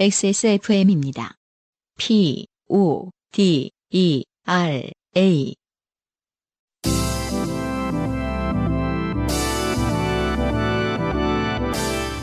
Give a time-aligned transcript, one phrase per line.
[0.00, 1.34] XSFM입니다.
[1.98, 5.54] P, O, D, E, R, A.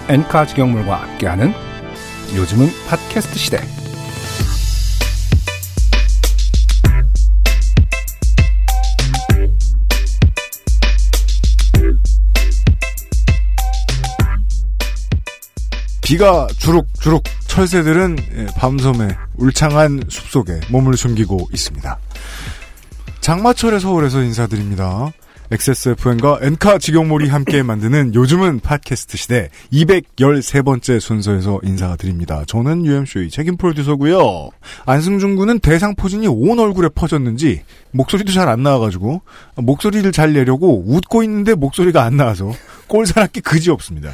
[0.10, 1.52] 엔카 직영물과 함께하는
[2.36, 3.77] 요즘은 팟캐스트 시대.
[16.08, 22.00] 비가 주룩주룩 철새들은 예, 밤섬의 울창한 숲속에 몸을 숨기고 있습니다.
[23.20, 25.12] 장마철의 서울에서 인사드립니다.
[25.52, 32.46] XSFM과 엔카 직영몰이 함께 만드는 요즘은 팟캐스트 시대 213번째 순서에서 인사드립니다.
[32.48, 34.50] 저는 UMC의 책임 프로듀서고요.
[34.86, 39.24] 안승준 군은 대상 포진이 온 얼굴에 퍼졌는지 목소리도 잘 안 나와가지고
[39.58, 42.54] 목소리를 잘 내려고 웃고 있는데 목소리가 안 나와서
[42.88, 44.12] 꼴사납기 그지 없습니다.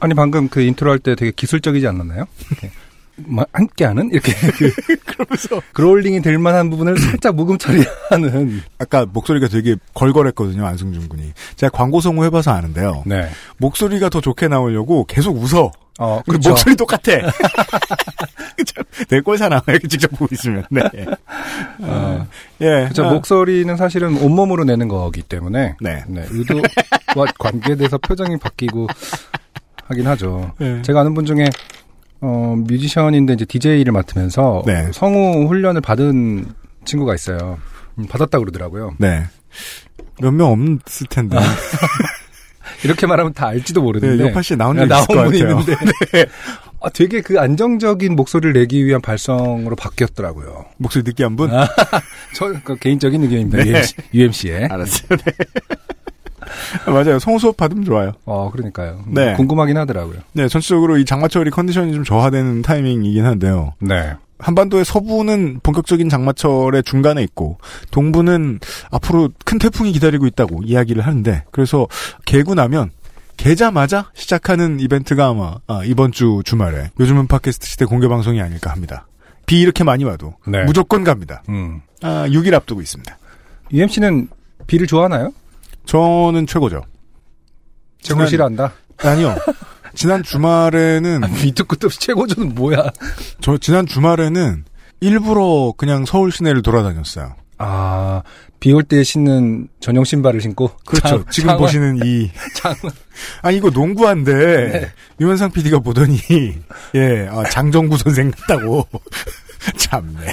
[0.00, 2.24] 아니 방금 그 인트로 할 때 되게 기술적이지 않았나요?
[2.50, 2.70] 이렇게
[3.16, 4.72] 뭐 함께하는 이렇게 그
[5.04, 8.62] 그러면서 growling이 될 만한 부분을 살짝 묵음 처리하는.
[8.78, 11.32] 아까 목소리가 되게 걸걸했거든요 안승준 군이.
[11.56, 13.02] 제가 광고 성우 해봐서 아는데요.
[13.06, 13.28] 네.
[13.58, 15.70] 목소리가 더 좋게 나오려고 계속 웃어.
[15.98, 16.50] 어 그리고 그렇죠.
[16.50, 17.12] 목소리 똑같아.
[18.64, 20.64] 참, 내 꼴사 나와 이렇게 직접 보고 있으면.
[20.70, 20.80] 네.
[21.80, 22.26] 어,
[22.62, 22.66] 예.
[22.84, 23.04] 그렇죠.
[23.04, 26.04] 아, 목소리는 사실은 온몸으로 내는 거기 때문에 네.
[26.08, 26.62] 네, 의도와
[27.38, 28.86] 관계돼서 표정이 바뀌고
[29.90, 30.52] 하긴 하죠.
[30.58, 30.80] 네.
[30.82, 31.46] 제가 아는 분 중에
[32.20, 34.88] 어, 뮤지션인데 이제 DJ를 맡으면서 네.
[34.92, 36.46] 성우 훈련을 받은
[36.84, 37.58] 친구가 있어요.
[37.98, 38.94] 음, 받았다 그러더라고요.
[38.98, 39.24] 네.
[40.20, 41.36] 몇 명 없을 텐데.
[42.84, 45.34] 이렇게 말하면 다 알지도 네, 모르는데 요파 씨 나온 적 네, 있을 것 같아요.
[45.60, 45.76] 있는데
[46.82, 50.64] 아, 되게 그 안정적인 목소리를 내기 위한 발성으로 바뀌었더라고요.
[50.78, 51.50] 목소리 느끼한 분?
[52.36, 53.58] 저그 개인적인 의견입니다.
[53.64, 53.70] 네.
[53.70, 54.66] UMC, UMC에.
[54.70, 55.08] 알았어요.
[55.10, 55.32] 네.
[56.86, 57.18] 맞아요.
[57.18, 58.12] 성우 수업 받으면 좋아요.
[58.24, 59.02] 어, 그러니까요.
[59.06, 59.34] 음, 네.
[59.34, 60.18] 궁금하긴 하더라고요.
[60.32, 63.74] 네, 전체적으로 이 장마철이 컨디션이 좀 저하되는 타이밍이긴 한데요.
[63.80, 64.14] 네.
[64.38, 67.58] 한반도의 서부는 본격적인 장마철의 중간에 있고
[67.90, 68.60] 동부는
[68.90, 71.86] 앞으로 큰 태풍이 기다리고 있다고 이야기를 하는데 그래서
[72.24, 72.90] 개고 나면
[73.36, 79.06] 개자마자 시작하는 이벤트가 아마 아, 이번 주 주말에 요즘은 팟캐스트 시대 공개 방송이 아닐까 합니다.
[79.46, 80.64] 비 이렇게 많이 와도 네.
[80.64, 81.42] 무조건 갑니다.
[81.48, 81.80] 음.
[82.02, 83.18] 아, 6일 앞두고 있습니다.
[83.72, 84.28] UMC는
[84.66, 85.32] 비를 좋아하나요?
[85.86, 86.82] 저는 최고죠.
[88.00, 88.72] 최고 싫어한다.
[88.98, 89.36] 아니요.
[89.94, 92.90] 지난 주말에는 밑도 끝도 없이 최고조는 뭐야?
[93.40, 94.64] 저 지난 주말에는
[95.00, 97.34] 일부러 그냥 서울 시내를 돌아다녔어요.
[97.58, 98.22] 아,
[98.60, 100.70] 비 올 때 신는 전용 신발을 신고.
[100.86, 101.08] 그렇죠.
[101.08, 102.74] 장- 지금 장원- 보시는 이 장,
[103.42, 104.92] 아 이거 농구한데 네.
[105.20, 106.18] 유현상 PD가 보더니
[106.94, 108.86] 예 아, 장정구 선생 같다고
[109.76, 110.26] 참네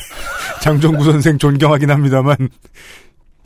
[0.62, 2.36] 장정구 선생 존경하긴 합니다만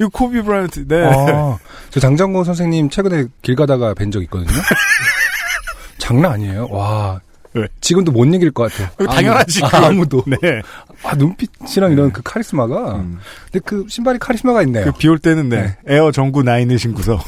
[0.02, 1.58] 이거 코비 브라이언트 네 아,
[1.92, 4.50] 저 장정구 선생님 최근에 길 가다가 뵌 적 있거든요.
[6.00, 6.68] 장난 아니에요.
[6.72, 7.20] 와.
[7.54, 7.68] 왜?
[7.82, 9.08] 지금도 못 이길 것 같아요.
[9.08, 9.86] 당연하지 아무.
[9.86, 10.24] 아무 도.
[10.26, 10.62] 네.
[11.04, 12.96] 아, 눈빛이랑 이런 그 카리스마가.
[12.96, 13.20] 음.
[13.52, 14.86] 근데 그 신발이 카리스마가 있네요.
[14.86, 17.20] 그 비올 때는 네, 에어 정구 nine을 신고서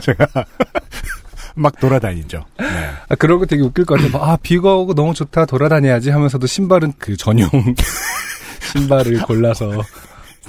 [0.00, 0.26] 제가
[1.54, 2.44] 막 돌아다니죠.
[2.58, 2.66] 네.
[3.08, 4.20] 아, 그러고 되게 웃길 것 같아요.
[4.22, 7.48] 아, 비가 오고 너무 좋다, 돌아다녀야지 하면서도 신발은 그 전용
[8.72, 9.70] 신발을 골라서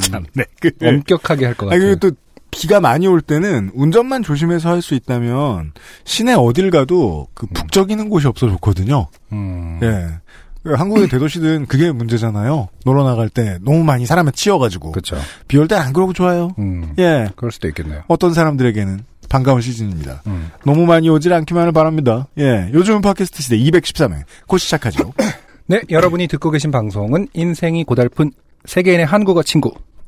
[0.02, 0.44] 참, 네.
[0.60, 1.80] 그, 엄격하게 할것 아, 같아요.
[1.80, 2.12] 그리고 또
[2.52, 5.74] 비가 많이 올 때는 운전만 조심해서 할 수 있다면
[6.04, 9.08] 시내 어딜 가도 그 북적이는 곳이 없어 좋거든요.
[9.32, 9.80] 음.
[9.84, 10.08] 예.
[10.64, 12.70] 그 한국의 대도시든 그게 문제잖아요.
[12.86, 15.18] 놀러 나갈 때 너무 많이 사람에 치여가지고 그렇죠.
[15.48, 16.54] 비올 때 안 그러고 좋아요.
[16.60, 16.94] 음.
[16.98, 17.30] 예.
[17.36, 18.02] 그럴 수도 있겠네요.
[18.08, 20.24] 어떤 사람들에게는 반가운 시즌입니다.
[20.26, 20.50] 음.
[20.66, 22.28] 너무 많이 오질 않기만을 바랍니다.
[22.40, 22.72] 예.
[22.74, 25.14] 요즘 팟캐스트 시대 213회 곧 시작하죠.
[25.68, 28.32] 네, 여러분이 듣고 계신 방송은 인생이 고달픈
[28.66, 29.72] 세계인의 한국어 친구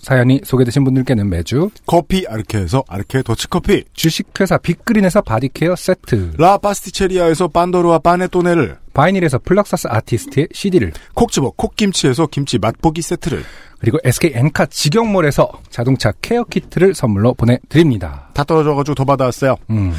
[0.00, 7.48] 사연이 소개되신 분들께는 매주 커피 아르케에서 아르케 더치커피 주식회사 빅그린에서 body care 세트, 라 파스티체리아에서
[7.48, 13.44] 빤도르와 파네토네를 바이닐에서 플럭서스 아티스트의 CD를, 콕집어 콕김치에서 김치 맛보기 세트를
[13.78, 18.30] 그리고 SK 엔카 직영몰에서 자동차 care kit를 선물로 보내드립니다.
[18.34, 19.56] 다 떨어져가지고 더 받아왔어요.
[19.70, 19.94] 음,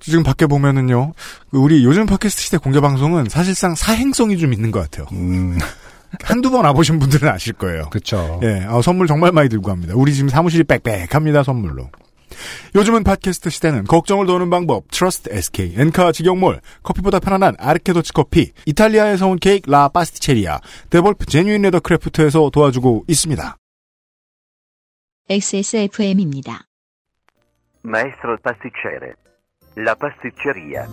[0.00, 1.12] 지금 밖에 보면은요,
[1.50, 5.06] 그 우리 요즘 팟캐스트 시대 공개 방송은 사실상 사행성이 좀 있는 것 같아요.
[5.12, 5.58] 음,
[6.22, 7.90] 한두 번 와보신 분들은 아실 거예요.
[7.90, 8.40] 그쵸.
[8.42, 9.94] 예, 아, 선물 정말 많이 들고 갑니다.
[9.96, 11.90] 우리 지금 사무실이 빽빽합니다, 선물로.
[12.74, 18.52] 요즘은 팟캐스트 시대는 걱정을 더는 방법, 트러스트 SK, 엔카 직영몰, 커피보다 편안한 아르케 더치 커피,
[18.66, 20.60] 이탈리아에서 온 케이크 라 파스티체리아,
[20.90, 23.56] 데볼프 제뉴인 레더 크래프트에서 도와주고 있습니다.
[25.30, 26.66] XSFM입니다.
[27.84, 29.14] Maestro pasticcere,
[29.78, 30.86] La pasticceria.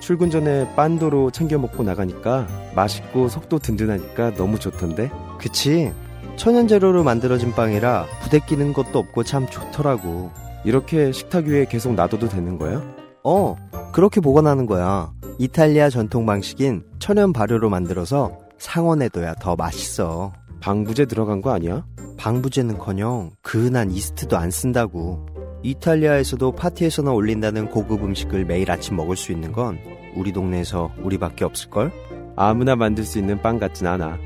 [0.00, 5.10] 출근 전에 빤도로 챙겨 먹고 나가니까 맛있고 속도 든든하니까 너무 좋던데.
[5.38, 5.92] 그치?
[6.36, 10.30] 천연 재료로 만들어진 빵이라 부대 끼는 것도 없고 참 좋더라고.
[10.64, 12.82] 이렇게 식탁 위에 계속 놔둬도 되는 거야?
[13.22, 13.56] 어,
[13.92, 15.12] 그렇게 보관하는 거야.
[15.38, 20.32] 이탈리아 전통 방식인 천연 발효로 만들어서 상온에둬야 더 맛있어.
[20.60, 21.84] 방부제 들어간 거 아니야?
[22.18, 25.26] 방부제는커녕 그은한 이스트도 안 쓴다고.
[25.62, 29.78] 이탈리아에서도 파티에서나 올린다는 고급 음식을 매일 아침 먹을 수 있는 건
[30.14, 31.92] 우리 동네에서 우리밖에 없을걸?
[32.36, 34.18] 아무나 만들 수 있는 빵 같진 않아.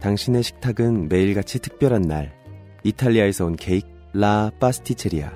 [0.00, 2.32] 당신의 식탁은 매일같이 특별한 날.
[2.82, 5.30] 이탈리아에서 온 케이크 라 파스티체리아.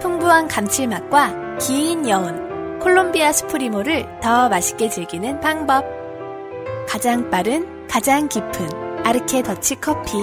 [0.00, 5.84] 풍부한 감칠맛과 긴 여운, 콜롬비아 스프리모를 더 맛있게 즐기는 방법.
[6.88, 10.18] 가장 빠른, 가장 깊은 아르케 더치 커피.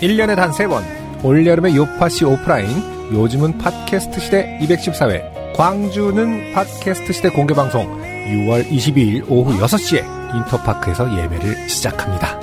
[0.00, 0.82] 1년에 단 3번
[1.24, 2.68] 올여름의 요파시 오프라인
[3.12, 10.02] 요즘은 팟캐스트 시대 214회 광주는 팟캐스트 시대 공개방송 6월 22일 오후 6시에
[10.34, 12.40] 인터파크에서 예매를 시작합니다.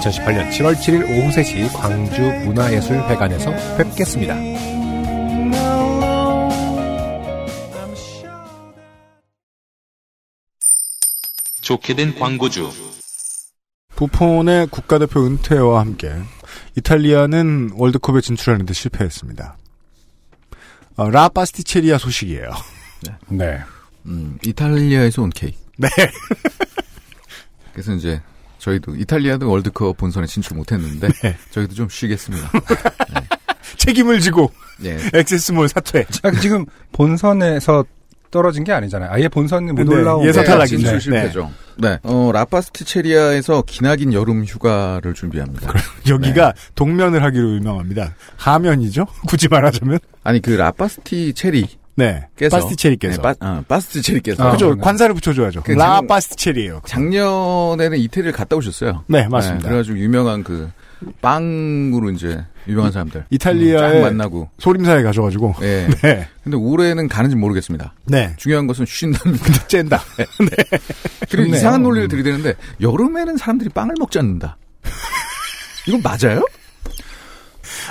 [0.00, 4.36] 2018년 7월 7일 오후 3시 광주 문화예술회관에서 뵙겠습니다.
[11.60, 12.70] 좋게 된 광고주.
[13.96, 16.10] 부폰의 국가대표 은퇴와 함께
[16.76, 19.58] 이탈리아는 월드컵에 진출하는데 실패했습니다.
[20.96, 22.50] 어, 라 파스티체리아 소식이에요.
[23.28, 23.60] 네.
[24.06, 25.58] 음, 이탈리아에서 온 케이크.
[25.76, 25.88] 네.
[27.72, 28.20] 그래서 이제
[28.58, 31.36] 저희도 이탈리아도 월드컵 본선에 진출 못했는데 네.
[31.50, 32.50] 저희도 좀 쉬겠습니다.
[33.78, 34.52] 책임을 지고
[34.84, 34.98] 예.
[35.14, 36.06] 액세스몰 사퇴.
[36.22, 37.84] 아, 지금 본선에서
[38.30, 39.10] 떨어진 게 아니잖아요.
[39.12, 40.90] 아예 본선에 못 네, 올라오고 예선 탈락이죠.
[40.92, 41.00] 네.
[41.00, 41.50] 실패죠.
[41.78, 41.98] 네.
[42.02, 45.72] 어, 라파스티체리아에서 기나긴 여름 휴가를 준비합니다.
[46.08, 48.14] 여기가 동면을 하기로 유명합니다.
[48.36, 49.06] 하면이죠?
[49.26, 49.98] 굳이 말하자면.
[50.22, 51.66] 아니 그 라파스티체리
[51.96, 52.26] 네.
[52.36, 53.16] 께서 파스티체리께서.
[53.16, 54.74] 네, 빠, 아, 파스티체리께서 아, 그죠.
[54.74, 54.80] 네.
[54.80, 55.62] 관사를 붙여줘야죠.
[55.62, 56.80] 그라 장- 파스티체리예요.
[56.86, 59.04] 작년에는 이태리를 갔다 오셨어요.
[59.08, 59.62] 네, 맞습니다.
[59.64, 60.70] 네, 그래가지고 유명한 그
[61.20, 64.50] 빵으로 이제 유명한 사람들 쫙 이탈리아의 만나고.
[64.58, 65.54] 소림사에 가셔가지고.
[65.62, 65.88] 예.
[66.02, 66.28] 네.
[66.44, 67.94] 근데 올해는 가는지 모르겠습니다.
[68.06, 68.34] 네.
[68.36, 69.66] 중요한 것은 쉰답니다.
[69.68, 70.00] 쨘다.
[71.30, 71.56] 그리고 좋네요.
[71.56, 72.08] 이상한 논리를 음.
[72.08, 74.56] 들이대는데 여름에는 사람들이 빵을 먹지 않는다.
[75.86, 76.44] 이건 맞아요?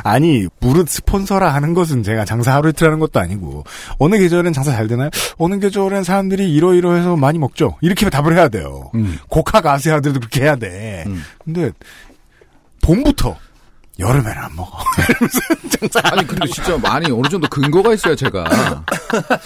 [0.04, 3.64] 아니, 무릇 스폰서라 하는 것은 제가 장사 하루 이틀 하는 것도 아니고,
[3.98, 5.10] 어느 계절엔 장사 잘 되나요?
[5.38, 7.78] 어느 계절엔 사람들이 이러이러해서 많이 먹죠.
[7.82, 8.92] 이렇게 답을 해야 돼요.
[8.96, 9.18] 음.
[9.30, 11.04] 고카 가수야들도 그렇게 해야 돼.
[11.08, 11.22] 음.
[11.44, 11.72] 근데,
[12.90, 13.38] 봄부터,
[14.00, 14.80] 여름에는 안 먹어.
[16.12, 18.84] 아니 근데 진짜 많이 어느 정도 근거가 있어야 제가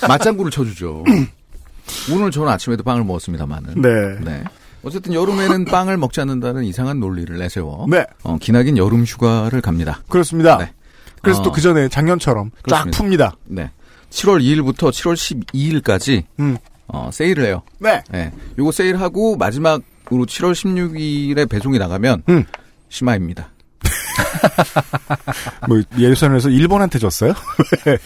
[0.08, 1.04] 맞장구를 쳐주죠.
[2.10, 3.82] 오늘 저는 아침에도 빵을 먹었습니다만은.
[3.82, 4.20] 네.
[4.22, 4.44] 네.
[4.84, 8.06] 어쨌든 여름에는 빵을 먹지 않는다는 이상한 논리를 내세워 네.
[8.24, 10.02] 어, 기나긴 여름 휴가를 갑니다.
[10.08, 10.58] 그렇습니다.
[10.58, 10.72] 네.
[11.22, 11.44] 그래서 어.
[11.44, 12.86] 또그 전에 작년처럼 쫙.
[12.92, 13.34] 풉니다.
[13.46, 13.72] 네.
[14.10, 15.16] 7월 2일부터 7월
[15.84, 16.58] 12일까지 음.
[16.88, 17.62] 어, 세일을 해요.
[17.80, 18.04] 네.
[18.10, 18.32] 네.
[18.58, 22.46] 요거 세일하고 마지막으로 7월 16일에 배송이 나가면 음.
[22.94, 23.50] 심화입니다.
[25.68, 27.34] 뭐, 예선에서 일본한테 졌어요?
[27.86, 27.98] 네.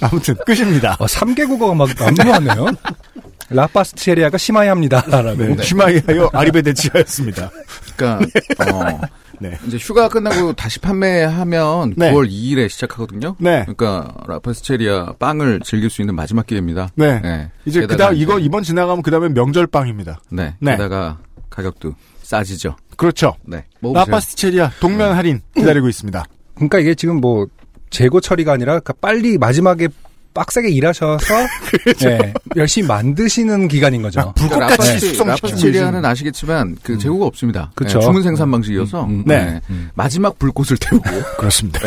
[0.00, 0.96] 아무튼, 끝입니다.
[1.00, 2.66] 어, 3개국어가 막 난무하네요.
[3.50, 5.06] 라파스티체리아가 심하야합니다.
[5.08, 5.42] 라고.
[5.42, 5.62] 네.
[5.62, 7.50] 슈마이하여 아리베데치아였습니다.
[7.96, 8.26] 그러니까
[8.62, 9.00] 어,
[9.40, 9.58] 네.
[9.66, 12.12] 이제 휴가 끝나고 다시 판매하면 네.
[12.12, 13.36] 9월 2일에 시작하거든요.
[13.38, 13.62] 네.
[13.62, 16.90] 그러니까 라파스체리아 빵을 즐길 수 있는 마지막 기회입니다.
[16.94, 17.20] 네.
[17.22, 17.50] 네.
[17.64, 20.20] 이제 그다음 이거 이번 지나가면 그다음에 명절 빵입니다.
[20.30, 20.54] 네.
[20.60, 20.72] 네.
[20.72, 21.16] 게다가
[21.48, 21.94] 가격도
[22.32, 22.76] 싸지죠.
[22.98, 23.34] 그렇죠.
[23.46, 23.64] 네.
[23.80, 26.24] 라파스티체리아 동면 할인 기다리고 있습니다.
[26.56, 27.46] 그러니까 이게 지금 뭐
[27.88, 29.88] 재고 처리가 아니라 그러니까 빨리 마지막에
[30.34, 31.24] 빡세게 일하셔서
[32.04, 34.20] 네, 열심히 만드시는 기간인 거죠.
[34.20, 37.72] 아, 불꽃같이 그러니까 라파스티- 숙성시키고 라파스체리아는 아시겠지만 그 재고가 없습니다.
[37.74, 37.98] 그쵸.
[37.98, 39.60] 네, 주문 생산 방식이어서 음, 음, 네.
[39.94, 41.08] 마지막 불꽃을 태우고
[41.38, 41.80] 그렇습니다.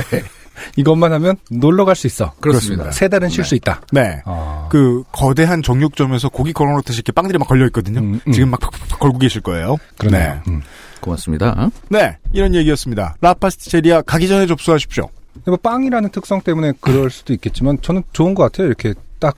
[0.76, 2.34] 이것만 하면 놀러 갈 수 있어.
[2.40, 2.92] 그렇습니다.
[2.92, 3.50] 세 달은 쉴 네.
[3.50, 3.82] 수 있다.
[3.92, 4.22] 네.
[4.26, 4.68] 아.
[4.72, 8.00] 그 거대한 정육점에서 고기 걸어놓듯이 이렇게 빵들이 막 걸려 있거든요.
[8.00, 8.32] 음, 음.
[8.32, 8.60] 지금 막
[9.00, 9.78] 걸고 계실 거예요.
[9.98, 10.34] 그러네요.
[10.34, 10.52] 네.
[10.52, 10.62] 음.
[11.02, 11.70] 고맙습니다.
[11.90, 13.16] 네, 이런 얘기였습니다.
[13.22, 15.10] 라파스티체리아 가기 전에 접수하십시오.
[15.46, 18.68] 뭐 빵이라는 특성 때문에 그럴 수도 있겠지만 저는 좋은 것 같아요.
[18.68, 19.36] 이렇게 딱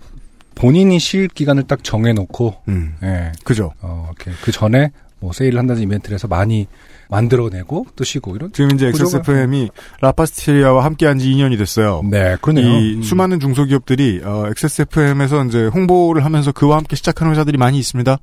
[0.56, 3.72] 본인이 쉴 기간을 딱 정해놓고 음, 예, 그죠.
[3.82, 6.68] 어, 이렇게 그 전에 뭐 세일을 한다는 이벤트를 해서 많이
[7.10, 8.52] 만들어내고 또 쉬고 이런.
[8.54, 9.70] 지금 이제 XSFM이
[10.02, 12.02] 라파스티체리아와 함께한 지 2년이 됐어요.
[12.10, 12.68] 네, 그러네요.
[12.68, 13.04] 이 음.
[13.04, 18.18] 수많은 중소기업들이 어, XSFM에서 이제 홍보를 하면서 그와 함께 시작하는 회사들이 많이 있습니다.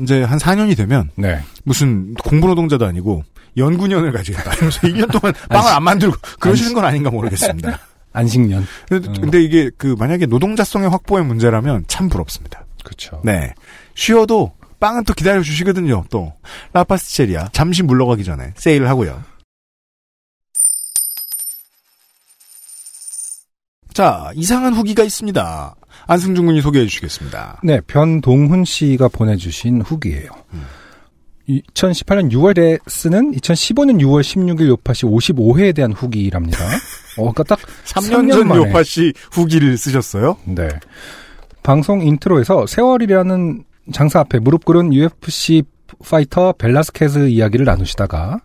[0.00, 1.40] 이제 한 4년이 되면 네.
[1.64, 3.24] 무슨 공부노동자도 아니고
[3.56, 4.52] 연구년을 가지겠다.
[4.54, 7.78] 이러면서 2년 동안 빵을 안 만들고 그러시는 건 아닌가 모르겠습니다.
[8.12, 8.66] 안식년.
[8.88, 9.14] 근데, 음.
[9.14, 12.64] 근데 이게 그 만약에 노동자성의 확보의 문제라면 참 부럽습니다.
[12.84, 13.20] 그렇죠.
[13.24, 13.54] 네.
[13.94, 16.04] 쉬어도 빵은 또 기다려 주시거든요.
[16.10, 16.32] 또
[16.72, 19.22] 라 파스티체리아 잠시 물러가기 전에 세일을 하고요.
[23.94, 25.76] 자 이상한 후기가 있습니다.
[26.08, 27.60] 안승준 군이 소개해 주시겠습니다.
[27.62, 30.28] 네, 변동훈 씨가 보내주신 후기예요.
[31.48, 36.58] 2018년 6월에 쓰는 2015년 6월 16일 요파시 55회에 대한 후기랍니다.
[37.18, 38.60] 어, 그러니까 딱 3년, 3년 전 만에.
[38.62, 40.38] 요파 씨 후기를 쓰셨어요?
[40.44, 40.68] 네.
[41.62, 45.62] 방송 intro에서 세월이라는 장사 앞에 무릎 꿇은 UFC
[46.08, 48.40] 파이터 벨라스케즈 이야기를 나누시다가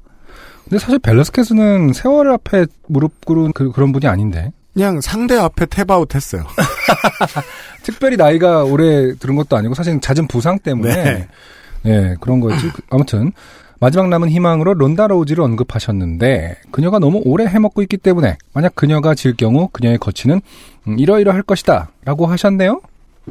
[0.63, 6.13] 근데 사실 벨라스케즈는 세월 앞에 무릎 꿇은 그런 분이 아닌데 그냥 상대 앞에 tap out
[6.13, 6.44] 했어요.
[7.84, 11.27] 특별히 나이가 오래 들은 것도 아니고 사실은 잦은 부상 때문에 네.
[11.84, 12.70] 네, 그런 거였지.
[12.72, 13.32] 그- 아무튼
[13.79, 19.36] 마지막 남은 희망으로 론다 로우지를 언급하셨는데 그녀가 너무 오래 해먹고 있기 때문에 만약 그녀가 질
[19.36, 20.41] 경우 그녀의 거취는
[20.88, 22.82] 음, 이러이러할 것이다 라고 하셨네요.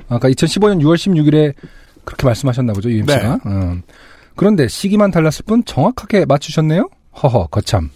[0.09, 1.55] 아까 2015년 6월 16일에
[2.07, 3.41] 그렇게 말씀하셨나 보죠, UMC가.
[3.45, 3.83] 음.
[4.37, 6.89] 그런데 시기만 달랐을 뿐 정확하게 맞추셨네요.
[7.23, 7.91] 허허, 거참.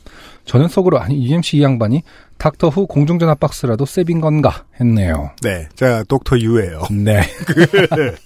[0.44, 2.02] 저는 속으로 아니 UMC 이 양반이
[2.38, 5.30] 닥터 후 공중전화 박스라도 세빈 건가 했네요.
[5.42, 6.82] 네, 제가 독터 유예요.
[6.90, 7.20] 네.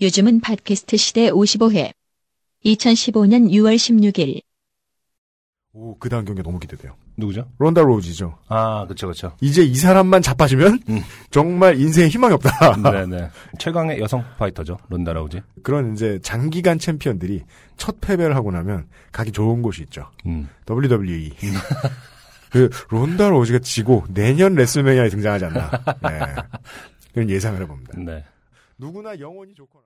[0.00, 1.92] 요즘은 팟캐스트 시대 55회.
[2.64, 4.40] 2015년 6월 16일.
[5.72, 6.96] 오, 그 다음 경기 너무 기대돼요.
[7.16, 7.48] 누구죠?
[7.58, 8.38] 론다 로우지죠.
[8.48, 9.36] 아, 그쵸, 그쵸.
[9.40, 11.00] 이제 이 사람만 자빠지면 음.
[11.30, 12.76] 정말 인생에 희망이 없다.
[12.82, 13.30] 네네.
[13.58, 14.78] 최강의 여성 파이터죠.
[14.88, 15.40] 론다 로우지.
[15.62, 17.44] 그런 이제 장기간 챔피언들이
[17.76, 20.10] 첫 패배를 하고 나면 가기 좋은 곳이 있죠.
[20.26, 20.48] 음.
[20.68, 21.32] WWE.
[22.50, 25.70] 그 론다 로우지가 지고 내년 레슬매니아에 등장하지 않나.
[26.02, 26.20] 네.
[27.12, 27.98] 그런 예상을 해봅니다.
[27.98, 28.24] 네.
[28.78, 29.84] 누구나 영원히 좋거나.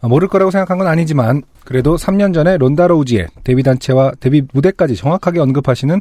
[0.00, 4.96] 아, 모를 거라고 생각한 건 아니지만 그래도 3년 전에 론다 로우지의 데뷔 단체와 데뷔 무대까지
[4.96, 6.00] 정확하게 언급하시는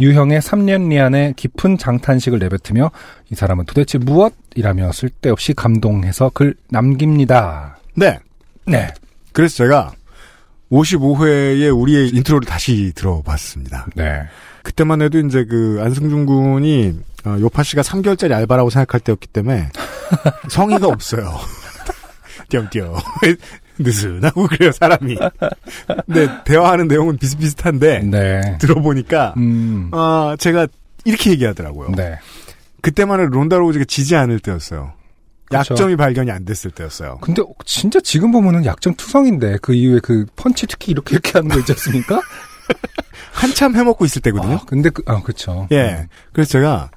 [0.00, 2.90] 유형의 3년 리안의 깊은 장탄식을 내뱉으며
[3.30, 7.78] 이 사람은 도대체 무엇이라며 쓸데없이 감동해서 글 남깁니다.
[7.94, 8.18] 네.
[8.66, 8.88] 네.
[9.32, 9.92] 그래서 제가
[10.70, 13.86] 55회에 우리의 인트로를 다시 들어봤습니다.
[13.94, 14.22] 네.
[14.62, 19.68] 그때만 해도 이제 그 안승준 군이 어, 요파 씨가 3개월짜리 알바라고 생각할 때였기 때문에
[20.48, 21.38] 성의가 없어요.
[22.52, 22.94] 띄엄띄엄.
[23.78, 25.16] 느슨하고 그래요, 사람이.
[26.06, 28.58] 근데 대화하는 내용은 비슷비슷한데 네.
[28.58, 29.88] 들어보니까 음.
[29.92, 30.66] 아, 제가
[31.04, 31.92] 이렇게 얘기하더라고요.
[31.96, 32.18] 네.
[32.82, 34.92] 그때만 해도 론다 로우즈가 지지 않을 때였어요.
[35.46, 35.74] 그렇죠.
[35.74, 37.18] 약점이 발견이 안 됐을 때였어요.
[37.20, 41.58] 근데 진짜 지금 보면은 약점 투성인데 그 이후에 그 펀치 특히 이렇게 이렇게 하는 거
[41.58, 42.20] 있지 않습니까?
[43.32, 44.54] 한참 해먹고 있을 때거든요.
[44.56, 45.66] 아, 근데 그, 아, 그쵸.
[45.72, 46.08] 예.
[46.32, 46.90] 그래서 제가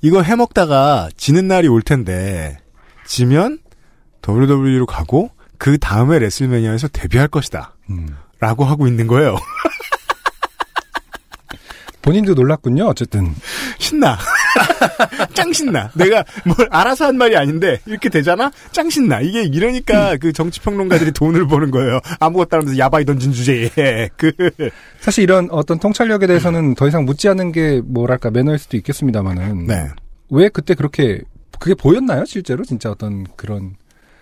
[0.00, 2.58] 이거 해먹다가 지는 날이 올 텐데
[3.06, 3.58] 지면
[4.26, 7.74] WWE로 가고 그 다음에 레슬매니아에서 데뷔할 것이다.
[7.90, 8.08] 음.
[8.40, 9.36] 라고 하고 있는 거예요.
[12.02, 13.34] 본인도 놀랐군요, 어쨌든.
[13.78, 14.18] 신나.
[15.32, 15.90] 짱 신나.
[15.94, 18.52] 내가 뭘 알아서 한 말이 아닌데 이렇게 되잖아?
[18.72, 19.22] 짱 신나.
[19.22, 22.00] 이게 이러니까 그 정치 평론가들이 돈을 버는 거예요.
[22.20, 24.10] 아무것도 안 하면서 야바이 던진 주제에.
[24.18, 24.32] 그
[25.00, 29.66] 사실 이런 어떤 통찰력에 대해서는 더 이상 묻지 않는 게 뭐랄까 매너일 수도 있겠습니다만은.
[29.66, 29.88] 네.
[30.28, 31.22] 왜 그때 그렇게
[31.58, 32.64] 그게 보였나요, 실제로?
[32.64, 33.76] 진짜 어떤 그런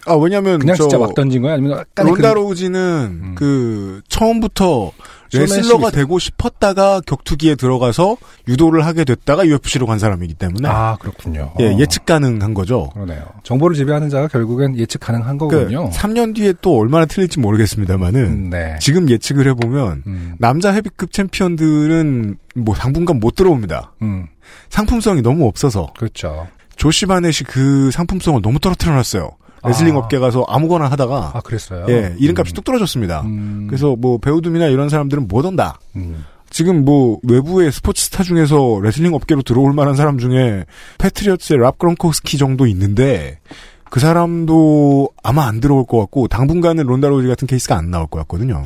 [0.06, 1.54] 아 왜냐면 그냥 저 진짜 막 던진 거야?
[1.54, 2.80] 아니면 론다 그- 로우지는
[3.22, 3.34] 음.
[3.36, 4.92] 그 처음부터
[5.34, 5.90] 레슬러가.
[5.90, 8.18] 되고 싶었다가 격투기에 들어가서
[8.48, 11.52] 유도를 하게 됐다가 UFC로 간 사람이기 때문에 아, 그렇군요.
[11.60, 12.90] 예, 어, 예측 가능한 거죠.
[12.92, 13.22] 그러네요.
[13.42, 15.88] 정보를 지배하는 자가 결국엔 예측 가능한 그 거군요.
[15.90, 18.76] 3년 뒤에 또 얼마나 틀릴지 모르겠습니다만은 음, 네.
[18.80, 23.94] 지금 예측을 해보면 음, 남자 헤비급 챔피언들은 뭐 당분간 못 들어옵니다.
[24.02, 24.26] 음,
[24.68, 26.46] 상품성이 너무 없어서 그렇죠.
[26.76, 29.30] 조시 바넷이 그 상품성을 너무 떨어뜨려 놨어요.
[29.64, 29.98] 레슬링 아.
[30.00, 31.86] 업계 가서 아무거나 하다가 아, 그랬어요?
[31.88, 33.22] 예 이름값이 음, 뚝 떨어졌습니다.
[33.22, 35.78] 음, 그래서 뭐 베우둠이나 이런 사람들은 못 온다.
[35.96, 40.64] 음, 지금 뭐 외부의 스포츠 스타 중에서 레슬링 업계로 들어올 만한 사람 중에
[40.98, 43.38] 패트리어츠의 랍 그런코스키 정도 있는데
[43.90, 48.18] 그 사람도 아마 안 들어올 것 같고 당분간은 론다 로지 같은 케이스가 안 나올 것
[48.20, 48.64] 같거든요.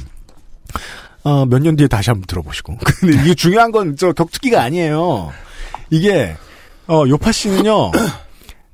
[1.25, 2.77] 어, 몇 년 뒤에 다시 한번 들어보시고.
[3.01, 5.33] 근데 이게 중요한 건 저 격투기가 아니에요.
[5.91, 6.37] 이게
[6.89, 7.91] 어, 요파 씨는요.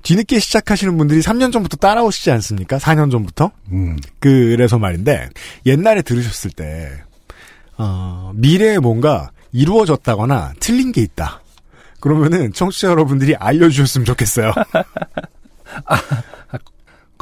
[0.02, 2.78] 뒤늦게 시작하시는 분들이 3년 전부터 따라오시지 않습니까?
[2.78, 3.50] 4년 전부터?
[3.72, 5.28] 음, 그래서 말인데
[5.66, 6.90] 옛날에 들으셨을 때
[7.78, 11.42] 어, 미래에 뭔가 이루어졌다거나 틀린 게 있다.
[12.00, 14.52] 그러면은 청취자 여러분들이 알려주셨으면 좋겠어요.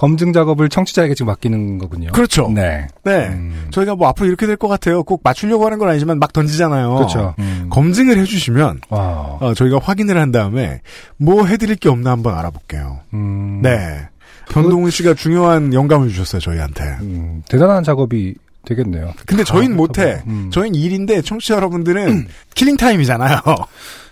[0.00, 2.10] 검증 작업을 청취자에게 지금 맡기는 거군요.
[2.12, 2.50] 그렇죠.
[2.54, 2.86] 네.
[3.04, 3.26] 네.
[3.28, 5.02] 음, 저희가 뭐 앞으로 이렇게 될 것 같아요.
[5.02, 6.94] 꼭 맞추려고 하는 건 아니지만 막 던지잖아요.
[6.94, 7.34] 그렇죠.
[7.38, 7.66] 음.
[7.70, 9.36] 검증을 해주시면 와.
[9.40, 10.80] 어, 저희가 확인을 한 다음에
[11.18, 13.00] 뭐 해드릴 게 없나 한번 알아볼게요.
[13.12, 14.08] 음, 네.
[14.50, 16.82] 변동훈 씨가 중요한 영감을 주셨어요 저희한테.
[17.02, 19.12] 음, 대단한 작업이 되겠네요.
[19.26, 20.22] 근데 저희는 못해.
[20.26, 20.48] 음.
[20.50, 22.26] 저희는 일인데 청취자 여러분들은
[22.56, 23.38] killing time이잖아요.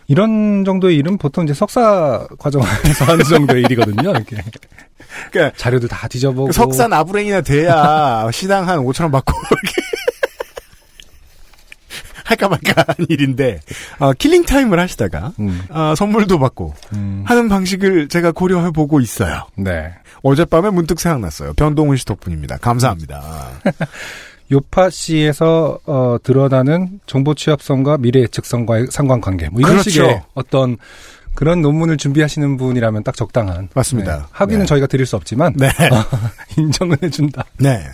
[0.09, 4.11] 이런 정도의 일은 보통 이제 석사 과정에서 하는 정도의 일이거든요.
[4.11, 4.43] 이렇게
[5.31, 9.83] 그러니까 자료도 다 뒤져보고 석사 나부랭이나 돼야 시간당 한 5천 원 받고 이렇게
[12.25, 13.61] 할까 말까 한 일인데
[13.99, 19.47] 어, killing time을 하시다가 음, 어, 선물도 받고 음, 하는 방식을 제가 고려해 보고 있어요.
[19.57, 19.93] 네.
[20.23, 21.53] 어젯밤에 문득 생각났어요.
[21.55, 22.59] 변동훈 씨 덕분입니다.
[22.59, 23.50] 감사합니다.
[24.50, 29.90] 요파 씨에서 어, 드러나는 정보 취합성과 미래 예측성과의 상관관계 뭐 이런 그렇죠.
[29.90, 30.78] 식의 어떤
[31.35, 34.17] 그런 논문을 준비하시는 분이라면 딱 적당한 맞습니다.
[34.17, 34.23] 네.
[34.33, 34.67] 학위는 네.
[34.67, 35.69] 저희가 드릴 수 없지만 네.
[36.59, 37.45] 인정은 해준다.
[37.59, 37.85] 네.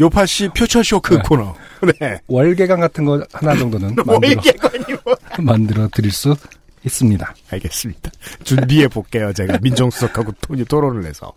[0.00, 1.22] 요파 씨 퓨처 쇼크 네.
[1.24, 1.54] 코너.
[1.98, 2.20] 네.
[2.28, 5.16] 월계관 같은 거 하나 정도는 월계관이 뭐.
[5.40, 6.36] 만들어 드릴 수
[6.84, 7.34] 있습니다.
[7.50, 8.10] 알겠습니다.
[8.44, 9.32] 준비해 볼게요.
[9.32, 10.32] 제가 민정수석하고
[10.68, 11.32] 토론을 해서.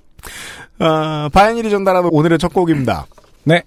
[0.80, 3.08] 아, 바연일이 전달하는 오늘의 첫 곡입니다.
[3.44, 3.64] 네.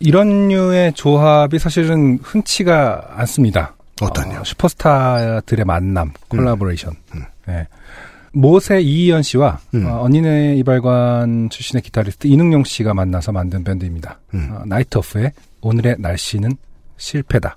[0.00, 3.74] 이런 류의 조합이 사실은 흔치가 않습니다.
[4.02, 4.40] 어떤요?
[4.40, 6.94] 어, 슈퍼스타들의 만남, 콜라보레이션.
[7.14, 7.22] 음.
[7.46, 7.66] 네.
[8.32, 9.86] 못의 이이언 씨와 음.
[9.86, 14.18] 어, 언니네 이발관 출신의 기타리스트 이능룡 씨가 만나서 만든 밴드입니다.
[14.34, 14.48] 음.
[14.50, 16.56] 어, 나이트 오프의 오늘의 날씨는
[16.96, 17.56] 실패다.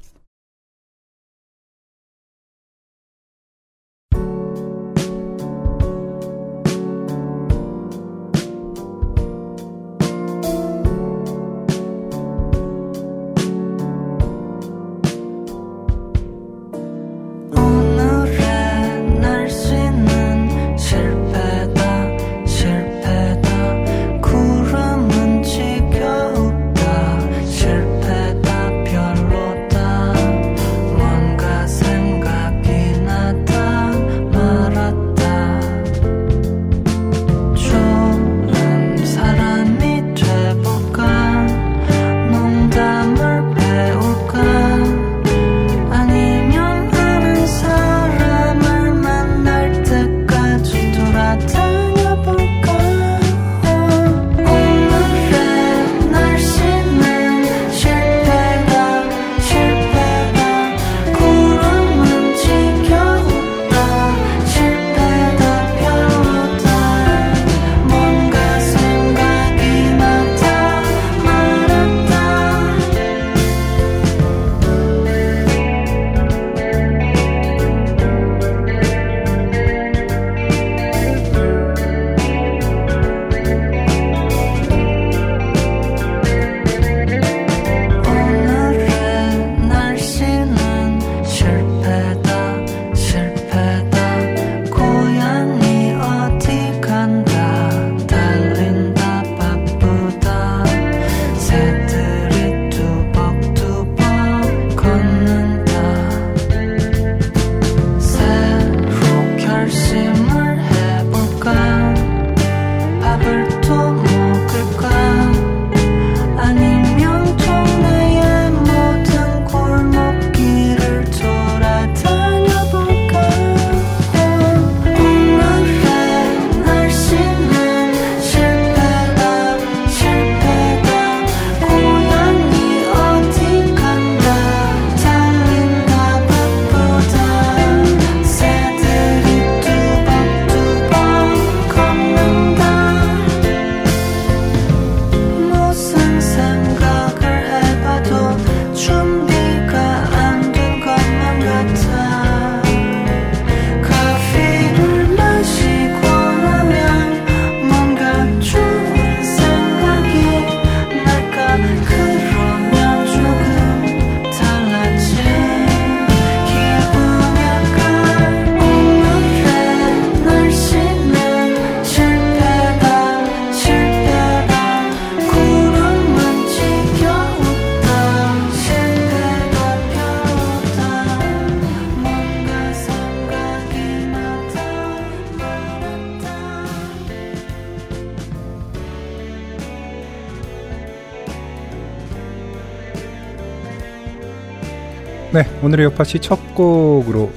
[195.37, 197.31] 네, 오늘의 여파씨 첫 곡으로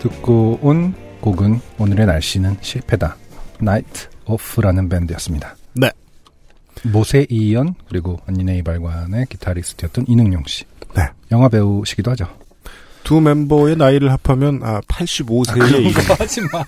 [0.00, 3.16] 듣고 온 곡은 오늘의 날씨는 실패다.
[3.58, 5.56] 나이트 오프라는 밴드였습니다.
[5.72, 5.90] 네.
[6.82, 10.66] 모세 이연 그리고 언니네 이발관의 기타리스트였던 이능용 씨.
[10.94, 11.08] 네.
[11.32, 12.26] 영화 배우시기도 하죠.
[13.02, 15.94] 두 멤버의 나이를 합하면 아 85세의 일.
[16.20, 16.62] 하지 마.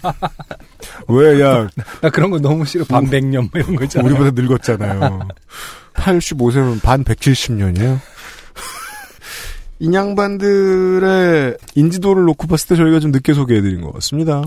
[1.08, 1.68] 왜야
[2.00, 2.86] 나 그런 거 너무 싫어.
[2.86, 4.06] 반백년 뭐 이런 거 있잖아.
[4.06, 5.28] 우리보다 늙었잖아요.
[5.92, 7.98] 85세면 반 170년이에요.
[9.80, 14.42] 인양반들의 인지도를 놓고 봤을 때 저희가 좀 늦게 소개해드린 것 같습니다.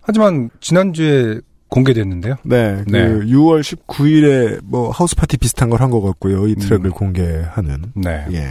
[0.00, 2.36] 하지만 지난주에 공개됐는데요.
[2.42, 3.06] 네, 그 네.
[3.32, 6.48] 6월 19일에 뭐 하우스 파티 비슷한 걸 한 것 같고요.
[6.48, 6.92] 이 트랙을 음.
[6.92, 7.92] 공개하는.
[7.94, 8.26] 네.
[8.32, 8.50] 예.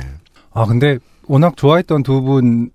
[0.53, 2.71] 아 근데 워낙 좋아했던 두 분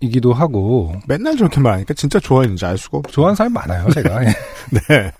[0.00, 3.12] 이기도 하고 맨날 저렇게 말하니까 진짜 좋아했는지 알 수가 없죠.
[3.12, 4.24] 좋아하는 사람이 많아요, 제가.
[4.24, 4.28] 예.
[4.88, 5.12] 네.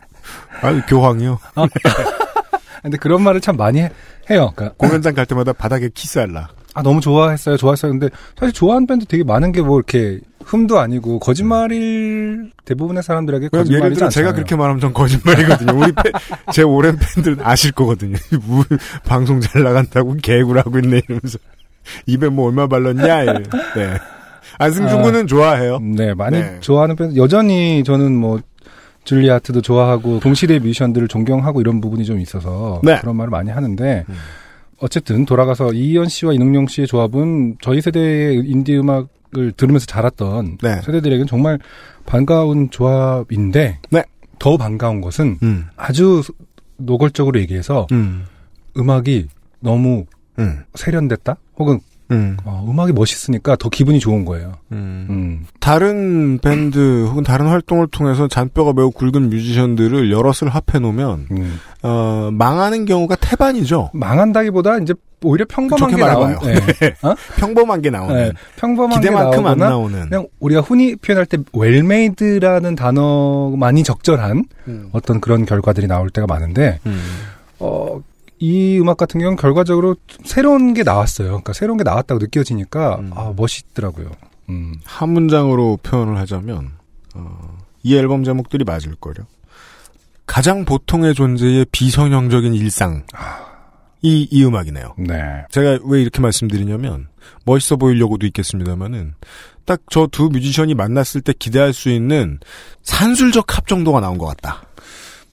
[0.62, 1.38] 아유, 교황이요.
[2.83, 3.90] 근데 그런 말을 참 많이 해,
[4.37, 6.49] 요 그러니까 공연장 갈 때마다 바닥에 키스할라.
[6.74, 7.92] 아 너무 좋아했어요, 좋아했어요.
[7.92, 13.66] 근데 사실 좋아하는 밴드 되게 많은 게 뭐 이렇게 흠도 아니고 거짓말일 대부분의 사람들에게 그럼
[13.66, 14.08] 예를 거짓말이지 들어.
[14.10, 15.72] 제가 그렇게 말하면 전 거짓말이거든요.
[15.78, 16.12] 우리 팬,
[16.52, 18.16] 제 오랜 팬들은 아실 거거든요.
[18.44, 18.64] 뭐,
[19.06, 21.38] 방송 잘 나간다고 개구를 하고 있네 이러면서
[22.06, 23.22] 입에 뭐 얼마 발랐냐.
[23.22, 23.42] 이래.
[23.76, 23.98] 네.
[24.58, 25.02] 안승준 아.
[25.02, 25.78] 군은 좋아해요.
[25.80, 26.58] 네, 많이 네.
[26.60, 28.38] 좋아하는 밴드 여전히 저는 뭐
[29.04, 32.98] 줄리아트도 좋아하고 동시대 뮤지션들을 존경하고 이런 부분이 좀 있어서 네.
[33.00, 34.04] 그런 말을 많이 하는데
[34.85, 40.83] 어쨌든 돌아가서 이희연 씨와 이능용 씨의 조합은 저희 세대의 인디 음악을 들으면서 자랐던 네.
[40.83, 41.59] 세대들에게는 정말
[42.05, 44.05] 반가운 조합인데 네.
[44.38, 45.64] 더 반가운 것은 음.
[45.77, 46.23] 아주
[46.77, 48.27] 노골적으로 얘기해서 음.
[48.77, 49.29] 음악이
[49.61, 50.05] 너무
[50.38, 50.64] 음.
[50.75, 52.37] 세련됐다 혹은 음.
[52.45, 54.53] 어, 음악이 멋있으니까 더 기분이 좋은 거예요.
[54.73, 55.07] 음.
[55.09, 55.47] 음.
[55.61, 61.61] 다른 밴드 혹은 다른 활동을 통해서 잔뼈가 매우 굵은 뮤지션들을 여럿을 합해 놓으면 음.
[61.83, 63.90] 어, 망하는 경우가 태반이죠.
[63.95, 66.38] 망한다기보다 이제 오히려 평범한 게 말해봐요.
[66.40, 66.55] 네.
[66.81, 66.95] 네.
[67.03, 67.14] 어?
[67.38, 68.33] 평범한 게 나오는 네.
[68.57, 74.88] 평범한 기대만큼 게 안 나오는 그냥 우리가 흔히 표현할 때 웰메이드라는 단어만이 적절한 음.
[74.93, 77.01] 어떤 그런 결과들이 나올 때가 많은데 음.
[77.59, 78.01] 어,
[78.38, 81.29] 이 음악 같은 경우는 결과적으로 새로운 게 나왔어요.
[81.29, 83.11] 그러니까 새로운 게 나왔다고 느껴지니까 음.
[83.14, 84.11] 아 멋있더라고요.
[84.51, 84.75] 음.
[84.85, 86.73] 한 문장으로 표현을 하자면
[87.14, 89.14] 어, 이 앨범 제목들이 맞을 거요.
[90.27, 93.05] 가장 보통의 존재의 비선형적인 일상.
[94.03, 94.94] 이, 이 음악이네요.
[94.99, 95.44] 네.
[95.51, 97.09] 제가 왜 이렇게 말씀드리냐면,
[97.47, 99.14] 멋있어 보이려고도 있겠습니다만은,
[99.64, 102.38] 딱 저 두 뮤지션이 만났을 때 기대할 수 있는
[102.83, 104.62] 산술적 합 정도가 나온 것 같다.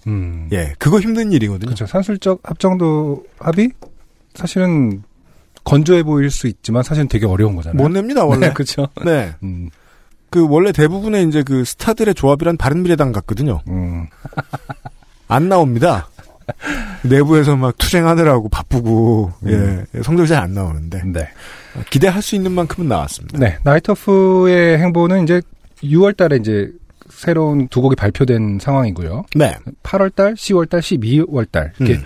[0.07, 0.49] 음.
[0.51, 1.67] 예, 그거 힘든 일이거든요.
[1.67, 1.85] 그렇죠.
[1.85, 3.69] 산술적 합정도 합이
[4.33, 5.03] 사실은
[5.63, 7.81] 건조해 보일 수 있지만 사실은 되게 어려운 거잖아요.
[7.81, 8.47] 못 냅니다, 원래.
[8.47, 8.87] 네, 그렇죠.
[9.05, 9.33] 네.
[9.43, 9.69] 음.
[10.29, 13.59] 그 원래 대부분의 이제 그 스타들의 조합이란 바른미래당 같거든요.
[13.67, 14.07] 음.
[15.27, 16.07] 안 나옵니다.
[17.03, 21.29] 내부에서 막 투쟁하느라고 바쁘고 예 성적이 잘 안 나오는데 네.
[21.89, 23.37] 기대할 수 있는 만큼은 나왔습니다.
[23.37, 23.57] 네.
[23.63, 25.41] 나이트오프의 행보는 이제
[25.83, 26.71] 6월 달에 이제
[27.21, 29.25] 새로운 두 곡이 발표된 상황이고요.
[29.35, 32.03] 네, 8월 달, 10월 달, 12월 달 이렇게 음.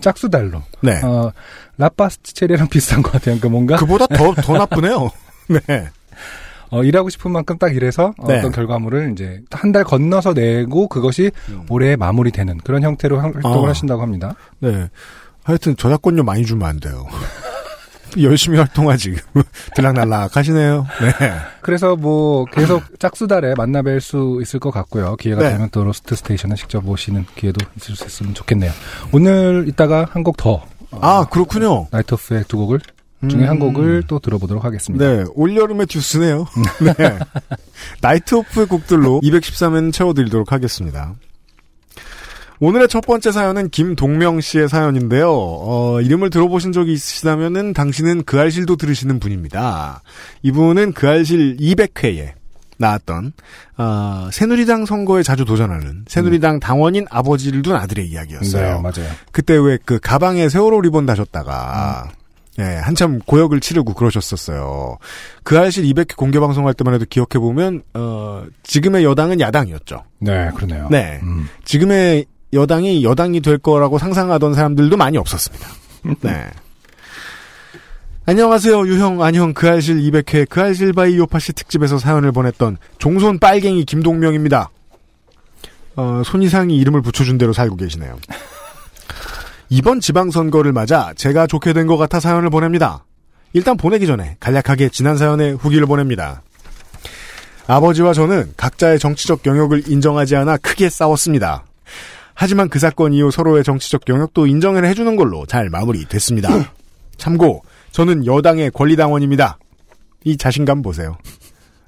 [0.00, 1.00] 짝수달로 네.
[1.02, 1.32] 어,
[1.78, 3.34] 라파스체리랑 비슷한 것 같아요.
[3.40, 5.10] 그러니까 뭔가 그보다 더 더 나쁘네요.
[5.48, 5.88] 네,
[6.70, 8.38] 어, 일하고 싶은 만큼 딱 일해서 네.
[8.38, 11.32] 어떤 결과물을 이제 한 달 건너서 내고 그것이
[11.68, 13.70] 올해 마무리되는 그런 형태로 활- 활동을 아.
[13.70, 14.36] 하신다고 합니다.
[14.60, 14.88] 네.
[15.42, 17.04] 하여튼 저작권료 많이 주면 안 돼요.
[18.20, 19.16] 열심히 활동하지.
[19.76, 20.86] 들락날락 하시네요.
[21.00, 21.32] 네.
[21.62, 25.16] 그래서 뭐 계속 짝수달에 만나뵐 수 있을 것 같고요.
[25.16, 25.50] 기회가 네.
[25.50, 28.72] 되면 또 로스트 스테이션을 직접 모시는 기회도 있을 수 있으면 좋겠네요.
[29.12, 30.62] 오늘 이따가 한 곡 더.
[31.00, 31.86] 아 그렇군요.
[31.90, 32.80] 나이트 오프의 두 곡을
[33.28, 33.48] 중에 음.
[33.48, 35.04] 한 곡을 또 들어보도록 하겠습니다.
[35.04, 36.46] 네, 올여름의 듀스네요.
[36.98, 37.18] 네.
[38.00, 41.14] 나이트 오프의 곡들로 213엔 채워드리도록 하겠습니다.
[42.62, 45.28] 오늘의 첫 번째 사연은 김동명 씨의 사연인데요.
[45.32, 50.00] 어, 이름을 들어보신 적이 있으시다면은 당신은 그알싫도 들으시는 분입니다.
[50.42, 52.34] 이분은 그 알실 200회에
[52.78, 53.32] 나왔던
[53.78, 58.76] 어, 새누리당 선거에 자주 도전하는 새누리당 당원인 아버지를 둔 아들의 이야기였어요.
[58.76, 59.12] 네, 맞아요.
[59.32, 62.10] 그때 왜 그 가방에 세월호 리본 다셨다가
[62.60, 64.98] 예, 한참 고역을 치르고 그러셨었어요.
[65.42, 70.04] 그 알실 200회 공개 방송할 때만 해도 기억해 보면 어, 지금의 여당은 야당이었죠.
[70.20, 70.86] 네, 그러네요.
[70.92, 71.18] 네.
[71.24, 71.48] 음.
[71.64, 75.66] 지금의 여당이 여당이 될 거라고 상상하던 사람들도 많이 없었습니다.
[76.20, 76.46] 네.
[78.24, 84.70] 안녕하세요, 유형, 안녕, 그알싫 200회, 그알싫 by 요파씨 특집에서 사연을 보냈던 종손 빨갱이 김동명입니다.
[85.96, 88.16] 어, 손이상이 이름을 붙여준 대로 살고 계시네요.
[89.70, 93.04] 이번 지방선거를 맞아 제가 좋게 된 것 같아 사연을 보냅니다.
[93.54, 96.42] 일단 보내기 전에 간략하게 지난 사연에 후기를 보냅니다.
[97.66, 101.64] 아버지와 저는 각자의 정치적 영역을 인정하지 않아 크게 싸웠습니다.
[102.34, 106.48] 하지만 그 사건 이후 서로의 정치적 영역도 인정을 해주는 걸로 잘 마무리됐습니다.
[107.16, 109.58] 참고 저는 여당의 권리당원입니다.
[110.24, 111.18] 이 자신감 보세요.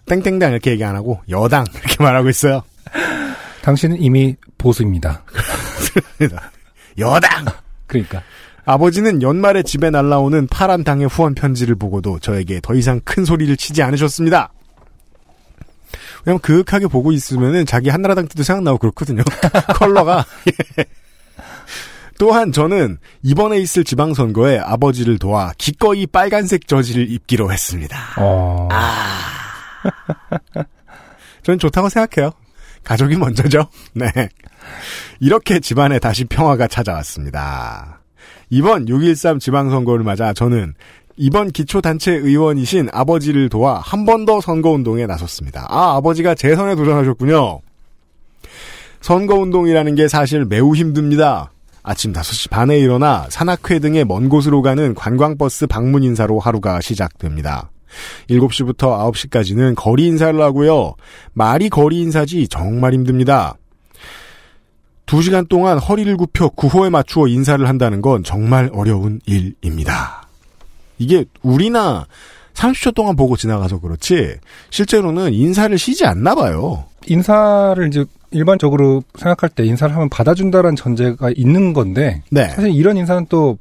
[0.07, 2.63] 땡땡당 이렇게 얘기 안 하고 여당 이렇게 말하고 있어요.
[3.63, 5.23] 당신은 이미 보수입니다.
[6.99, 7.47] 여당!
[7.87, 8.23] 그러니까.
[8.67, 13.83] 아버지는 연말에 집에 날라오는 파란 당의 후원 편지를 보고도 저에게 더 이상 큰 소리를 치지
[13.83, 14.53] 않으셨습니다.
[16.25, 19.23] 왜냐면 그윽하게 보고 있으면은 자기 한나라당 때도 생각나고 그렇거든요.
[19.77, 20.25] 컬러가.
[20.49, 20.85] 예.
[22.19, 27.99] 또한 저는 이번에 있을 지방선거에 아버지를 도와 기꺼이 빨간색 저지를 입기로 했습니다.
[28.19, 28.69] 어.
[31.43, 32.33] 저는 좋다고 생각해요.
[32.85, 33.69] 가족이 먼저죠.
[33.95, 34.11] 네.
[35.21, 38.01] 이렇게 집안에 다시 평화가 찾아왔습니다.
[38.51, 40.75] 이번 6.13 지방선거를 맞아 저는
[41.17, 45.67] 이번 기초단체 의원이신 아버지를 도와 한 번 더 선거운동에 나섰습니다.
[45.69, 47.61] 아, 아버지가 재선에 도전하셨군요.
[49.01, 51.51] 선거운동이라는 게 사실 매우 힘듭니다.
[51.83, 57.71] 아침 5시 반에 일어나 산악회 등의 먼 곳으로 가는 관광버스 방문 인사로 하루가 시작됩니다.
[58.31, 60.95] 7시부터 9시까지는 거리 인사를 하고요.
[61.35, 63.55] 말이 거리 인사지 정말 힘듭니다.
[65.07, 70.24] 2시간 동안 허리를 굽혀 구호에 맞추어 인사를 한다는 건 정말 어려운 일입니다.
[70.99, 72.07] 이게 우리나
[72.55, 74.37] 30초 동안 보고 지나가서 그렇지
[74.71, 76.85] 실제로는 인사를 쉬지 않나 봐요.
[77.07, 82.49] 인사를 이제 일반적으로 생각할 때 인사를 하면 받아준다라는 전제가 있는 건데 네.
[82.49, 83.59] 사실 이런 인사는 또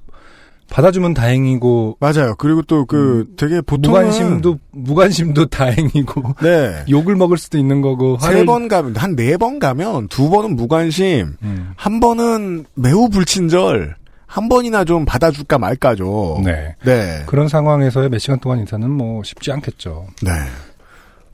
[0.69, 2.33] 받아주면 다행이고 맞아요.
[2.37, 6.83] 그리고 또그 되게 보통은 무관심도 무관심도 다행이고 네.
[6.89, 11.35] 욕을 먹을 수도 있는 거고 세 번 가면 한 네 번 가면 두 번은 무관심,
[11.43, 11.71] 음.
[11.75, 13.95] 한 번은 매우 불친절,
[14.33, 16.41] 한 번이나 좀 받아줄까 말까죠.
[16.43, 16.75] 네.
[16.83, 17.23] 네.
[17.27, 20.07] 그런 상황에서의 몇 시간 동안 인사는 뭐 쉽지 않겠죠.
[20.23, 20.31] 네.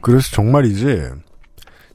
[0.01, 1.03] 그래서 정말이지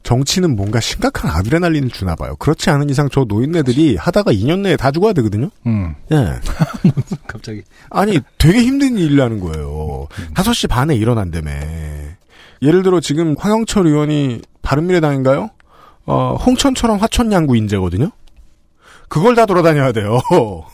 [0.02, 2.36] 정치는 뭔가 심각한 아드레날린을 주나 봐요.
[2.36, 5.50] 그렇지 않은 이상 저 노인네들이 하다가 2년 내에 다 죽어야 되거든요.
[5.66, 5.94] 음.
[6.10, 6.40] 예.
[7.28, 10.08] 갑자기 아니 되게 힘든 일이라는 거예요.
[10.32, 11.50] 5시 반에 일어난다며.
[12.62, 15.50] 예를 들어 지금 황영철 의원이 바른미래당인가요?
[16.06, 18.10] 어, 홍천처럼 화천양구 인재거든요.
[19.10, 20.18] 그걸 다 돌아다녀야 돼요.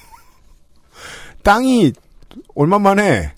[1.42, 1.92] 땅이
[2.55, 3.33] 얼마 만에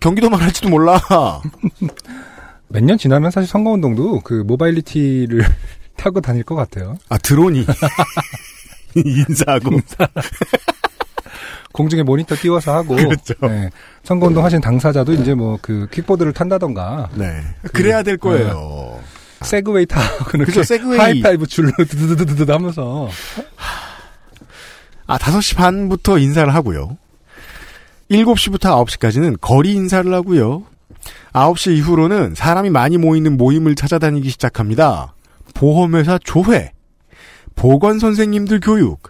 [0.00, 1.00] 경기도만 할지도 몰라.
[2.68, 5.44] 몇 년 지나면 사실 선거운동도 그 모바일리티를
[5.96, 6.96] 타고 다닐 것 같아요.
[7.08, 7.66] 아 드론이
[8.94, 9.70] 인사하고
[11.72, 13.34] 공중에 모니터 띄워서 하고 그렇죠.
[13.42, 13.70] 네.
[14.04, 19.00] 선거운동 하신 당사자도 이제 뭐 그 킥보드를 탄다던가 네 그 래야 될 거예요.
[19.42, 20.98] 세그웨이 타고 그렇게 그죠, 세그웨이.
[20.98, 23.08] 하이파이브 줄로 드드드드드 하면서
[25.06, 26.96] 아 5시 반부터 인사를 하고요.
[28.10, 30.64] 7시부터 9시까지는 거리 인사를 하고요.
[31.32, 35.14] 9시 이후로는 사람이 많이 모이는 모임을 찾아다니기 시작합니다.
[35.54, 36.72] 보험회사 조회,
[37.54, 39.02] 보건 선생님들 교육,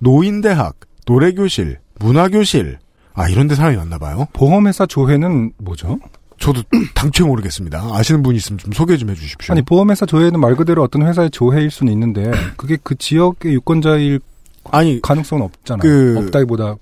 [0.00, 0.76] 노인대학,
[1.06, 2.78] 노래교실, 문화교실,
[3.14, 4.26] 아, 이런 데 사람이 많나 봐요.
[4.32, 5.98] 보험회사 조회는 뭐죠?
[6.38, 6.62] 저도
[6.94, 7.90] 당최 모르겠습니다.
[7.92, 9.52] 아시는 분 있으면 좀 소개 좀 해주십시오.
[9.52, 14.20] 아니 보험회사 조회는 말 그대로 어떤 회사의 조회일 수는 있는데 그게 그 지역의 유권자일
[14.70, 15.80] 아니, 가능성은 없잖아요.
[15.82, 16.74] 그- 없다기보다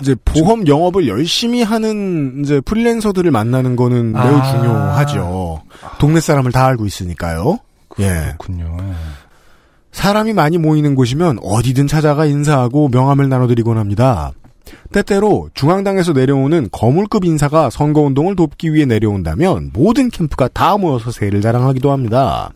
[0.00, 4.52] 이제 보험 영업을 열심히 하는 이제 프리랜서들을 만나는 거는 매우 아.
[4.52, 5.62] 중요하죠.
[5.98, 7.58] 동네 사람을 다 알고 있으니까요.
[8.00, 8.34] 예.
[8.38, 8.76] 그렇군요.
[9.92, 14.32] 사람이 많이 모이는 곳이면 어디든 찾아가 인사하고 명함을 나눠드리곤 합니다.
[14.92, 21.90] 때때로 중앙당에서 내려오는 거물급 인사가 선거운동을 돕기 위해 내려온다면 모든 캠프가 다 모여서 세를 자랑하기도
[21.90, 22.52] 합니다.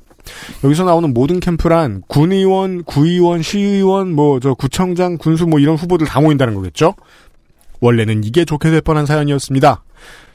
[0.63, 6.21] 여기서 나오는 모든 캠프란 군의원, 구의원, 시의원, 뭐 저 구청장, 군수 뭐 이런 후보들 다
[6.21, 6.95] 모인다는 거겠죠?
[7.83, 9.83] 원래는 이게 좋게 될 뻔한 사연이었습니다.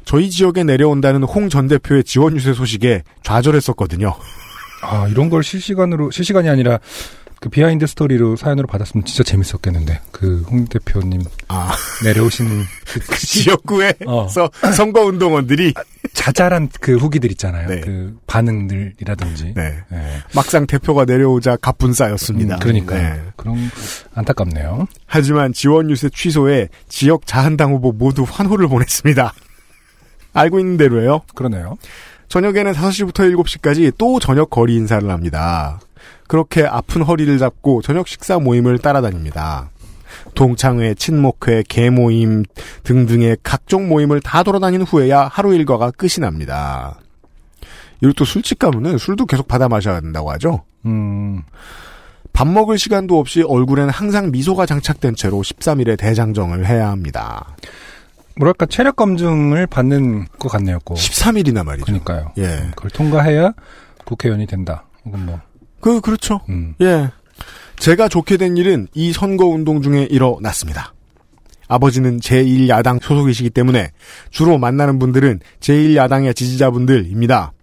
[0.05, 4.13] 저희 지역에 내려온다는 홍 전 대표의 지원 유세 소식에 좌절했었거든요.
[4.83, 6.79] 아 이런 걸 실시간으로 실시간이 아니라
[7.39, 11.71] 그 behind story로 사연으로 받았으면 진짜 재밌었겠는데 그 홍 대표님 아,
[12.03, 14.27] 내려오시는 그 그 지역구에서 어.
[14.75, 15.73] 선거 운동원들이
[16.17, 17.69] 자잘한 그 후기들 있잖아요.
[17.69, 17.79] 네.
[17.79, 19.53] 그 반응들이라든지.
[19.55, 19.83] 네.
[19.87, 20.17] 네.
[20.33, 22.55] 막상 대표가 내려오자 갑분싸였습니다.
[22.55, 23.21] 음, 그러니까 네.
[23.35, 23.55] 그런
[24.15, 24.87] 안타깝네요.
[25.05, 29.31] 하지만 지원 유세 취소에 지역 자한당 후보 모두 환호를 보냈습니다.
[30.33, 31.21] 알고 있는 대로예요.
[31.35, 31.77] 그러네요.
[32.29, 35.79] 저녁에는 5시부터 7시까지 또 저녁 거리 인사를 합니다.
[36.27, 39.69] 그렇게 아픈 허리를 잡고 저녁 식사 모임을 따라다닙니다.
[40.37, 42.43] 동창회, 친목회, 개모임
[42.83, 46.99] 등등의 각종 모임을 다 돌아다닌 후에야 하루 일과가 끝이 납니다.
[48.01, 50.63] 이리고 또 술집 가면은 술도 계속 받아 마셔야 된다고 하죠.
[50.85, 51.41] 음,
[52.33, 57.55] 밥 먹을 시간도 없이 얼굴엔 항상 미소가 장착된 채로 13일에 대장정을 해야 합니다.
[58.35, 60.77] 뭐랄까 체력 검증을 받는 것 같네요.
[60.83, 60.97] 꼭.
[60.97, 61.85] 13일이나 말이죠.
[61.85, 62.31] 그러니까요.
[62.37, 62.69] 예.
[62.75, 63.53] 그걸 통과해야
[64.05, 64.85] 국회의원이 된다.
[65.03, 65.41] 혹은 뭐,
[65.81, 66.41] 그, 그렇죠.
[66.49, 66.75] 음.
[66.81, 67.09] 예.
[67.77, 70.93] 제가 좋게 된 일은 이 선거운동 중에 일어났습니다.
[71.67, 73.91] 아버지는 제1야당 소속이시기 때문에
[74.31, 77.53] 주로 만나는 분들은 제1야당의 지지자분들입니다.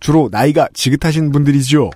[0.00, 1.90] 주로 나이가 지긋하신 분들이지요.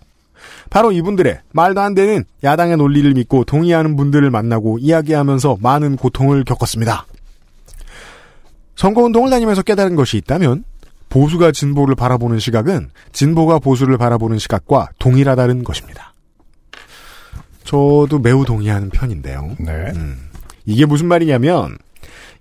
[0.71, 7.07] 바로 이분들의 말도 안 되는 야당의 논리를 믿고 동의하는 분들을 만나고 이야기하면서 많은 고통을 겪었습니다.
[8.77, 10.65] 선거운동을 다니면서 깨달은 것이 있다면
[11.09, 16.13] 보수가 진보를 바라보는 시각은 진보가 보수를 바라보는 시각과 동일하다는 것입니다.
[17.64, 19.57] 저도 매우 동의하는 편인데요.
[19.59, 19.72] 네.
[19.96, 20.18] 음,
[20.66, 21.77] 이게 무슨 말이냐면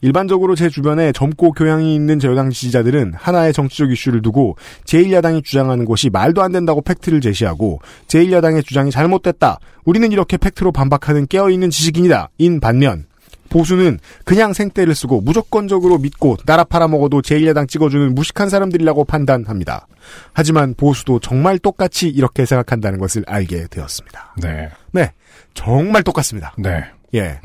[0.01, 5.85] 일반적으로 제 주변에 젊고 교양이 있는 제 여당 지지자들은 하나의 정치적 이슈를 두고 제1야당이 주장하는
[5.85, 9.59] 것이 말도 안 된다고 팩트를 제시하고 제1야당의 주장이 잘못됐다.
[9.85, 12.31] 우리는 이렇게 팩트로 반박하는 깨어있는 지식인이다.
[12.37, 13.05] 인 반면
[13.49, 19.87] 보수는 그냥 생떼를 쓰고 무조건적으로 믿고 나라 팔아먹어도 제1야당 찍어주는 무식한 사람들이라고 판단합니다.
[20.33, 24.35] 하지만 보수도 정말 똑같이 이렇게 생각한다는 것을 알게 되었습니다.
[24.41, 24.69] 네.
[24.91, 25.11] 네.
[25.53, 26.53] 정말 똑같습니다.
[26.57, 26.83] 네.
[27.13, 27.39] 예.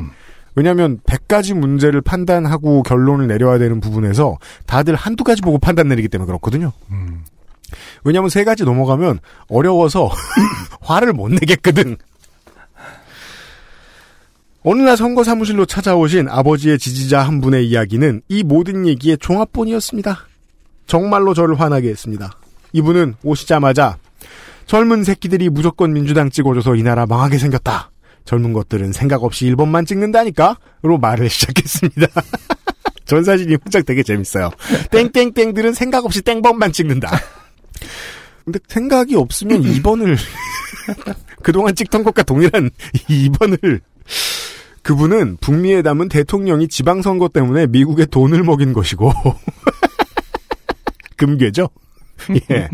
[0.54, 6.26] 왜냐하면 100가지 문제를 판단하고 결론을 내려야 되는 부분에서 다들 한두 가지 보고 판단 내리기 때문에
[6.26, 6.72] 그렇거든요.
[6.90, 7.22] 음.
[8.02, 10.10] 왜냐하면 세 가지 넘어가면 어려워서
[10.80, 11.96] 화를 못 내겠거든.
[14.70, 20.26] 어느 날 선거 사무실로 찾아오신 아버지의 지지자 한 분의 이야기는 이 모든 얘기의 종합본이었습니다.
[20.86, 22.38] 정말로 저를 화나게 했습니다.
[22.74, 23.96] 이분은 오시자마자
[24.66, 27.90] 젊은 새끼들이 무조건 민주당 찍어줘서 이 나라 망하게 생겼다.
[28.26, 30.58] 젊은 것들은 생각 없이 1번만 찍는다니까?
[30.82, 32.06] 로 말을 시작했습니다.
[33.06, 34.50] 전 사실 이 문장 되게 재밌어요.
[34.90, 37.08] 땡땡땡들은 생각 없이 땡번만 찍는다.
[38.44, 40.18] 근데 생각이 없으면 2번을
[41.42, 42.68] 그동안 찍던 것과 동일한
[43.08, 43.80] 2번을
[44.88, 49.12] 그분은 북미에 담은 대통령이 지방선거 때문에 미국에 돈을 먹인 것이고
[51.18, 51.68] 금괴죠.
[52.50, 52.70] 예.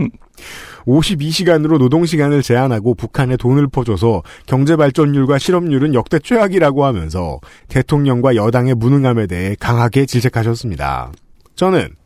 [0.87, 9.57] 52시간으로 노동시간을 제한하고 북한에 돈을 퍼줘서 경제발전율과 실업률은 역대 최악이라고 하면서 대통령과 여당의 무능함에 대해
[9.59, 11.11] 강하게 질책하셨습니다.
[11.57, 11.97] 저는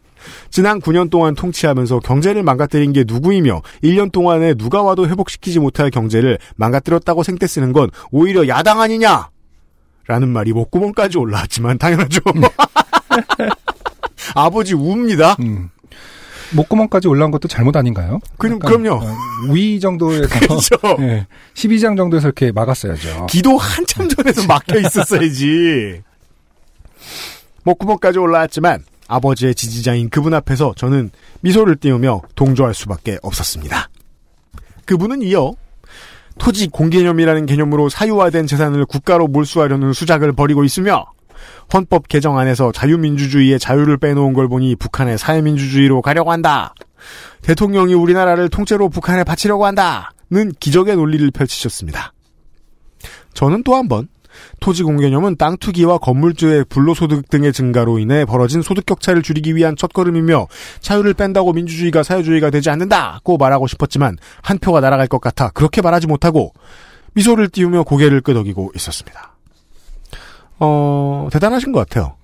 [0.48, 6.38] 지난 9년 동안 통치하면서 경제를 망가뜨린 게 누구이며 1년 동안에 누가 와도 회복시키지 못할 경제를
[6.56, 9.28] 망가뜨렸다고 생떼 쓰는 건 오히려 야당 아니냐?
[10.08, 12.20] 라는 말이 목구멍까지 올라왔지만 당연하죠.
[14.34, 15.36] 아버지 웁니다.
[15.40, 15.70] 음.
[16.52, 18.18] 목구멍까지 올라온 것도 잘못 아닌가요?
[18.38, 19.04] 그, 그럼요.
[19.04, 19.16] 어,
[19.52, 20.76] 위 정도에서 그렇죠.
[21.00, 23.26] 예, 12장 정도에서 이렇게 막았어야죠.
[23.26, 26.02] 기도 한참 전에도 막혀 있었어야지.
[27.64, 33.90] 목구멍까지 올라왔지만 아버지의 지지자인 그분 앞에서 저는 미소를 띄우며 동조할 수밖에 없었습니다.
[34.86, 35.52] 그분은 이어
[36.38, 41.04] 토지 공개념이라는 개념으로 사유화된 재산을 국가로 몰수하려는 수작을 벌이고 있으며
[41.72, 46.74] 헌법 개정안에서 자유민주주의의 자유를 빼놓은 걸 보니 북한의 사회민주주의로 가려고 한다.
[47.42, 52.12] 대통령이 우리나라를 통째로 북한에 바치려고 한다 는 기적의 논리를 펼치셨습니다.
[53.32, 54.08] 저는 또 한 번
[54.60, 60.46] 토지 공개념은 땅 투기와 건물주의 불로소득 등의 증가로 인해 벌어진 소득 격차를 줄이기 위한 첫걸음이며
[60.80, 66.06] 차유를 뺀다고 민주주의가 사회주의가 되지 않는다고 말하고 싶었지만 한 표가 날아갈 것 같아 그렇게 말하지
[66.06, 66.52] 못하고
[67.14, 69.34] 미소를 띄우며 고개를 끄덕이고 있었습니다.
[70.60, 72.16] 어, 대단하신 것 같아요.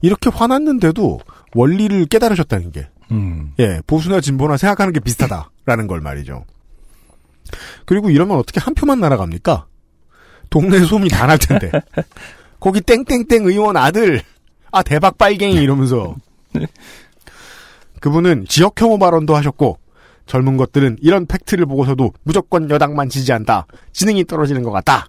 [0.00, 1.20] 이렇게 화났는데도
[1.54, 2.88] 원리를 깨달으셨다는 게.
[3.10, 3.52] 음.
[3.58, 6.44] 예, 보수나 진보나 생각하는 게 비슷하다라는 걸 말이죠.
[7.86, 9.66] 그리고 이러면 어떻게 한 표만 날아갑니까?
[10.50, 11.70] 동네 소문이 다 날 텐데.
[12.60, 14.20] 거기 땡땡땡 의원 아들,
[14.72, 16.16] 아, 대박 빨갱이 이러면서.
[18.00, 19.78] 그분은 지역 혐오 발언도 하셨고,
[20.26, 23.66] 젊은 것들은 이런 팩트를 보고서도 무조건 여당만 지지한다.
[23.92, 25.06] 지능이 떨어지는 것 같다.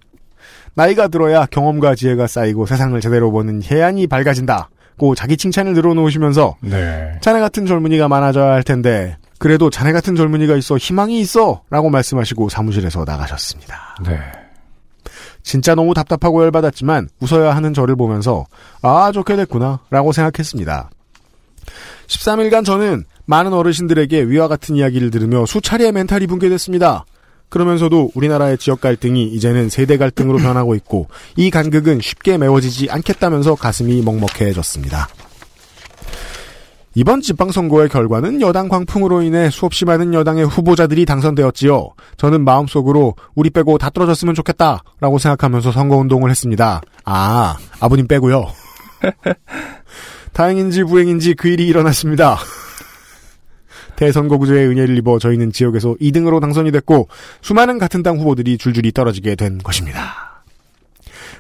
[0.75, 4.69] 나이가 들어야 경험과 지혜가 쌓이고 세상을 제대로 보는 해안이 밝아진다.
[4.97, 7.17] 고 자기 칭찬을 늘어놓으시면서 네.
[7.21, 12.49] 자네 같은 젊은이가 많아져야 할 텐데 그래도 자네 같은 젊은이가 있어 희망이 있어 라고 말씀하시고
[12.49, 13.95] 사무실에서 나가셨습니다.
[14.05, 14.19] 네.
[15.43, 18.45] 진짜 너무 답답하고 열받았지만 웃어야 하는 저를 보면서
[18.81, 20.89] 아 좋게 됐구나 라고 생각했습니다.
[22.07, 27.05] 13일간 저는 많은 어르신들에게 위와 같은 이야기를 들으며 수차례 멘탈이 붕괴됐습니다.
[27.49, 34.01] 그러면서도 우리나라의 지역 갈등이 이제는 세대 갈등으로 변하고 있고 이 간극은 쉽게 메워지지 않겠다면서 가슴이
[34.01, 35.07] 먹먹해졌습니다.
[36.95, 41.89] 이번 지방선거의 결과는 여당 광풍으로 인해 수없이 많은 여당의 후보자들이 당선되었지요.
[42.17, 46.81] 저는 마음속으로 우리 빼고 다 떨어졌으면 좋겠다 라고 생각하면서 선거운동을 했습니다.
[47.05, 48.47] 아, 아버님 빼고요.
[50.33, 52.37] 다행인지 불행인지 그 일이 일어났습니다.
[53.95, 57.09] 대선거구제의 은혜를 입어 저희는 지역에서 2등으로 당선이 됐고
[57.41, 60.43] 수많은 같은 당 후보들이 줄줄이 떨어지게 된 것입니다.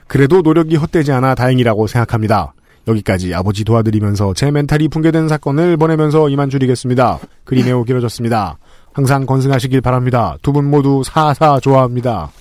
[0.07, 2.53] 그래도 노력이 헛되지 않아 다행이라고 생각합니다.
[2.87, 7.19] 여기까지 아버지 도와드리면서 제 멘탈이 붕괴된 사건을 보내면서 이만 줄이겠습니다.
[7.45, 8.57] 글이 매우 길어졌습니다.
[8.93, 10.37] 항상 건승하시길 바랍니다.
[10.41, 12.31] 두 분 모두 사사 좋아합니다.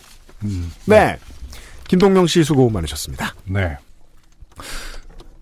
[0.87, 1.17] 네.
[1.89, 3.35] 김동명 씨 수고 많으셨습니다.
[3.45, 3.77] 네.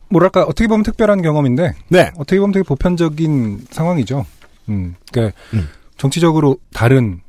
[0.09, 2.11] 뭐랄까 어떻게 보면 특별한 경험인데 네.
[2.17, 4.25] 어떻게 보면 되게 보편적인 상황이죠.
[4.69, 5.69] 음, 그러니까 음.
[5.97, 7.21] 정치적으로 다른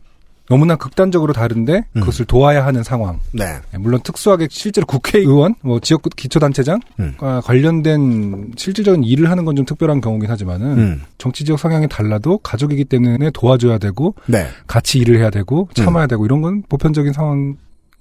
[0.49, 1.99] 너무나 극단적으로 다른데 음.
[1.99, 3.19] 그것을 도와야 하는 상황.
[3.33, 3.57] 네.
[3.73, 7.15] 예, 물론 특수하게 실제로 국회의원, 뭐 지역 기초단체장과 음.
[7.43, 11.01] 관련된 실질적인 일을 하는 건 좀 특별한 경우긴 하지만은 음.
[11.17, 14.45] 정치적 성향이 달라도 가족이기 때문에 도와줘야 되고 네.
[14.67, 16.07] 같이 일을 해야 되고 참아야 음.
[16.07, 17.57] 되고 이런 건 보편적인 상황인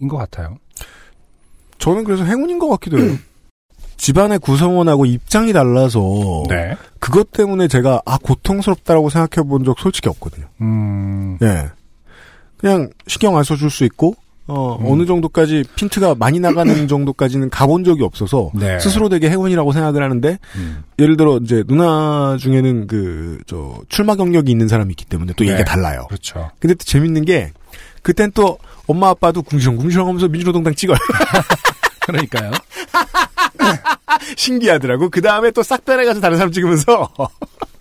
[0.09, 0.59] 것 같아요.
[1.78, 3.16] 저는 그래서 행운인 것 같기도 해요.
[3.97, 6.76] 집안의 구성원하고 입장이 달라서 네.
[7.01, 10.47] 그것 때문에 제가 아 고통스럽다라고 생각해 본 적 솔직히 없거든요.
[10.61, 11.70] 음, 예.
[12.59, 14.14] 그냥 신경 안 써줄 수 있고
[14.48, 14.86] 어, 음.
[14.92, 18.78] 어느 정도까지 핀트가 많이 나가는 정도까지는 가본 적이 없어서 네.
[18.78, 20.84] 스스로 되게 행운이라고 생각을 하는데 음.
[21.00, 25.50] 예를 들어 이제 누나 중에는 그 저 출마 경력이 있는 사람이 있기 때문에 또 네.
[25.50, 26.07] 얘기가 달라요.
[26.09, 26.50] 그렇죠.
[26.61, 27.52] 근데 또 재밌는 게
[28.02, 30.96] 그땐 또 엄마 아빠도 궁시렁 궁시렁 하면서 민주노동당 찍어요.
[32.07, 32.52] 그러니까요.
[34.36, 35.11] 신기하더라고.
[35.11, 37.11] 그 다음에 또 싹 빼내가서 다른 사람 찍으면서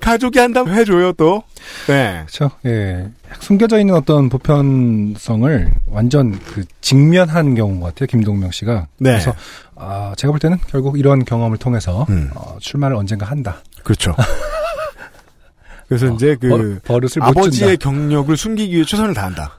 [0.00, 1.42] 가족이 한다면 해줘요 또.
[1.86, 2.24] 네.
[2.26, 2.50] 그렇죠.
[2.66, 3.08] 예.
[3.40, 8.06] 숨겨져 있는 어떤 보편성을 완전 그 직면한 경우인 것 같아요.
[8.06, 8.86] 김동명 씨가.
[8.98, 9.10] 네.
[9.12, 9.34] 그래서
[9.76, 12.30] 아, 제가 볼 때는 결국 이런 경험을 통해서 음.
[12.34, 13.62] 어, 출마를 언젠가 한다.
[13.82, 14.14] 그렇죠.
[15.88, 17.76] 그래서 이제 그 버, 버릇을 못 아버지의.
[17.78, 19.58] 경력을 숨기기 위해 최선을 다한다.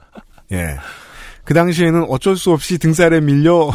[0.52, 0.76] 예.
[1.44, 3.70] 그 당시에는 어쩔 수 없이 등살에 밀려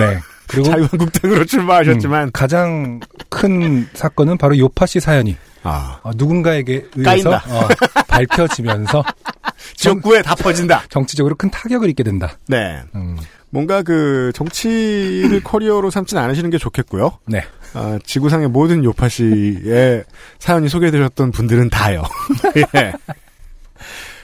[0.00, 0.18] 네.
[0.50, 7.30] 그리고 자유한국당으로 출마하셨지만 음, 가장 큰 사건은 바로 요파 씨 사연이 아 어, 누군가에게 의해서.
[7.34, 7.68] 어,
[8.08, 9.04] 밝혀지면서
[9.76, 10.84] 지역구에 다 퍼진다.
[10.88, 12.38] 정치적으로 큰 타격을 입게 된다.
[12.48, 12.80] 네.
[12.94, 13.16] 음,
[13.50, 17.18] 뭔가 그 정치를 커리어로 삼지는 않으시는 게 좋겠고요.
[17.26, 17.44] 네.
[17.74, 20.04] 아, 지구상의 모든 요파 씨의
[20.40, 22.02] 사연이 소개해드렸던 분들은 다요.
[22.76, 22.92] 예.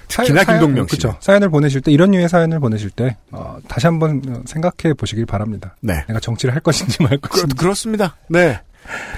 [0.09, 0.97] 특히나 김동명 씨.
[0.97, 1.19] 그렇죠.
[1.21, 5.77] 사연을 보내실 때 이런 류의 사연을 보내실 때 어, 다시 한번 생각해 보시길 바랍니다.
[5.81, 6.05] 네.
[6.07, 7.55] 내가 정치를 할 것인지 말 그, 것인지.
[7.57, 8.17] 그 렇습니다.
[8.29, 8.61] 네.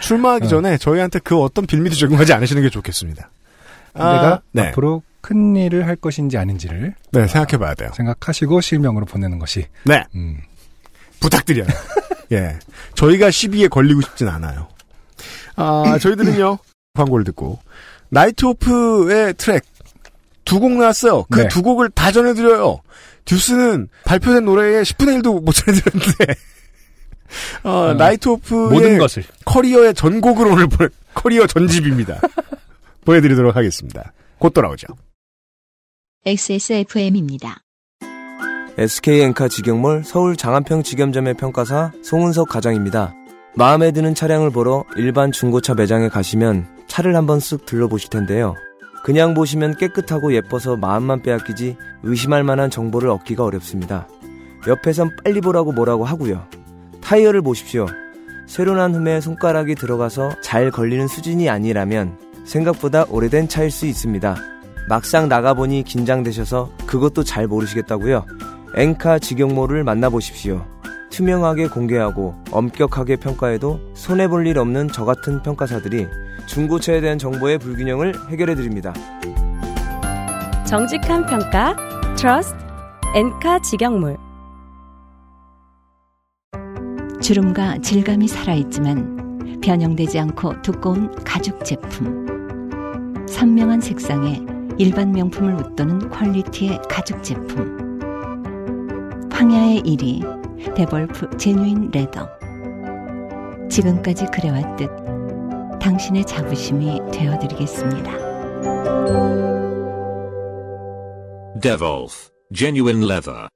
[0.01, 0.49] 출마하기 어.
[0.49, 3.31] 전에 저희한테 그 어떤 빌미도 적용하지 않으시는 게 좋겠습니다.
[3.95, 4.69] 아, 내가 네.
[4.69, 7.91] 앞으로 큰 일을 할 것인지 아닌지를 네, 생각해 봐야 돼요.
[7.95, 10.05] 생각하시고 실명으로 보내는 것이 네.
[10.15, 10.39] 음,
[11.21, 11.67] 부탁드려요.
[12.33, 12.59] 예.
[12.95, 14.69] 저희가 시비에 걸리고 싶진 않아요.
[15.57, 16.59] 아, 저희들은요,
[16.95, 17.59] 광고를 듣고,
[18.11, 19.65] 나이트 오프의 트랙,
[20.49, 21.25] 두 곡 나왔어요.
[21.31, 21.49] 그 네.
[21.49, 22.81] 두 곡을 다 전해드려요.
[23.27, 26.35] 듀스는 발표된 노래의 10분의 1도 못 전해드렸는데,
[27.65, 32.21] 어, 어, 나이트 오프의 모든 것을 커리어의 전곡을 오늘 보내, 커리어 전집입니다.
[33.05, 34.13] 보여드리도록 하겠습니다.
[34.39, 34.87] 곧 돌아오죠.
[36.25, 37.59] XSFM입니다.
[38.79, 43.15] SK엔카 직영몰 서울 장안평 직영점의 평가사 송은석 과장입니다.
[43.55, 48.55] 마음에 드는 차량을 보러 일반 중고차 매장에 가시면 차를 한번 쓱 둘러보실 텐데요.
[49.05, 54.07] 그냥 보시면 깨끗하고 예뻐서 마음만 빼앗기지 의심할 만한 정보를 얻기가 어렵습니다.
[54.67, 56.45] 옆에선 빨리 보라고 뭐라고 하고요.
[57.01, 57.87] 타이어를 보십시오.
[58.47, 64.37] 새로 난 흠에 손가락이 들어가서 잘 걸리는 수준이 아니라면 생각보다 오래된 차일 수 있습니다.
[64.89, 68.25] 막상 나가보니 긴장되셔서 그것도 잘 모르시겠다고요?
[68.75, 70.65] 엔카 직영몰을 만나보십시오.
[71.11, 76.07] 투명하게 공개하고 엄격하게 평가해도 손해볼 일 없는 저 같은 평가사들이
[76.49, 78.93] 중고차에 대한 정보의 불균형을 해결해 드립니다.
[80.67, 81.77] 정직한 평가
[82.17, 82.57] 트러스트
[83.15, 84.17] 엔카 직영몰
[87.21, 93.27] 주름과 질감이 살아있지만 변형되지 않고 두꺼운 가죽 제품.
[93.29, 94.41] 선명한 색상에
[94.79, 97.99] 일반 명품을 웃도는 퀄리티의 가죽 제품.
[99.31, 102.29] 황야의 1위 데볼프 제뉴인 레더.
[103.69, 105.08] 지금까지 그래왔듯
[105.79, 108.13] 당신의 자부심이 되어드리겠습니다.
[111.61, 113.49] Devolf Genuine Leather.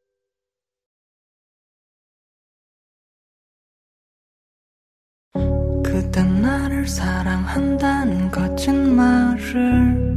[5.82, 10.12] 그땐 나를 사랑한다는 거짓말을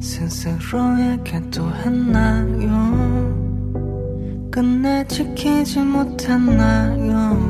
[0.00, 3.38] 스스로에게도 했나요
[4.50, 7.47] 끝내 지키지 못했나요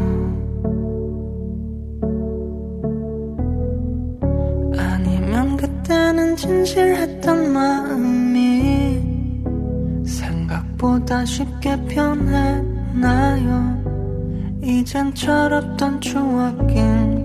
[6.49, 9.03] 진실했던 마음이
[10.07, 13.77] 생각보다 쉽게 변했나요?
[14.63, 17.19] 이젠 철없던 추억일까요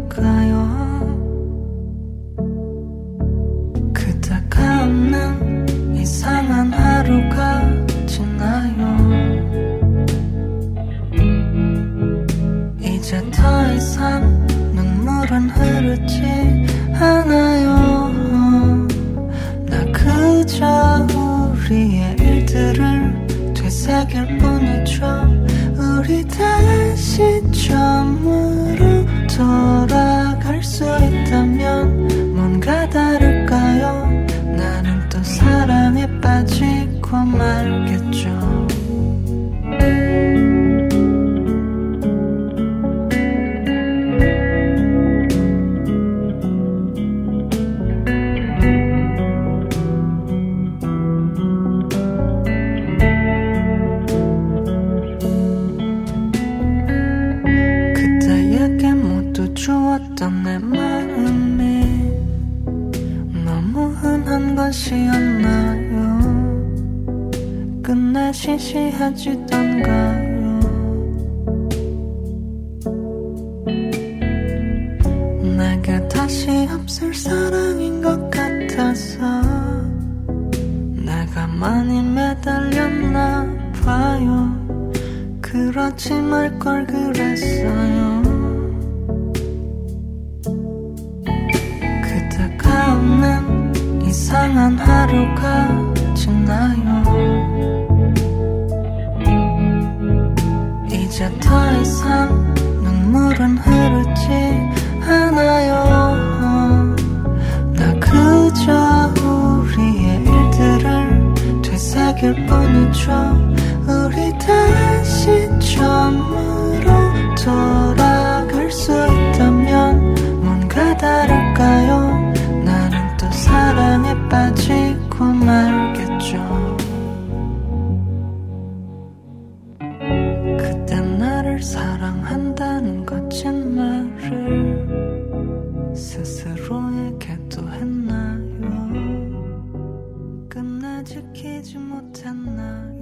[141.64, 142.94] 지키지 못했나요?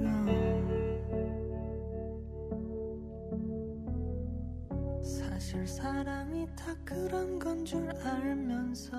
[5.02, 8.96] 사실 사랑이 다 그런 건 줄 알면서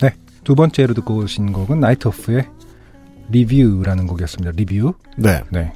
[0.00, 0.14] 네.
[0.44, 2.48] 두 번째로 듣고 오신 곡은 나이트 오프의
[3.30, 4.52] 리뷰라는 곡이었습니다.
[4.52, 4.94] 리뷰.
[5.16, 5.42] 네.
[5.50, 5.72] 네.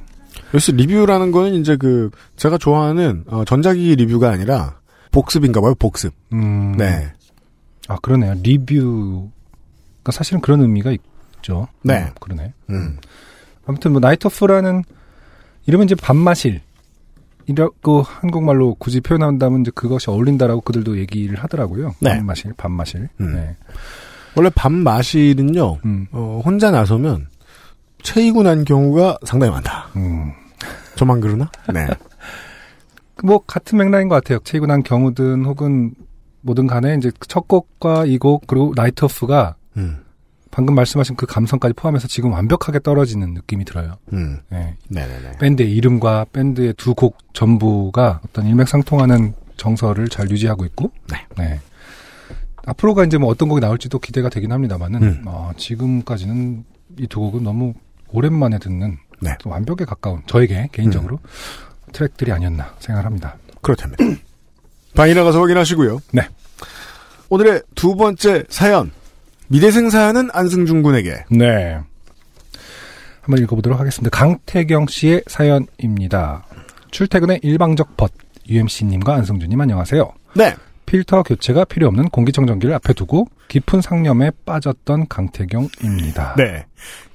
[0.49, 4.79] 그래서 리뷰라는 거는 이제 그 제가 좋아하는 어, 전자기기 리뷰가 아니라
[5.11, 5.75] 복습인가 봐요.
[5.75, 6.13] 복습.
[6.33, 6.77] 음.
[6.77, 7.11] 네.
[7.87, 8.35] 아, 그러네요.
[8.41, 9.29] 리뷰
[10.03, 10.95] 가 사실은 그런 의미가
[11.41, 11.67] 있죠.
[11.83, 12.03] 네.
[12.03, 12.53] 음, 그러네.
[12.69, 12.97] 음.
[13.65, 14.83] 아무튼 뭐 나이트 오프라는
[15.65, 16.61] 이러면 이제 밤마실
[17.47, 21.93] 이라고 한국말로 굳이 표현한다면 이제 그것이 어울린다라고 그들도 얘기를 하더라고요.
[21.99, 22.11] 네.
[22.17, 23.09] 밤마실, 밤마실.
[23.19, 23.35] 음.
[23.35, 23.55] 네.
[24.35, 25.79] 원래 밤 마실은요.
[25.85, 26.07] 음.
[26.11, 27.27] 어, 혼자 나서면
[28.03, 29.89] 체이고 난 경우가 상당히 많다.
[29.95, 30.31] 음.
[30.95, 31.49] 저만 그러나?
[31.73, 31.87] 네.
[33.23, 34.39] 뭐 같은 맥락인 것 같아요.
[34.43, 35.93] 체이고 난 경우든 혹은
[36.41, 40.00] 뭐든 간에 이제 첫 곡과 이 곡 그리고 나이트 오프가 음.
[40.51, 43.95] 방금 말씀하신 그 감성까지 포함해서 지금 완벽하게 떨어지는 느낌이 들어요.
[44.13, 44.39] 음.
[44.49, 44.75] 네.
[44.89, 45.37] 네네네.
[45.39, 50.91] 밴드의 이름과 밴드의 두 곡 전부가 어떤 일맥상통하는 정서를 잘 유지하고 있고,
[51.37, 51.59] 네.
[52.65, 55.23] 앞으로가 이제 뭐 어떤 곡이 나올지도 기대가 되긴 합니다만은, 음.
[55.25, 56.65] 어, 지금까지는
[56.99, 57.73] 이 두 곡은 너무
[58.09, 59.35] 오랜만에 듣는 네.
[59.39, 61.19] 좀 완벽에 가까운 저에게 개인적으로
[61.93, 63.37] 트랙들이 아니었나 생각합니다.
[63.61, 64.03] 그렇답니다.
[64.95, 65.99] 방에 나가서 확인하시고요.
[66.11, 66.27] 네.
[67.29, 68.91] 오늘의 두 번째 사연.
[69.51, 71.25] 미대생 사연은 안승준 군에게.
[71.29, 71.77] 네.
[73.19, 74.09] 한번 읽어보도록 하겠습니다.
[74.17, 76.45] 강태경 씨의 사연입니다.
[76.91, 78.13] 출퇴근의 일방적 벗,
[78.47, 80.09] UMC님과 안승준님 안녕하세요.
[80.37, 80.55] 네.
[80.85, 86.35] 필터 교체가 필요 없는 공기청정기를 앞에 두고 깊은 상념에 빠졌던 강태경입니다.
[86.37, 86.65] 네.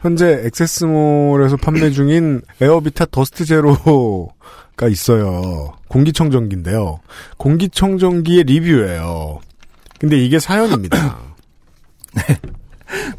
[0.00, 5.72] 현재 액세스몰에서 판매 중인 에어비타 더스트 제로가 있어요.
[5.88, 7.00] 공기청정기인데요.
[7.38, 9.40] 공기청정기의 리뷰예요.
[9.98, 11.18] 근데 이게 사연입니다.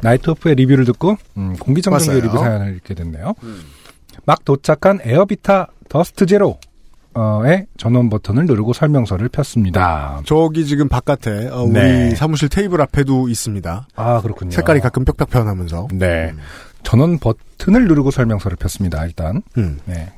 [0.00, 2.20] 나이트오프의 리뷰를 듣고 음, 공기청정기.
[2.22, 3.34] 리뷰 사연을 읽게 됐네요.
[4.24, 6.58] 막 도착한 에어비타 더스트 제로
[7.44, 10.22] 의 전원 버튼을 누르고 설명서를 폈습니다.
[10.24, 12.14] 저기 지금 바깥에 어, 우리 네.
[12.14, 13.88] 사무실 테이블 앞에도 있습니다.
[13.96, 14.52] 아 그렇군요.
[14.52, 15.88] 색깔이 가끔 뾱뾱 변하면서.
[15.94, 16.32] 네.
[16.84, 19.04] 전원 버튼을 누르고 설명서를 폈습니다.
[19.04, 19.80] 일단 음.
[19.86, 20.12] 네.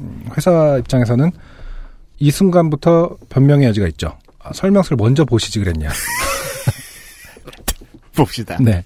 [0.00, 1.30] 음, 회사 입장에서는
[2.18, 4.18] 이 순간부터 변명의 여지가 있죠.
[4.42, 5.88] 아, 설명서를 먼저 보시지 그랬냐.
[8.16, 8.56] 봅시다.
[8.60, 8.84] 네.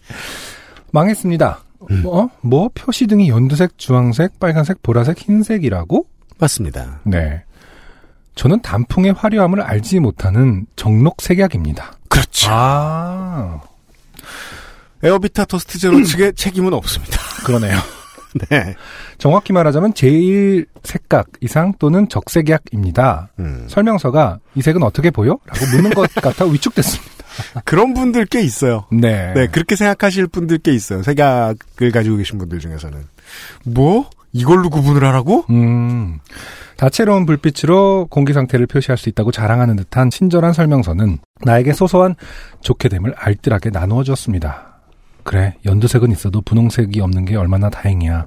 [0.92, 1.60] 망했습니다.
[2.02, 6.06] 뭐, 뭐 표시 등이 연두색, 주황색, 빨간색, 보라색, 흰색이라고?
[6.38, 7.00] 맞습니다.
[7.04, 7.42] 네.
[8.34, 11.92] 저는 단풍의 화려함을 알지 못하는 정록 색약입니다.
[12.08, 12.48] 그렇죠.
[12.50, 13.60] 아,
[15.02, 17.18] 에어비타 더스트 제로 측의 책임은 없습니다.
[17.44, 17.76] 그러네요.
[18.50, 18.74] 네.
[19.18, 23.30] 정확히 말하자면 제일 색각 이상 또는 적색약입니다.
[23.38, 23.66] 음.
[23.68, 25.38] 설명서가 이 색은 어떻게 보여?
[25.46, 27.13] 라고 묻는 것 같아 위축됐습니다.
[27.64, 28.86] 그런 분들 꽤 있어요.
[28.90, 29.32] 네.
[29.34, 31.02] 네, 그렇게 생각하실 분들 꽤 있어요.
[31.02, 33.04] 색약을 가지고 계신 분들 중에서는.
[33.64, 34.08] 뭐?
[34.32, 35.44] 이걸로 구분을 하라고?
[35.50, 36.18] 음,
[36.76, 42.16] 다채로운 불빛으로 공기 상태를 표시할 수 있다고 자랑하는 듯한 친절한 설명서는 나에게 소소한
[42.60, 44.80] 좋게 됨을 알뜰하게 나누어 주었습니다.
[45.22, 48.26] 그래, 연두색은 있어도 분홍색이 없는 게 얼마나 다행이야.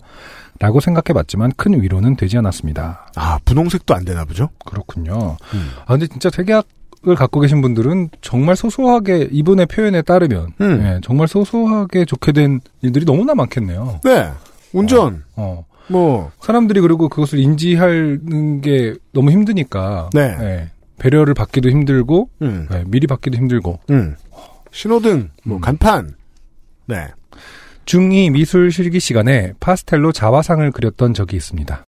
[0.59, 3.11] 라고 생각해 봤지만 큰 위로는 되지 않았습니다.
[3.15, 4.49] 아, 분홍색도 안 되나 보죠?
[4.65, 5.37] 그렇군요.
[5.53, 5.69] 음.
[5.85, 6.65] 아, 근데 진짜 색약
[7.07, 10.81] 을 갖고 계신 분들은 정말 소소하게 이분의 표현에 따르면 음.
[10.83, 14.01] 예, 정말 소소하게 좋게 된 일들이 너무나 많겠네요.
[14.03, 14.29] 네.
[14.73, 15.23] 운전.
[15.35, 15.63] 어.
[15.89, 20.35] 뭐, 사람들이 그리고 그것을 인지하는 게 너무 힘드니까 네.
[20.41, 22.67] 예, 배려를 받기도 힘들고 음.
[22.73, 24.15] 예, 미리 받기도 힘들고 음.
[24.71, 25.61] 신호등, 뭐, 음.
[25.61, 26.15] 간판.
[26.87, 27.07] 네.
[27.85, 31.85] 중2 미술 실기 시간에 파스텔로 자화상을 그렸던 적이 있습니다.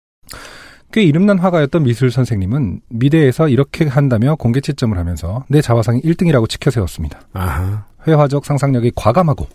[0.94, 6.70] 꽤 이름난 화가였던 미술 선생님은 미대에서 이렇게 한다며 공개 채점을 하면서 내 자화상이 1등이라고 치켜
[6.70, 7.20] 세웠습니다.
[7.32, 7.84] 아하.
[8.06, 9.48] 회화적 상상력이 과감하고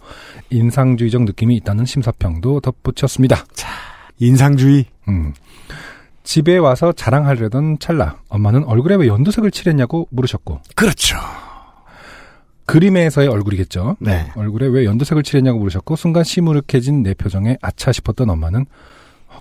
[0.49, 3.45] 인상주의적 느낌이 있다는 심사평도 덧붙였습니다.
[4.17, 4.87] 인상주의.
[5.07, 5.33] 음.
[6.23, 11.15] 집에 와서 자랑하려던 찰나 엄마는 얼굴에 왜 연두색을 칠했냐고 물으셨고 그렇죠.
[12.65, 13.95] 그림에서의 얼굴이겠죠.
[14.01, 14.29] 네.
[14.35, 18.65] 얼굴에 왜 연두색을 칠했냐고 물으셨고 순간 시무룩해진 내 표정에 아차 싶었던 엄마는 어,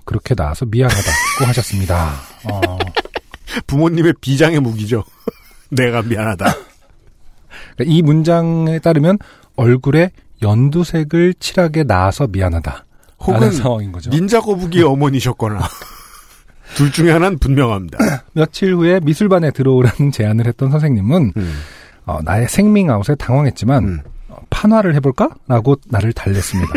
[0.05, 2.13] 그렇게 나와서 미안하다고 하셨습니다.
[2.51, 2.61] 어,
[3.67, 5.03] 부모님의 비장의 무기죠.
[5.69, 6.45] 내가 미안하다.
[7.75, 9.17] 그러니까 이 문장에 따르면
[9.55, 12.85] 얼굴에 연두색을 칠하게 나와서 미안하다.
[13.21, 14.09] 혹은 상황인 거죠.
[14.09, 15.59] 닌자 거북이의 어머니셨거나
[16.75, 17.97] 둘 중에 하나는 분명합니다.
[18.33, 21.53] 며칠 후에 미술반에 들어오라는 제안을 했던 선생님은 음.
[22.05, 25.29] 어, 나의 생밍아웃에 당황했지만 어, 판화를 해볼까?
[25.47, 26.73] 라고 나를 달랬습니다.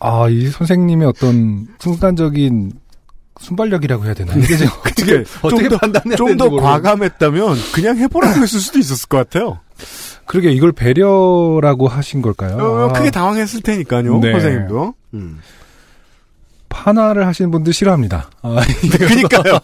[0.00, 2.72] 아, 이 선생님의 어떤 순간적인
[3.40, 4.34] 순발력이라고 해야 되나?
[4.34, 9.16] 이게 어떻게, 어떻게 좀 더, 판단해야 좀 더 과감했다면 그냥 해보라고 했을 수도 있었을 것
[9.18, 9.60] 같아요.
[10.26, 12.56] 그러게 이걸 배려라고 하신 걸까요?
[12.58, 14.18] 어, 아, 크게 당황했을 테니까요.
[14.18, 14.32] 네.
[14.32, 14.94] 선생님도.
[15.14, 15.38] 음.
[16.68, 18.28] 판화를 하시는 분들 싫어합니다.
[18.42, 18.56] 아,
[18.98, 19.58] 그니까요.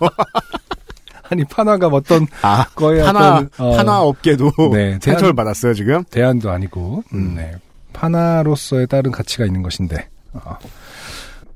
[1.31, 6.05] 아니 판화가 어떤 아, 거에 하나, 어떤 어, 하나 업계도 네, 상처를 대안- 받았어요, 지금.
[6.05, 7.35] 대안도 아니고 음.
[7.37, 7.53] 네.
[7.93, 10.59] 파나로서의 다른 가치가 있는 것인데 어,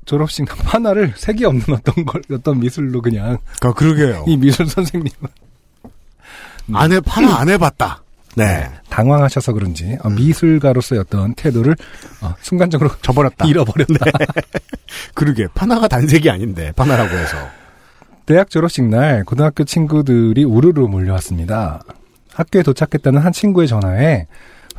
[0.05, 4.25] 졸업식 파나를 색이 없는 어떤 걸 어떤 미술로 그냥 아, 그러게요.
[4.27, 5.11] 이 미술 선생님은
[6.73, 8.03] 안 해, 하나 안 해봤다.
[8.35, 8.69] 네.
[8.89, 11.75] 당황하셔서 그런지 어, 미술가로서의 어떤 태도를
[12.21, 13.45] 어, 순간적으로 저버렸다.
[13.47, 14.05] 잃어버렸다.
[15.13, 15.47] 그러게.
[15.53, 17.37] 파나가 단색이 아닌데, 파나라고 해서.
[18.25, 21.81] 대학 졸업식 날 고등학교 친구들이 우르르 몰려왔습니다.
[22.33, 24.27] 학교에 도착했다는 한 친구의 전화에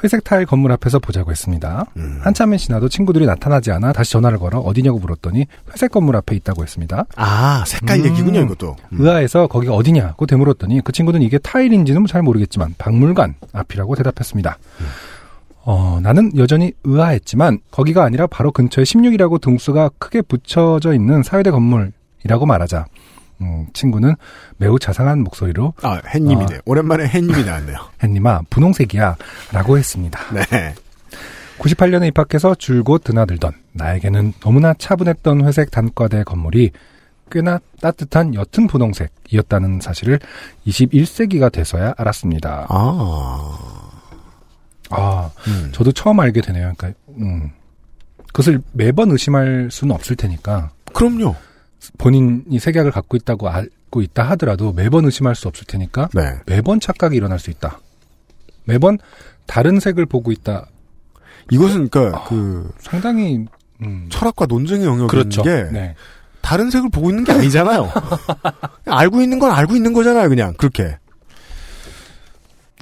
[0.03, 1.85] 회색 타일 건물 앞에서 보자고 했습니다.
[1.97, 2.21] 음.
[2.23, 7.05] 한참이 지나도 친구들이 나타나지 않아 다시 전화를 걸어 어디냐고 물었더니 회색 건물 앞에 있다고 했습니다.
[7.17, 8.07] 아, 색깔 음.
[8.07, 8.77] 얘기군요, 이것도.
[8.93, 9.01] 음.
[9.01, 14.59] 의아해서 거기가 어디냐고 되물었더니 그 친구는 이게 타일인지는 잘 모르겠지만 박물관 앞이라고 대답했습니다.
[15.63, 22.47] 어, 나는 여전히 의아했지만 거기가 아니라 바로 근처에 16이라고 등수가 크게 붙여져 있는 사회대 건물이라고
[22.47, 22.87] 말하자
[23.41, 24.15] 음, 친구는
[24.57, 26.61] 매우 자상한 목소리로 아, 햇님이네.
[26.65, 27.77] 오랜만에 햇님이 나왔네요.
[28.03, 29.17] 햇님아 분홍색이야
[29.53, 30.21] 라고 했습니다.
[30.35, 30.75] 네.
[31.59, 36.71] 98년에 입학해서 줄곧 드나들던 나에게는 너무나 차분했던 회색 단과대 건물이
[37.31, 40.19] 꽤나 따뜻한 옅은 분홍색이었다는 사실을
[40.67, 42.67] 21세기가 돼서야 알았습니다.
[42.69, 43.59] 아.
[44.91, 45.71] 아, 음.
[45.73, 46.73] 저도 처음 알게 되네요.
[46.77, 47.51] 그러니까, 음.
[48.29, 51.35] 그것을 매번 의심할 수는 없을 테니까 그럼요.
[51.99, 56.23] 본인이 색약을 갖고 있다고 알고 있다 하더라도 매번 의심할 수 없을 테니까 네.
[56.47, 57.81] 매번 착각이 일어날 수 있다.
[58.65, 58.99] 매번
[59.47, 60.67] 다른 색을 보고 있다.
[61.51, 63.47] 이것은 그러니까 그 상당히
[63.83, 65.43] 음, 철학과 논쟁의 영역인 그렇죠.
[65.43, 65.95] 게 네.
[66.43, 67.91] 다른 색을 보고 있는 게 아니잖아요.
[68.87, 70.99] 알고 있는 건 알고 있는 거잖아요, 그냥 그렇게.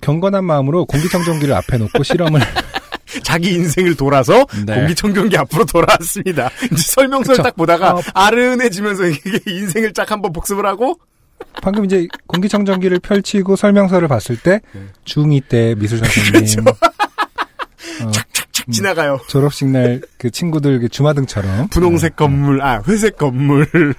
[0.01, 2.41] 경건한 마음으로 공기청정기를 앞에 놓고 실험을
[3.23, 4.75] 자기 인생을 돌아서 네.
[4.75, 6.51] 공기청정기 앞으로 돌아왔습니다.
[6.73, 7.43] 이제 설명서를 그쵸.
[7.43, 8.03] 딱 보다가 어.
[8.15, 10.99] 아른해지면서 이게 인생을 쫙 한번 복습을 하고
[11.63, 14.81] 방금 이제 공기청정기를 펼치고 설명서를 봤을 때 네.
[15.05, 16.65] 중2 때 미술 선생님
[18.05, 18.27] 어, 착
[18.71, 19.19] 지나가요.
[19.29, 23.67] 졸업식 날 그 친구들 그 주마등처럼 분홍색 건물, 아 회색 건물.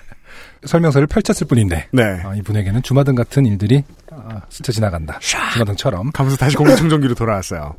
[0.65, 2.03] 설명서를 펼쳤을 뿐인데 네.
[2.25, 5.17] 아, 이분에게는 주마등 같은 일들이 아, 스쳐 지나간다.
[5.53, 7.75] 주마등처럼 가면서 다시 공기청정기로 돌아왔어요.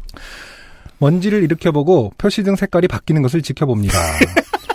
[1.01, 3.99] 먼지를 일으켜보고 표시 등 색깔이 바뀌는 것을 지켜봅니다.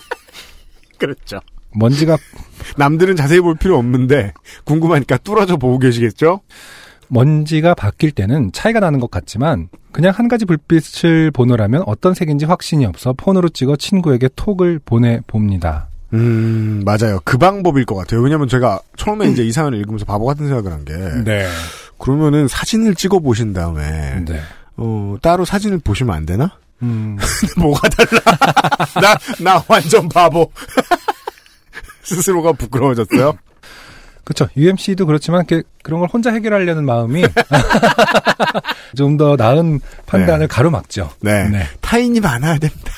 [0.97, 1.39] 그렇죠.
[1.73, 2.17] 먼지가
[2.77, 4.33] 남들은 자세히 볼 필요 없는데
[4.65, 6.41] 궁금하니까 뚫어져 보고 계시겠죠?
[7.07, 12.85] 먼지가 바뀔 때는 차이가 나는 것 같지만 그냥 한 가지 불빛을 보느라면 어떤 색인지 확신이
[12.85, 15.87] 없어 폰으로 찍어 친구에게 톡을 보내 봅니다.
[16.13, 17.19] 음, 맞아요.
[17.23, 18.21] 그 방법일 것 같아요.
[18.21, 20.93] 왜냐면 제가 처음에 이제 이 사연을 읽으면서 바보 같은 생각을 한 게.
[21.23, 21.47] 네.
[21.99, 24.39] 그러면은 사진을 찍어 보신 다음에, 네.
[24.77, 26.57] 어, 따로 사진을 보시면 안 되나?
[26.81, 27.17] 음,
[27.57, 28.21] 뭐가 달라?
[29.01, 30.51] 나, 나 완전 바보.
[32.03, 33.37] 스스로가 부끄러워졌어요?
[34.23, 34.47] 그렇죠.
[34.57, 35.45] UMC도 그렇지만
[35.83, 37.23] 그런 걸 혼자 해결하려는 마음이
[38.95, 41.11] 좀 더 나은 판단을 가로막죠.
[41.21, 41.47] 네.
[41.49, 41.67] 네.
[41.81, 42.91] 타인이 많아야 됩니다.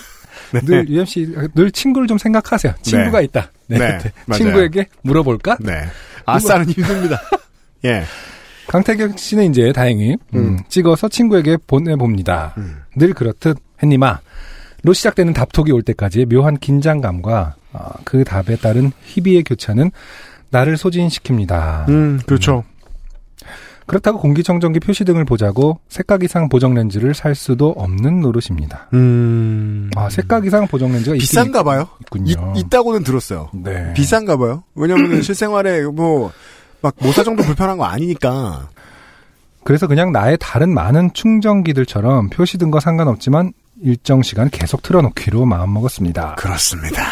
[0.52, 0.62] 네.
[0.62, 2.74] 늘 UMC 늘 친구를 좀 생각하세요.
[2.82, 3.52] 친구가 있다.
[3.68, 3.78] 네.
[3.78, 4.00] 네.
[4.34, 5.58] 친구에게 물어볼까?
[5.60, 5.86] 네.
[6.26, 7.22] 아싸는 힘듭니다.
[7.86, 8.04] 예.
[8.68, 10.60] 강태경 씨는 이제 다행히 음, 음.
[10.68, 12.54] 찍어서 친구에게 보내봅니다.
[12.58, 12.78] 음.
[12.96, 14.20] 늘 그렇듯 햇님아
[14.84, 19.92] 로 시작되는 답톡이 올 때까지의 묘한 긴장감과 어, 그 답에 따른 희비의 교차는
[20.50, 21.90] 나를 소진시킵니다.
[21.90, 22.64] 음, 그렇죠.
[23.88, 28.90] 그렇다고 공기청정기 표시 등을 보자고 색각 이상 보정 렌즈를 살 수도 없는 노릇입니다.
[28.94, 29.90] 음.
[29.96, 31.88] 아, 색각 이상 보정 렌즈가 비싼가 봐요.
[32.02, 32.54] 있군요.
[32.56, 33.50] 있, 있다고는 들었어요.
[33.54, 33.94] 네.
[33.94, 34.64] 비싼가 봐요.
[34.76, 36.32] 왜냐면 실생활에 뭐,
[36.82, 38.70] 막 모사 정도 불편한 거 아니니까.
[39.64, 46.36] 그래서 그냥 나의 다른 많은 충전기들처럼 표시 등과 상관없지만 일정 시간 계속 틀어놓기로 마음먹었습니다.
[46.36, 47.04] 그렇습니다.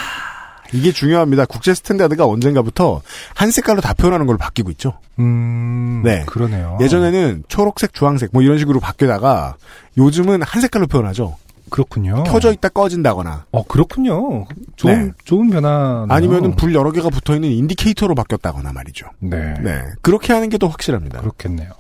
[0.73, 1.45] 이게 중요합니다.
[1.45, 3.01] 국제 standard가 언젠가부터
[3.33, 4.97] 한 색깔로 다 표현하는 걸로 바뀌고 있죠.
[5.19, 6.23] 음, 네.
[6.25, 6.77] 그러네요.
[6.81, 9.55] 예전에는 초록색, 주황색 뭐 이런 식으로 바뀌다가
[9.97, 11.37] 요즘은 한 색깔로 표현하죠.
[11.69, 12.23] 그렇군요.
[12.25, 14.45] 켜져 있다 꺼진다거나 어, 그렇군요.
[14.75, 15.11] 좋은, 네.
[15.23, 16.05] 좋은 변화.
[16.09, 19.07] 아니면은 불 여러 개가 붙어 있는 indicator로 바뀌었다거나 말이죠.
[19.19, 19.53] 네.
[19.61, 19.81] 네.
[20.01, 21.19] 그렇게 하는 게 더 확실합니다.
[21.19, 21.71] 그렇겠네요.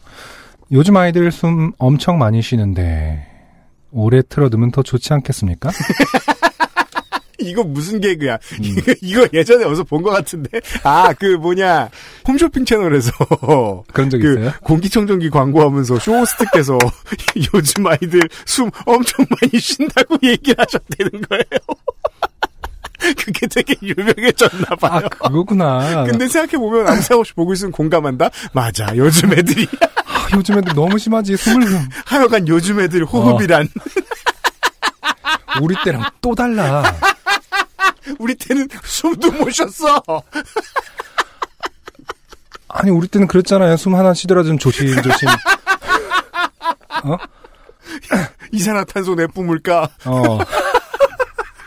[0.71, 3.25] 요즘 아이들 숨 엄청 많이 쉬는데,
[3.91, 5.69] 오래 틀어두면 더 좋지 않겠습니까?
[7.39, 8.35] 이거 무슨 개그야?
[8.35, 8.63] 음.
[8.63, 10.61] 이거, 이거 예전에 어디서 본 것 같은데?
[10.83, 11.89] 아, 그 뭐냐.
[12.27, 13.11] 홈쇼핑 채널에서.
[13.93, 14.53] 그런 적 그 있어요?
[14.63, 16.77] 공기청정기 광고하면서 쇼호스트께서
[17.53, 23.13] 요즘 아이들 숨 엄청 많이 쉰다고 얘기를 하셨다는 거예요.
[23.17, 25.01] 그게 되게 유명해졌나 봐요.
[25.05, 26.05] 아, 그거구나.
[26.05, 28.29] 근데 생각해보면 아무 생각 없이 보고 있으면 공감한다?
[28.53, 28.95] 맞아.
[28.95, 29.67] 요즘 애들이.
[30.07, 31.35] 아, 요즘 애들 너무 심하지.
[31.37, 31.67] 숨을,
[32.05, 33.67] 하여간 요즘 애들 호흡이란.
[35.61, 36.83] 우리 때랑 또 달라.
[38.19, 40.01] 우리 때는 숨도 못 쉬었어.
[42.67, 43.77] 아니, 우리 때는 그랬잖아요.
[43.77, 45.27] 숨 하나 쉬더라도 좀 조심 조심.
[47.03, 47.17] 어?
[48.51, 49.89] 이산화탄소 내뿜을까?
[50.05, 50.39] 어.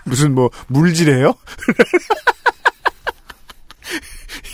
[0.04, 1.34] 무슨 뭐 물질이에요?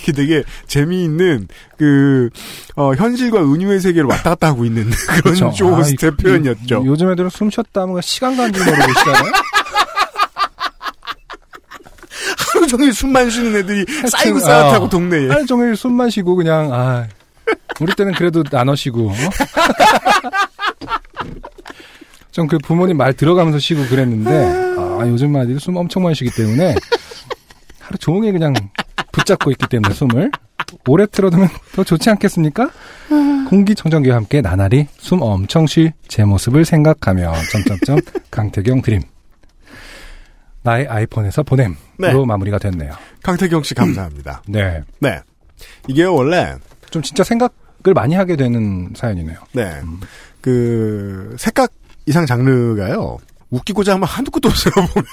[0.02, 2.28] 이게 되게 재미있는 그
[2.76, 5.50] 어, 현실과 은유의 세계를 왔다 갔다 하고 있는 그런 그렇죠.
[5.52, 6.82] 쇼호스트의 아, 이- 표현이었죠.
[6.82, 9.32] 이- 요즘 애들은 숨 쉬었다 하면 시간 가는 줄 모르고 쉬잖아요.
[12.54, 14.88] 하루 종일 숨만 쉬는 애들이 쌓이고 쌓였다고 어.
[14.88, 15.28] 동네에.
[15.28, 17.06] 하루 종일 숨만 쉬고 그냥 아
[17.80, 19.14] 우리 때는 그래도 나눠 쉬고 어?
[22.30, 24.30] 좀그 부모님 말 들어가면서 쉬고 그랬는데
[24.78, 26.74] 아 요즘 아이들이 숨 엄청 많이 쉬기 때문에
[27.80, 28.54] 하루 종일 그냥
[29.12, 30.30] 붙잡고 있기 때문에 숨을
[30.88, 32.70] 오래 틀어두면 더 좋지 않겠습니까?
[33.48, 37.98] 공기청정기와 함께 나날이 숨 엄청 쉴 제 모습을 생각하며 점점점
[38.30, 39.02] 강태경 드림
[40.64, 42.12] 나의 아이폰에서 보냄으로 네.
[42.26, 42.92] 마무리가 됐네요.
[43.22, 44.42] 강태경 씨 감사합니다.
[44.48, 44.82] 네.
[44.98, 45.20] 네.
[45.86, 46.54] 이게 원래
[46.90, 47.50] 좀 진짜 생각을
[47.94, 49.38] 많이 하게 되는 사연이네요.
[49.52, 49.80] 네.
[50.40, 51.70] 그 색각
[52.06, 53.18] 이상 장르가요.
[53.50, 54.72] 웃기고자 하면 한도 끝도 없어요.
[54.92, 55.04] 보면.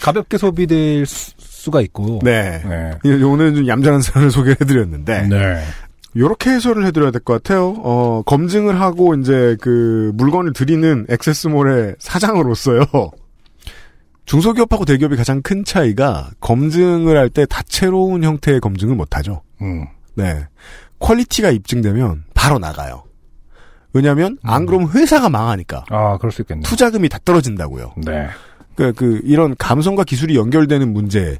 [0.00, 2.18] 가볍게 소비될 수, 가 있고.
[2.22, 2.60] 네.
[2.68, 2.90] 네.
[3.04, 5.64] 이- 오늘은 좀 얌전한 사연을 소개해드렸는데 네.
[6.16, 7.74] 요렇게 해설을 해드려야 될 것 같아요.
[7.78, 12.84] 어, 검증을 하고 이제 그 물건을 드리는 액세스몰의 사장으로서요.
[14.26, 19.42] 중소기업하고 대기업이 가장 큰 차이가 검증을 할 때 다채로운 형태의 검증을 못하죠.
[19.60, 19.86] 음.
[20.14, 20.46] 네.
[20.98, 23.04] quality가 입증되면 바로 나가요.
[23.92, 24.38] 왜냐하면 음.
[24.50, 26.62] 안 그러면 회사가 망하니까 아, 그럴 수 있겠네요.
[26.62, 27.94] 투자금이 다 떨어진다고요.
[28.04, 28.28] 네.
[28.76, 31.36] 그, 그, 이런 감성과 기술이 연결되는 문제에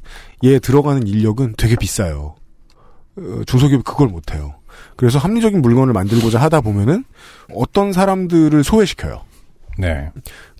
[0.61, 2.35] 들어가는 인력은 되게 비싸요.
[3.17, 4.55] 어, 중소기업이 그걸 못해요.
[4.95, 7.03] 그래서 합리적인 물건을 만들고자 하다 보면은
[7.53, 9.23] 어떤 사람들을 소외시켜요.
[9.77, 10.11] 네.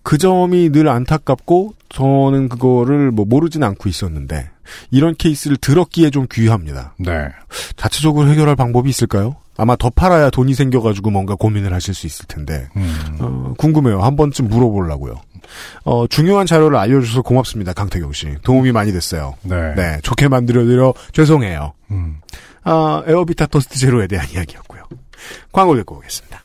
[0.05, 4.51] 그 점이 늘 안타깝고 저는 그거를 뭐 모르진 않고 있었는데
[4.91, 6.93] 이런 케이스를 들었기에 좀 귀합니다.
[6.99, 7.27] 네.
[7.75, 9.35] 자체적으로 해결할 방법이 있을까요?
[9.57, 13.17] 아마 더 팔아야 돈이 생겨가지고 뭔가 고민을 하실 수 있을 텐데 음.
[13.19, 13.99] 어, 궁금해요.
[13.99, 15.15] 한 번쯤 물어보려고요.
[15.85, 17.73] 어, 중요한 자료를 알려주셔서 고맙습니다.
[17.73, 18.35] 강태경 씨.
[18.43, 19.33] 도움이 많이 됐어요.
[19.41, 19.73] 네.
[19.73, 21.73] 네, 좋게 만들어드려 죄송해요.
[21.89, 22.17] 음.
[22.63, 24.83] 아, 에어비타 토스트 제로에 대한 이야기였고요.
[25.51, 26.44] 광고 듣고 오겠습니다.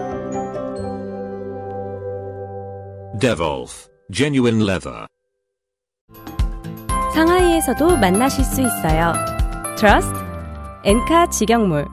[3.21, 5.05] Devolf Genuine Leather.
[7.13, 9.13] 상하이에서도 만나실 수 있어요.
[9.77, 10.11] Trust
[10.83, 11.85] 엔카 직영몰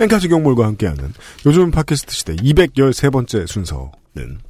[0.00, 1.12] 엔카지 경몰과 함께하는
[1.44, 4.40] 요즘 팟캐스트 시대 213번째 순서는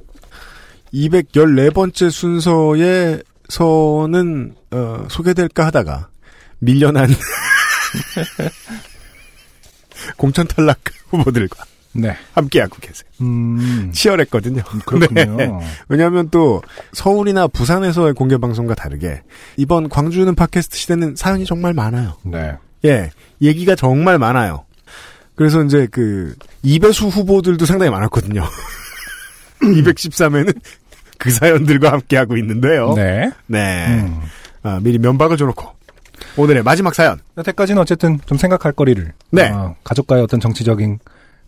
[0.93, 2.11] 214번째
[3.49, 6.09] 순서에서는 어, 소개될까 하다가
[6.59, 7.09] 밀려난
[10.17, 10.79] 공천 탈락
[11.09, 12.15] 후보들과 네.
[12.33, 13.09] 함께하고 계세요.
[13.21, 13.91] 음.
[13.93, 14.61] 치열했거든요.
[14.85, 15.35] 그렇군요.
[15.35, 15.51] 네.
[15.89, 16.61] 왜냐하면 또
[16.93, 19.21] 서울이나 부산에서의 공개 방송과 다르게
[19.55, 22.17] 이번 광주는 팟캐스트 시대는 사연이 정말 많아요.
[22.23, 22.55] 네.
[22.85, 23.09] 예,
[23.41, 24.65] 얘기가 정말 많아요.
[25.35, 28.43] 그래서 이제 그 이배수 후보들도 상당히 많았거든요.
[29.61, 30.59] 213회는
[31.17, 32.93] 그 사연들과 함께하고 있는데요.
[32.93, 33.31] 네.
[33.47, 33.87] 네.
[33.87, 34.21] 음.
[34.63, 35.76] 아, 미리 면박을 줘놓고
[36.35, 37.19] 오늘의 마지막 사연.
[37.37, 39.13] 여태까지는 어쨌든 좀 생각할 거리를.
[39.31, 39.49] 네.
[39.49, 40.99] 어, 가족과의 어떤 정치적인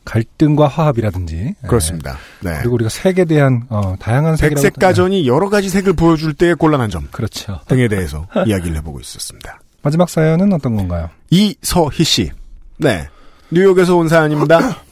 [0.06, 1.36] 갈등과 화합이라든지.
[1.64, 1.68] 예.
[1.68, 2.18] 그렇습니다.
[2.42, 2.56] 네.
[2.60, 6.90] 그리고 우리가 색에 대한 어, 다양한 색이라고 백색 가전이 여러 가지 색을 보여줄 때의 곤란한
[6.90, 7.60] 점 그렇죠.
[7.68, 9.60] 등에 대해서 이야기를 해보고 있었습니다.
[9.82, 11.10] 마지막 사연은 어떤 건가요?
[11.30, 12.32] 이서희 씨.
[12.78, 13.08] 네.
[13.52, 14.60] 뉴욕에서 온 사연입니다.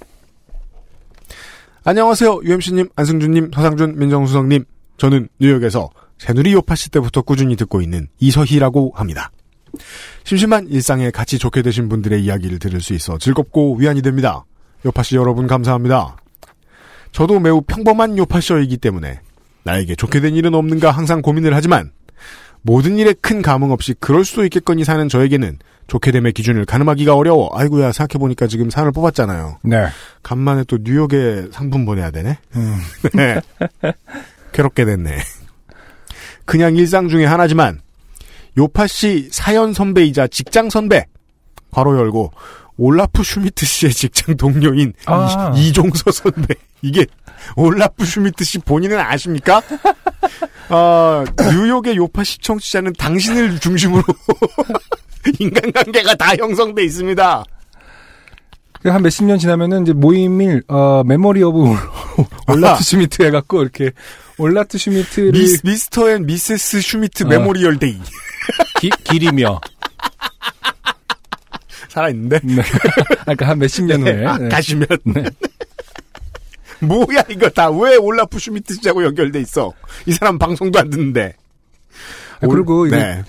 [1.83, 2.41] 안녕하세요.
[2.43, 4.65] UMC님, 안승준님, 서상준, 민정수석님.
[4.97, 9.31] 저는 뉴욕에서 새누리 요파시 때부터 꾸준히 듣고 있는 이서희라고 합니다.
[10.23, 14.45] 심심한 일상에 같이 좋게 되신 분들의 이야기를 들을 수 있어 즐겁고 위안이 됩니다.
[14.85, 16.17] 요파시 여러분 감사합니다.
[17.11, 19.21] 저도 매우 평범한 요파셔이기 때문에
[19.63, 21.91] 나에게 좋게 된 일은 없는가 항상 고민을 하지만
[22.61, 27.49] 모든 일에 큰 감흥 없이 그럴 수도 있겠거니 사는 저에게는 좋게 됨의 기준을 가늠하기가 어려워.
[27.53, 29.59] 아이고야 생각해보니까 지금 산을 뽑았잖아요.
[29.63, 29.87] 네.
[30.21, 32.37] 간만에 또 뉴욕에 상품 보내야 되네.
[32.55, 32.77] 음.
[33.15, 33.39] 네.
[34.51, 35.17] 괴롭게 됐네.
[36.45, 37.79] 그냥 일상 중에 하나지만
[38.57, 41.05] 요파 씨 사연 선배이자 직장 선배
[41.71, 42.31] 괄호 열고
[42.77, 45.53] 올라프 슈미트 씨의 직장 동료인 아.
[45.55, 47.05] 이, 종서 선배 이게
[47.55, 49.61] 올라프 슈미트 씨 본인은 아십니까?
[50.69, 54.03] 아 뉴욕의 요파 시청자는 당신을 중심으로
[55.39, 57.43] 인간관계가 다 형성돼 있습니다.
[58.81, 61.75] 그한 몇십 년 지나면은 이제 모임일 어, memory of
[62.47, 63.91] 올라프 슈미트 해갖고 이렇게
[64.37, 66.81] 올라프 슈미트를 Mis-, Mister and Mrs.
[66.81, 67.27] 슈미트 어.
[67.27, 67.97] Memorial Day
[68.79, 69.59] 기, 기리며
[71.89, 72.61] 살아있는데 네.
[73.21, 74.49] 그러니까 한 몇십 년 후에 아, 네.
[74.49, 75.23] 가시면 네.
[76.81, 79.73] 뭐야 이거 다 왜 올라프 슈미트 씨하고 연결돼 있어
[80.05, 81.33] 이 사람 방송도 안 듣는데
[82.41, 83.23] 아, 그리고 네.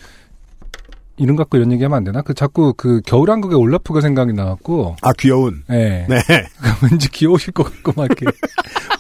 [1.17, 2.21] 이름 갖고 이런 얘기하면 안 되나?
[2.23, 6.07] 그 자꾸 그 겨울왕국의 올라프가 생각이 나갖고 아 귀여운 네.
[6.09, 6.21] 네
[6.91, 8.27] 왠지 귀여우실 것 같고 막 이렇게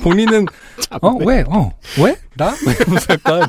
[0.03, 0.47] 본인은
[1.03, 1.45] 어 왜?
[1.49, 1.73] 어
[2.03, 2.17] 왜?
[2.37, 2.55] 나?
[2.67, 2.73] 왜?
[2.81, 3.43] 이러면서 약간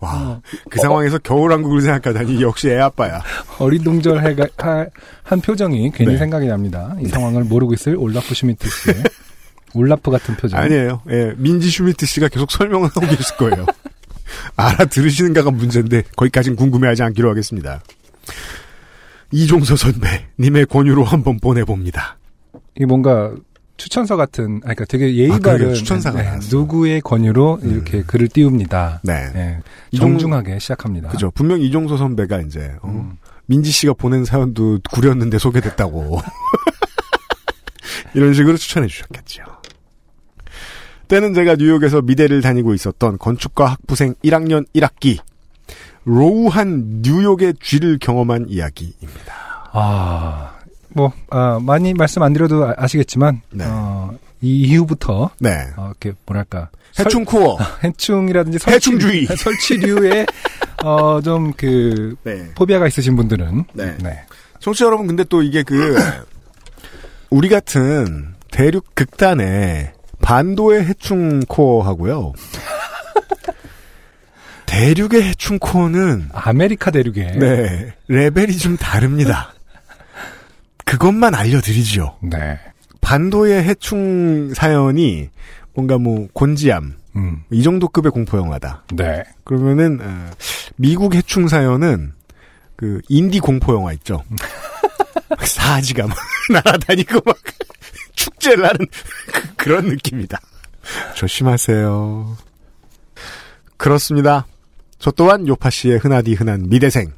[0.00, 3.22] 와, 그 상황에서 겨울왕국을 생각하다니 역시 애 아빠야.
[3.58, 4.86] 어리둥절해가 하-
[5.22, 6.18] 한 표정이 괜히 네.
[6.18, 6.94] 생각이 납니다.
[7.00, 9.02] 이 상황을 모르고 있을 올라프 슈미트 씨의
[9.74, 10.60] 올라프 같은 표정.
[10.60, 11.02] 아니에요.
[11.10, 13.64] 예, 민지 슈미트 씨가 계속 설명을 하고 계실 거예요.
[14.56, 17.80] 알아들으시는가가 문제인데 거기까진 궁금해하지 않기로 하겠습니다.
[19.30, 22.18] 이종서 선배 님의 권유로 한번 보내봅니다.
[22.76, 23.32] 이게 뭔가
[23.78, 25.38] 추천서 같은, 아, 그러니까 되게 예의 아.
[25.38, 25.74] 바른.
[25.74, 26.40] 음.
[26.50, 29.00] 누구의 권유로 이렇게 글을 띄웁니다.
[29.04, 29.32] 네.
[29.34, 29.58] 예,
[29.92, 31.08] 이종- 정중하게 시작합니다.
[31.08, 31.30] 그죠.
[31.30, 33.12] 분명 이종서 선배가 이제 어, 음.
[33.46, 36.20] 민지 씨가 보낸 사연도 구렸는데 소개됐다고
[38.14, 39.44] 이런 식으로 추천해 주셨겠죠.
[41.08, 45.18] 때는 제가 뉴욕에서 미대를 다니고 있었던 건축과 학부생 1학년 1학기
[46.04, 49.70] 로우한 뉴욕의 쥐를 경험한 이야기입니다.
[49.72, 50.57] 아,
[50.90, 53.64] 뭐, 아, 많이 말씀 안 드려도 아- 아시겠지만, 네.
[53.66, 55.50] 어, 이 이후부터, 네.
[55.76, 56.70] 어, 이렇게, 뭐랄까.
[56.98, 57.58] 해충 코어.
[57.84, 59.26] 해충이라든지 설치, 해충주의.
[59.36, 60.26] 설치류의,
[60.84, 62.50] 어, 좀 그, 네.
[62.54, 63.96] 포비아가 있으신 분들은, 네.
[64.02, 64.20] 네.
[64.60, 65.96] 청취자 여러분, 근데 또 이게 그,
[67.30, 72.32] 우리 같은 대륙 극단에 반도의 해충 gore하고요.
[74.66, 79.52] 대륙의 해충 gore는 아메리카 대륙에, 네, 레벨이 좀 다릅니다.
[80.90, 82.18] 그것만 알려드리죠.
[82.22, 82.58] 네.
[83.00, 85.28] 반도의 해충 사연이
[85.74, 88.84] 뭔가 뭐 곤지암 음, 이 정도 급의 공포 영화다.
[88.94, 89.22] 네.
[89.44, 90.30] 그러면은 어,
[90.76, 92.12] 미국 해충 사연은
[92.76, 94.22] 그 인디 공포 영화 있죠.
[95.44, 96.16] 사지가 막
[96.52, 97.36] 날아다니고 막
[98.14, 98.78] 축제를 하는
[99.32, 100.38] 그- 그런 느낌이다.
[101.14, 102.36] 조심하세요.
[103.76, 104.46] 그렇습니다.
[104.98, 107.12] 저 또한 요파 씨의 흔하디 흔한 미대생,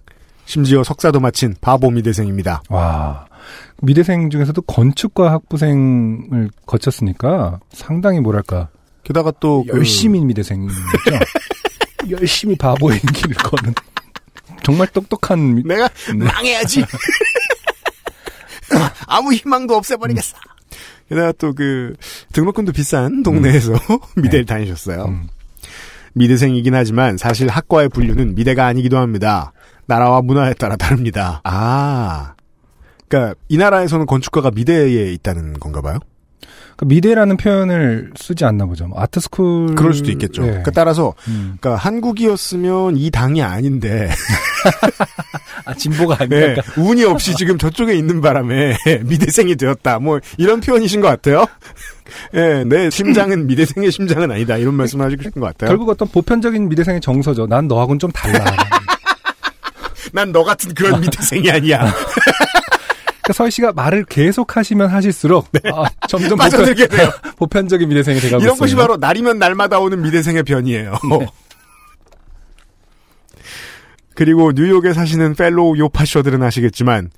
[0.44, 2.62] 심지어 석사도 마친 바보 미대생입니다.
[2.68, 3.26] 와.
[3.82, 8.68] 미대생 중에서도 건축과 학부생을 거쳤으니까 상당히 뭐랄까,
[9.04, 10.74] 게다가 또 그- 열심히 미대생이죠.
[12.10, 13.74] 열심히 바보의 길을 거는.
[14.62, 16.24] 정말 똑똑한 미- 내가 네.
[16.24, 16.84] 망해야지.
[19.06, 20.36] 아무 희망도 없애버리겠어.
[21.08, 21.94] 게다가 또 그
[22.32, 23.72] 등록금도 비싼 동네에서
[24.16, 25.06] 미대를 다니셨어요.
[25.06, 25.28] 음.
[26.12, 29.52] 미대생이긴 하지만 사실 학과의 분류는 미대가 아니기도 합니다.
[29.86, 31.40] 나라와 문화에 따라 다릅니다.
[31.44, 32.34] 아,
[33.10, 35.98] 그러니까 이 나라에서는 건축가가 미대에 있다는 건가 봐요.
[36.76, 38.86] 그러니까 미대라는 표현을 쓰지 않나 보죠.
[38.86, 39.74] 뭐 art school.
[39.74, 40.42] 그럴 수도 있겠죠.
[40.42, 40.62] 네.
[40.64, 41.56] 그 따라서 음.
[41.60, 44.08] 그러니까 한국이었으면 이 당이 아닌데
[45.66, 46.80] 아, 진보가 네, 아니니까.
[46.80, 49.98] 운이 없이 지금 저쪽에 있는 바람에 미대생이 되었다.
[49.98, 51.44] 뭐 이런 표현이신 것 같아요.
[52.34, 54.56] 예, 내 심장은 미대생의 심장은 아니다.
[54.56, 55.68] 이런 말씀을 하시고 싶은 것 같아요.
[55.68, 57.46] 결국 어떤 보편적인 미대생의 정서죠.
[57.48, 58.44] 난 너하고는 좀 달라.
[60.12, 61.92] 난 너 같은 그런 미대생이 아니야.
[63.30, 66.36] 그러니까 서희 씨가 말을 계속 하시면 하실수록 아, 점점 네.
[66.44, 67.10] 빠져들게 돼요.
[67.38, 68.60] 보편적인 미대생이 돼가고 이런 있어요.
[68.60, 70.94] 것이 바로 날이면 날마다 오는 미대생의 변이에요.
[74.14, 77.10] 그리고 뉴욕에 사시는 fellow 요파쇼들은 아시겠지만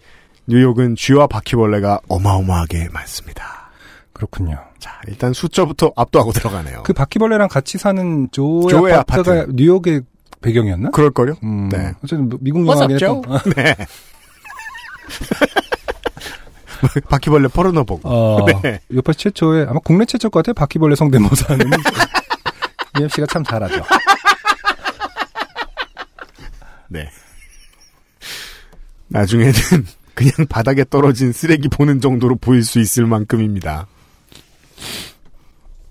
[0.47, 3.71] 뉴욕은 쥐와 바퀴벌레가 어마어마하게 많습니다.
[4.13, 4.59] 그렇군요.
[4.79, 6.83] 자, 일단 숫자부터 압도하고 들어가네요.
[6.85, 9.53] 그 바퀴벌레랑 같이 사는 조의, 조의 아파트가 아파트.
[9.55, 10.03] 뉴욕의
[10.43, 10.91] 배경이었나?
[10.91, 11.35] 그럴걸요?
[11.43, 11.93] 음, 네.
[12.05, 13.23] 어쨌든 뭐 미국 영화긴 했던.
[13.57, 13.75] 네.
[17.09, 18.09] 바퀴벌레 포르노 보고.
[18.09, 18.81] 어, 네.
[18.93, 20.55] 요파 최초의 아마 국내 최초 것 같아요.
[20.55, 21.71] 바퀴벌레 성대모사는
[22.99, 23.83] UMC가 참 잘하죠.
[26.89, 27.09] 네.
[29.09, 29.53] 나중에는
[30.15, 33.87] 그냥 바닥에 떨어진 쓰레기 보는 정도로 보일 수 있을 만큼입니다.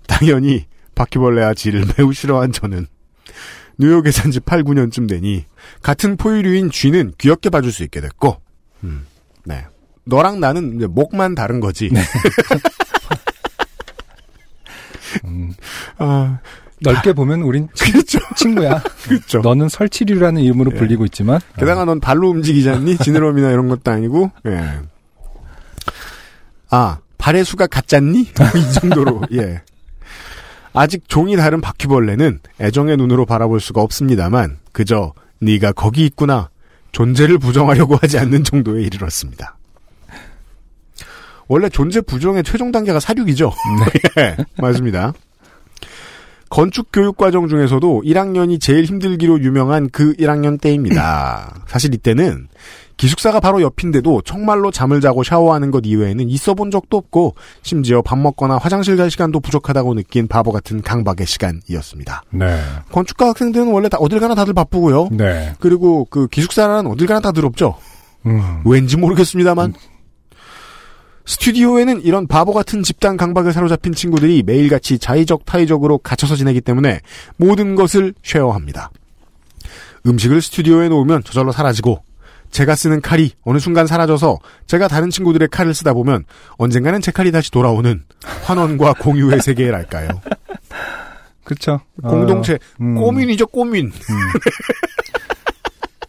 [0.06, 2.86] 당연히 바퀴벌레와 쥐를 매우 싫어한 저는
[3.78, 5.46] 뉴욕에 산 지 8, 9년쯤 되니
[5.82, 8.40] 같은 포유류인 쥐는 귀엽게 봐줄 수 있게 됐고
[8.84, 9.06] 음,
[9.44, 9.64] 네.
[10.04, 11.90] 너랑 나는 이제 목만 다른 거지.
[15.24, 15.52] 음,
[15.98, 16.38] 아,
[16.80, 18.18] 넓게 보면 우린 친- 그렇죠.
[18.36, 18.82] 친구야.
[19.04, 19.38] 그렇죠.
[19.40, 20.78] 너는 설치류라는 이름으로 예.
[20.78, 22.98] 불리고 있지만 게다가 넌 발로 움직이지 않니?
[22.98, 24.80] 지느러미나 이런 것도 아니고, 예.
[26.70, 28.20] 아, 발의 수가 같잖니?
[28.56, 29.60] 이 정도로, 예.
[30.72, 36.48] 아직 종이 다른 바퀴벌레는 애정의 눈으로 바라볼 수가 없습니다만, 그저, 네가 거기 있구나.
[36.92, 39.56] 존재를 부정하려고 하지 않는 정도에 이르렀습니다.
[41.52, 43.52] 원래 존재 부정의 최종 단계가 사륙이죠.
[44.16, 45.12] 예, 맞습니다.
[46.48, 51.62] 건축 교육 과정 중에서도 1학년이 제일 힘들기로 유명한 그 1학년 때입니다.
[51.68, 52.48] 사실 이때는
[52.96, 58.18] 기숙사가 바로 옆인데도 정말로 잠을 자고 샤워하는 것 이외에는 있어 본 적도 없고 심지어 밥
[58.18, 62.22] 먹거나 화장실 갈 시간도 부족하다고 느낀 바보 같은 강박의 시간이었습니다.
[62.30, 62.60] 네.
[62.90, 65.10] 건축가 학생들은 원래 다 어딜 가나 다들 바쁘고요.
[65.12, 65.52] 네.
[65.60, 67.76] 그리고 그 기숙사는 어딜 가나 다들 없죠.
[68.24, 68.62] 음.
[68.64, 69.74] 왠지 모르겠습니다만
[71.24, 77.00] 스튜디오에는 이런 바보 같은 집단 강박에 사로잡힌 친구들이 매일같이 자의적 타의적으로 갇혀서 지내기 때문에
[77.36, 78.90] 모든 것을 쉐어합니다.
[80.06, 82.02] 음식을 스튜디오에 놓으면 저절로 사라지고
[82.50, 86.24] 제가 쓰는 칼이 어느 순간 사라져서 제가 다른 친구들의 칼을 쓰다 보면
[86.58, 88.02] 언젠가는 제 칼이 다시 돌아오는
[88.44, 90.08] 환원과 공유의 세계랄까요.
[91.44, 91.80] 그렇죠.
[92.02, 92.94] 공동체 어, 음.
[92.94, 93.90] 꼬민이죠 꼬민.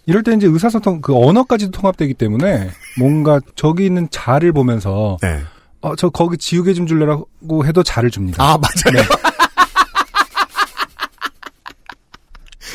[0.05, 5.41] 이럴 때 이제 의사소통 그 언어까지도 통합되기 때문에 뭔가 저기 있는 자를 보면서 네.
[5.81, 8.41] 어 저 거기 지우개 좀 줄래라고 해도 자를 줍니다.
[8.43, 9.01] 아 맞아요.
[9.01, 9.03] 네.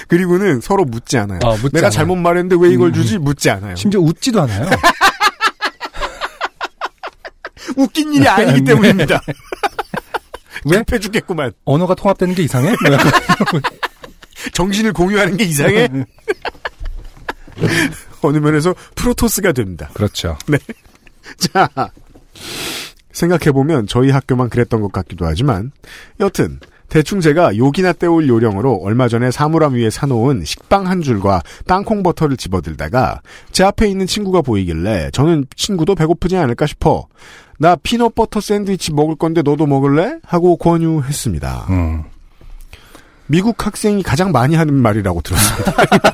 [0.08, 1.38] 그리고는 서로 묻지 않아요.
[1.44, 1.90] 어, 묻지 내가 않아요.
[1.90, 2.92] 잘못 말했는데 왜 이걸 음.
[2.94, 3.18] 주지?
[3.18, 3.74] 묻지 않아요.
[3.76, 4.70] 심지어 웃지도 않아요.
[7.76, 8.64] 웃긴 일이 아니기 네.
[8.72, 9.20] 때문입니다.
[10.64, 10.78] 왜?
[10.78, 11.52] 급해 죽겠구만.
[11.64, 12.70] 언어가 통합되는 게 이상해?
[12.70, 13.60] 뭐
[14.52, 15.88] 정신을 공유하는 게 이상해?
[17.60, 17.68] 네.
[18.22, 19.88] 어느 면에서 프로토스가 됩니다.
[19.94, 20.36] 그렇죠.
[20.46, 20.58] 네.
[21.36, 21.68] 자,
[23.12, 25.72] 생각해보면 저희 학교만 그랬던 것 같기도 하지만,
[26.20, 32.02] 여튼, 대충 제가 욕이나 때울 요령으로 얼마 전에 사물함 위에 사놓은 식빵 한 줄과 땅콩
[32.02, 33.20] 버터를 집어들다가
[33.52, 37.06] 제 앞에 있는 친구가 보이길래 저는 친구도 배고프지 않을까 싶어
[37.58, 40.18] 나 피넛 버터 샌드위치 먹을 건데 너도 먹을래?
[40.24, 41.66] 하고 권유했습니다.
[41.70, 42.04] 음.
[43.26, 45.72] 미국 학생이 가장 많이 하는 말이라고 들었습니다.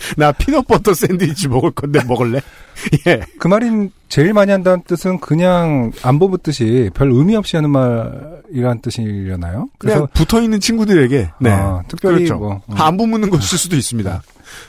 [0.16, 2.40] 나 피넛 버터 샌드위치 먹을 건데 먹을래?
[3.06, 3.20] 예.
[3.38, 9.68] 그 말인 제일 많이 한다는 뜻은 그냥 안 뽑듯이 별 의미 없이 하는 말이란 뜻이려나요?
[9.78, 11.50] 그냥 붙어 있는 친구들에게 네.
[11.50, 12.36] 아, 특별히 그렇죠.
[12.36, 12.74] 뭐, 음.
[12.80, 14.22] 안부 묻는 것일 수도 있습니다.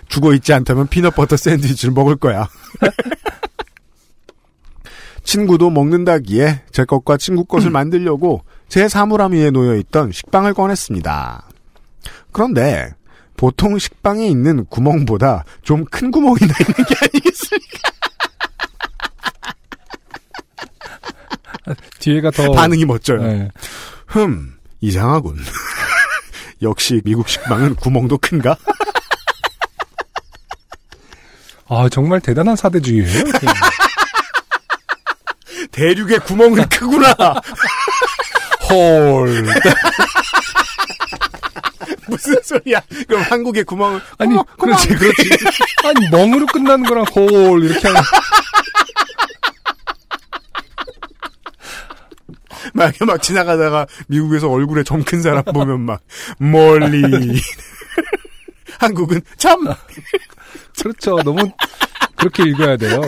[0.07, 2.47] 죽어 있지 않다면 피넛 버터 샌드위치를 먹을 거야.
[5.23, 11.49] 친구도 먹는다기에 제 것과 친구 것을 만들려고 제 사물함 위에 놓여 있던 식빵을 꺼냈습니다.
[12.31, 12.93] 그런데
[13.37, 17.89] 보통 식빵에 있는 구멍보다 좀 큰 구멍이 나 있는 게 아니겠습니까?
[21.99, 23.21] 뒤에가 더 반응이 멋져요.
[23.21, 23.49] 네.
[24.07, 25.37] 흠, 이상하군.
[26.61, 28.55] 역시 미국 식빵은 구멍도 큰가?
[31.67, 33.23] 아 정말 대단한 사대주의예요.
[35.71, 37.13] 대륙의 구멍은 크구나.
[38.69, 39.45] 헐.
[42.09, 42.81] 무슨 소리야?
[43.07, 44.77] 그럼 한국의 구멍은 아니 구멍, 구멍.
[44.77, 45.29] 그렇지 그렇지.
[45.83, 48.03] 아니 멍으로 끝나는 거랑 홀 이렇게 하면
[52.73, 56.01] 막, 이렇게 막 지나가다가 미국에서 얼굴에 점 큰 사람 보면 막
[56.39, 57.01] 멀리
[58.79, 59.63] 한국은 참
[60.79, 61.17] 그렇죠.
[61.23, 61.49] 너무
[62.15, 63.01] 그렇게 읽어야 돼요.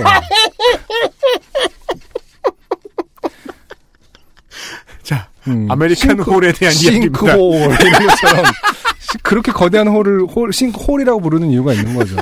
[5.04, 7.20] 자, 음, American 싱크- 홀에 대한 이야기입니다.
[7.20, 8.46] 싱크홀 이런 것처럼
[9.00, 12.16] 시- 그렇게 거대한 hole을 hole 싱크홀이라고 부르는 이유가 있는 거죠.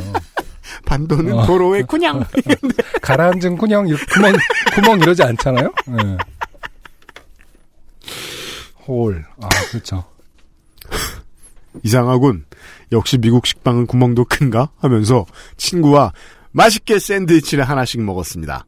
[0.85, 1.45] 반도는 어.
[1.45, 2.23] 도로의 그냥.
[3.01, 3.57] 가라앉은
[3.87, 4.33] 이렇게 구멍
[4.75, 5.71] 구멍 이러지 않잖아요.
[6.03, 6.17] 예.
[8.87, 9.25] hole.
[9.41, 10.03] 아 그렇죠.
[11.83, 12.45] 이상하군.
[12.91, 14.69] 역시 미국 식빵은 구멍도 큰가?
[14.77, 15.25] 하면서
[15.57, 16.13] 친구와
[16.51, 18.65] 맛있게 샌드위치를 하나씩 먹었습니다.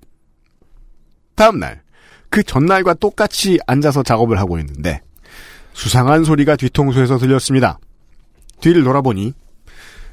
[1.36, 1.84] 다음 날,
[2.30, 5.02] 그 전날과 똑같이 앉아서 작업을 하고 있는데,
[5.74, 7.80] 수상한 소리가 뒤통수에서 들렸습니다.
[8.62, 9.34] 뒤를 돌아보니,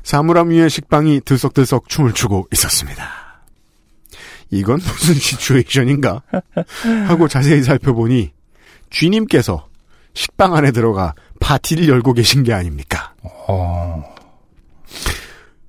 [0.02, 3.24] 사물함 위에 식빵이 들썩들썩 춤을 추고 있었습니다.
[4.50, 6.22] 이건 무슨 시츄에이션인가?
[7.08, 8.32] 하고 자세히 살펴보니,
[8.90, 9.68] 쥐님께서
[10.12, 13.14] 식빵 안에 들어가 파티를 열고 계신 게 아닙니까?
[13.22, 14.04] 어.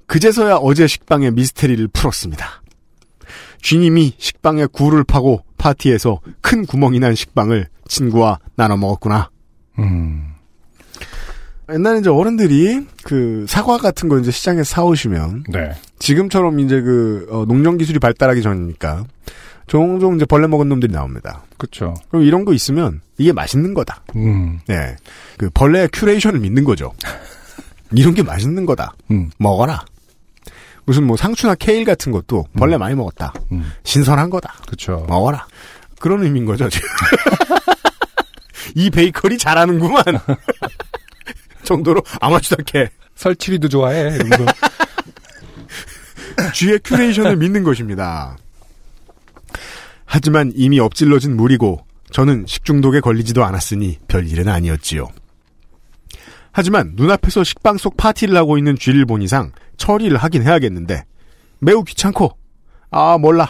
[0.06, 2.62] 그제서야 어제 식빵의 미스테리를 풀었습니다.
[3.66, 9.32] 쥐님이 식빵에 굴을 파고 파티에서 큰 구멍이 난 식빵을 친구와 나눠 먹었구나.
[9.80, 10.36] 음.
[11.74, 15.72] 옛날에 이제 어른들이 그 사과 같은 거 이제 시장에서 사오시면 네.
[15.98, 19.06] 지금처럼 이제 그 어, 농정 기술이 발달하기 전이니까
[19.66, 21.42] 종종 이제 벌레 먹은 놈들이 나옵니다.
[21.58, 21.96] 그렇죠.
[22.10, 24.04] 그럼 이런 거 있으면 이게 맛있는 거다.
[24.16, 24.60] 음.
[24.68, 24.96] 네.
[25.40, 26.94] 그 벌레의 curation을 믿는 거죠.
[27.94, 28.94] 이런 게 맛있는 거다.
[29.10, 29.32] 음.
[29.40, 29.86] 먹어라.
[30.86, 33.34] 무슨 뭐 상추나 케일 같은 것도 벌레 많이 먹었다.
[33.52, 33.72] 음.
[33.84, 34.54] 신선한 거다.
[34.66, 35.06] 그렇죠.
[35.10, 35.46] 먹어라.
[36.00, 36.70] 그런 의미인 거죠.
[36.70, 36.88] 지금.
[38.76, 40.04] 이 베이커리 잘하는구만.
[41.64, 44.16] 정도로 않게 설치류도 좋아해.
[44.16, 44.46] 이러면서.
[46.54, 48.38] 쥐의 curation을 믿는 것입니다.
[50.06, 55.08] 하지만 이미 엎질러진 물이고 저는 식중독에 걸리지도 않았으니 별 일은 아니었지요.
[56.52, 61.06] 하지만 눈앞에서 식빵 속 파티를 하고 있는 쥐를 본 이상 처리를 하긴 해야겠는데
[61.60, 62.38] 매우 귀찮고
[62.92, 63.50] 아 몰라.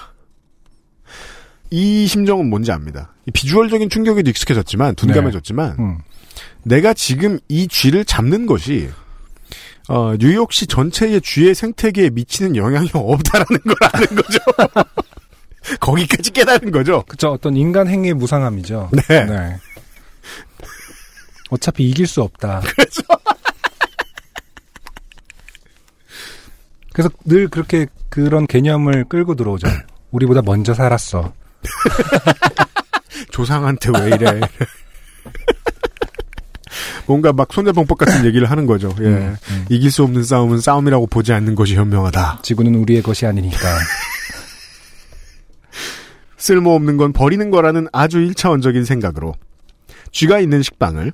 [1.72, 3.14] 이 심정은 뭔지 압니다.
[3.26, 5.98] 이 비주얼적인 충격에도 익숙해졌지만 둔감해졌지만 음.
[6.64, 8.90] 내가 지금 이 쥐를 잡는 것이
[9.88, 14.40] 어, 뉴욕시 전체의 쥐의 생태계에 미치는 영향이 없다라는 걸 아는 거죠.
[15.80, 17.04] 거기까지 깨달은 거죠.
[17.08, 17.32] 그쵸.
[17.32, 18.92] 어떤 인간 행위의 무상함이죠.
[19.10, 19.58] 네.
[21.50, 22.62] 어차피 이길 수 없다.
[22.62, 23.02] 그렇죠.
[26.96, 29.68] 그래서 늘 그렇게 그런 개념을 끌고 들어오죠.
[30.12, 31.34] 우리보다 먼저 살았어.
[33.32, 34.39] 조상한테 왜 이래.
[37.06, 38.96] 뭔가 막 손자병법 같은 얘기를 하는 거죠.
[39.02, 39.08] 예.
[39.08, 39.66] 음, 음.
[39.68, 42.39] 이길 수 없는 싸움은 싸움이라고 보지 않는 것이 현명하다.
[42.43, 43.60] 지구는 우리의 것이 아니니까.
[46.38, 49.34] 쓸모없는 건 버리는 거라는 아주 1차원적인 생각으로
[50.14, 51.12] 쥐가 있는 식빵을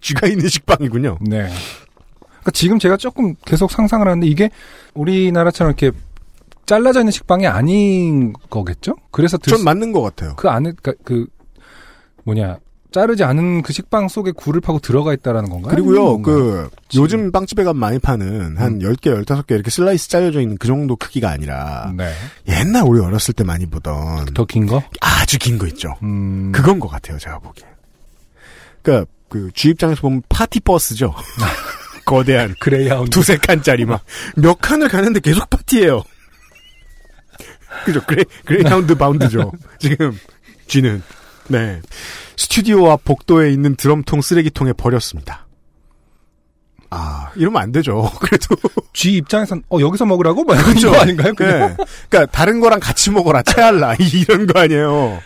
[0.00, 1.18] 쥐가 있는 식빵이군요.
[1.20, 1.52] 네.
[2.46, 4.50] 그러니까 지금 제가 조금 계속 상상을 하는데 이게
[4.94, 5.96] 우리나라처럼 이렇게
[6.64, 8.94] 잘라져 있는 식빵이 아닌 거겠죠?
[9.10, 10.34] 그래서 들 전 맞는 것 같아요.
[10.36, 11.26] 그 안에 그러니까 그
[12.24, 12.58] 뭐냐
[12.92, 15.70] 자르지 않은 그 식빵 속에 굴을 파고 들어가 있다라는 건가요?
[15.70, 16.22] 그리고요?
[16.22, 20.96] 그, 요즘 빵집에 가면 많이 파는 한 10개, 15개 이렇게 슬라이스 잘려져 있는 그 정도
[20.96, 22.10] 크기가 아니라, 네.
[22.48, 24.82] 옛날 우리 어렸을 때 많이 보던, 더 긴 거?
[25.02, 25.94] 아주 긴 거 있죠.
[26.04, 26.52] 음.
[26.52, 27.66] 그건 것 같아요, 제가 보기에.
[28.80, 31.12] 그니까, 그, 쥐 입장에서 보면 파티버스죠.
[32.06, 32.54] 거대한.
[32.58, 33.10] 그레이하운드.
[33.10, 34.02] 두세 칸짜리 막.
[34.36, 36.02] 몇 칸을 가는데 계속 파티예요
[37.84, 38.00] 그죠.
[38.06, 39.52] 그레, 그레이하운드 bound죠.
[39.78, 40.18] 지금,
[40.66, 41.02] 쥐는.
[41.48, 41.80] 네.
[42.36, 45.46] 스튜디오 앞 복도에 있는 드럼통 쓰레기통에 버렸습니다.
[46.90, 48.10] 아, 이러면 안 되죠.
[48.20, 48.56] 그래도.
[48.92, 50.88] 쥐 입장에선 어 여기서 먹으라고 뭐 그죠.
[50.88, 51.34] 이거 아닌가요?
[51.34, 51.76] 네.
[52.08, 53.42] 그러니까 다른 거랑 같이 먹어라.
[53.42, 53.94] 체할라.
[54.00, 55.20] 이런 거 아니에요.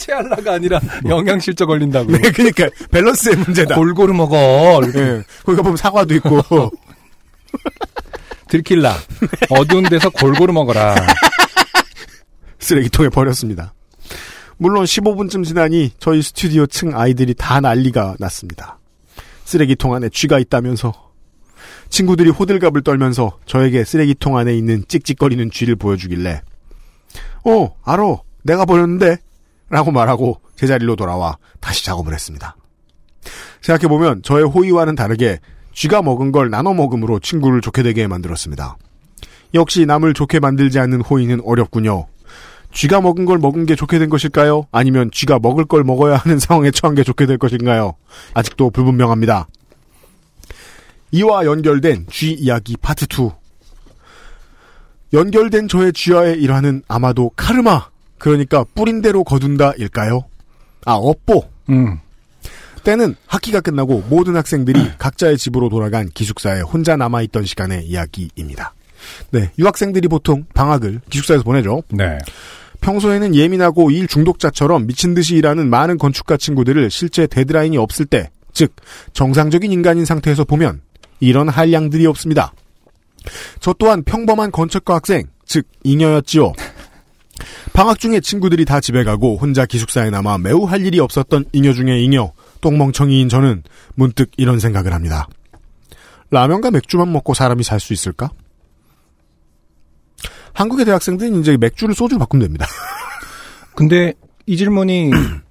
[0.00, 2.10] 체할라가 아니라 영양실조 걸린다고.
[2.10, 3.76] 네, 그러니까 밸런스의 문제다.
[3.76, 4.80] 골고루 먹어.
[4.92, 5.22] 네.
[5.44, 6.42] 거기가 보면 사과도 있고.
[8.48, 8.96] 들킬라.
[9.50, 10.96] 어두운 데서 골고루 먹어라.
[12.58, 13.74] 쓰레기통에 버렸습니다.
[14.56, 18.78] 물론 15분쯤 지나니 저희 스튜디오 층 아이들이 다 난리가 났습니다.
[19.44, 21.10] 쓰레기통 안에 쥐가 있다면서
[21.88, 26.42] 친구들이 호들갑을 떨면서 저에게 쓰레기통 안에 있는 찍찍거리는 쥐를 보여주길래
[27.44, 29.16] 어 알어 내가 버렸는데
[29.70, 32.56] 라고 말하고 제자리로 돌아와 다시 작업을 했습니다.
[33.62, 35.38] 생각해보면 저의 호의와는 다르게
[35.72, 38.76] 쥐가 먹은 걸 나눠 먹음으로 친구를 좋게 되게 만들었습니다.
[39.54, 42.06] 역시 남을 좋게 만들지 않는 호의는 어렵군요.
[42.72, 44.66] 쥐가 먹은 걸 먹은 게 좋게 된 것일까요?
[44.70, 47.94] 아니면 쥐가 먹을 걸 먹어야 하는 상황에 처한 게 좋게 될 것인가요?
[48.34, 49.48] 아직도 불분명합니다.
[51.12, 53.30] 이와 연결된 쥐 이야기 파트 2.
[55.12, 57.88] 연결된 저의 쥐와의 일화는 아마도 카르마,
[58.20, 60.24] 그러니까 뿌린 대로 거둔다 일까요?
[60.84, 61.42] 아, 업보.
[61.70, 61.98] 음.
[62.84, 68.74] 때는 학기가 끝나고 모든 학생들이 각자의 집으로 돌아간 기숙사에 혼자 남아있던 시간의 이야기입니다.
[69.30, 71.82] 네, 유학생들이 보통 방학을 기숙사에서 보내죠.
[71.88, 72.18] 네.
[72.82, 78.74] 평소에는 예민하고 일 중독자처럼 미친 듯이 일하는 많은 건축가 친구들을 실제 데드라인이 없을 때, 즉
[79.12, 80.80] 정상적인 인간인 상태에서 보면
[81.20, 82.52] 이런 한량들이 없습니다.
[83.60, 86.52] 저 또한 평범한 건축가 학생, 즉 잉여였지요.
[87.72, 92.00] 방학 중에 친구들이 다 집에 가고 혼자 기숙사에 남아 매우 할 일이 없었던 잉여 중에
[92.02, 93.62] 잉여, 똥멍청이인 저는
[93.94, 95.28] 문득 이런 생각을 합니다.
[96.30, 98.30] 라면과 맥주만 먹고 사람이 살 수 있을까?
[100.52, 102.66] 한국의 대학생들은 이제 맥주를 소주로 바꾸면 됩니다.
[103.74, 104.14] 근데
[104.46, 105.10] 이 질문이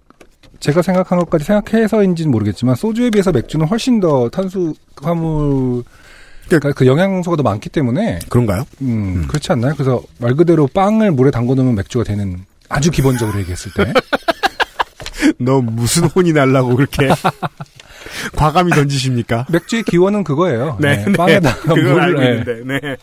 [0.59, 5.83] 제가 생각한 것까지 생각해서인지는 모르겠지만 소주에 비해서 맥주는 훨씬 더 탄수화물
[6.57, 8.65] 그러니까 그 영양소가 더 많기 때문에 그런가요?
[8.81, 9.73] 음, 그렇지 않나요?
[9.75, 13.93] 그래서 말 그대로 빵을 물에 담궈 놓으면 맥주가 되는 아주 기본적으로 얘기했을 때
[15.37, 17.09] 너 무슨 혼이 날라고 그렇게
[18.35, 19.45] 과감히 던지십니까?
[19.49, 20.77] 맥주의 기원은 그거예요.
[20.81, 21.11] 네, 네.
[21.13, 22.29] 빵에다가 그걸 물을 알고 네.
[22.29, 22.95] 있는데, 네.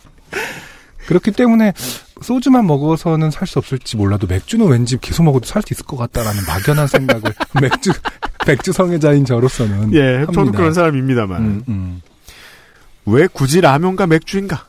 [1.07, 1.73] 그렇기 때문에
[2.21, 6.43] 소주만 먹어서는 살 수 없을지 몰라도 맥주는 왠지 계속 먹어도 살 수 있을 것 같다라는
[6.45, 7.91] 막연한 생각을 맥주
[8.45, 10.57] 맥주 성애자인 저로서는 예, 저도 합니다.
[10.57, 11.41] 그런 사람입니다만.
[11.41, 12.01] 음, 음.
[13.07, 14.67] 왜 굳이 라면과 맥주인가?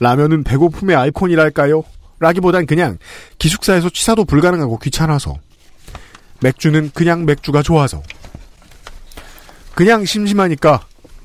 [0.00, 1.84] 라면은 배고픔의 아이콘이랄까요?
[2.18, 2.98] 라기보단 그냥
[3.38, 5.36] 기숙사에서 취사도 불가능하고 귀찮아서.
[6.40, 8.02] 맥주는 그냥 맥주가 좋아서.
[9.74, 10.84] 그냥 심심하니까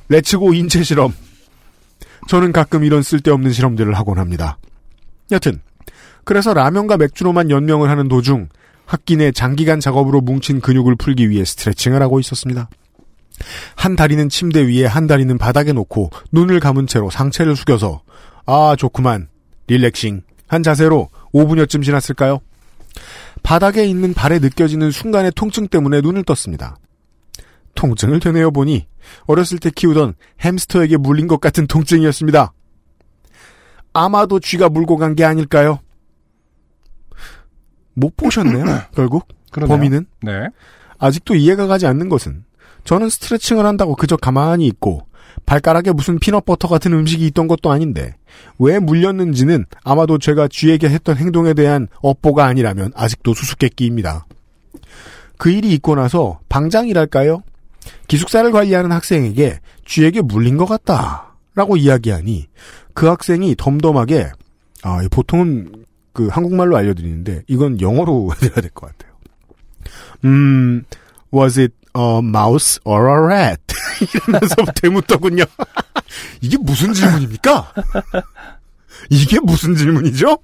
[0.09, 1.11] 레츠고 인체 실험.
[2.27, 4.57] 저는 가끔 이런 쓸데없는 실험들을 하곤 합니다.
[5.31, 5.59] 여튼
[6.23, 8.49] 그래서 라면과 맥주로만 연명을 하는 도중
[8.85, 12.69] 학기 내 장기간 작업으로 뭉친 근육을 풀기 위해 스트레칭을 하고 있었습니다.
[13.75, 18.01] 한 다리는 침대 위에 한 다리는 바닥에 놓고 눈을 감은 채로 상체를 숙여서
[18.45, 19.27] 아 좋구만
[19.67, 22.39] 릴렉싱 한 자세로 5분여쯤 지났을까요?
[23.43, 26.77] 바닥에 있는 발에 느껴지는 순간의 통증 때문에 눈을 떴습니다.
[27.75, 28.87] 통증을 되뇌어 보니
[29.25, 32.53] 어렸을 때 키우던 햄스터에게 물린 것 같은 통증이었습니다.
[33.93, 35.79] 아마도 쥐가 물고 간 게 아닐까요?
[37.93, 38.65] 못 보셨네요,
[38.95, 39.27] 결국.
[39.51, 39.75] 그러네요.
[39.75, 40.05] 범인은.
[40.23, 40.31] 네.
[40.99, 42.43] 아직도 이해가 가지 않는 것은
[42.87, 45.05] 저는 스트레칭을 한다고 그저 가만히 있고
[45.45, 48.15] 발가락에 무슨 peanut butter 같은 음식이 있던 것도 아닌데
[48.59, 54.25] 왜 물렸는지는 아마도 제가 쥐에게 했던 행동에 대한 업보가 아니라면 아직도 수수께끼입니다.
[55.37, 57.43] 그 일이 있고 나서 방장이랄까요?
[58.07, 62.47] 기숙사를 관리하는 학생에게 쥐에게 물린 것 같다 라고 이야기하니
[62.93, 64.31] 그 학생이 덤덤하게
[64.83, 65.83] 아이 보통은
[66.13, 69.13] 그 한국말로 알려드리는데 이건 영어로 해야 될 것 같아요.
[70.23, 70.85] 음,
[71.33, 73.61] was it a mouse or a rat?
[74.13, 75.43] 이러면서 되묻더군요.
[76.41, 77.73] 이게 무슨 질문입니까?
[79.09, 80.37] 이게 무슨 질문이죠?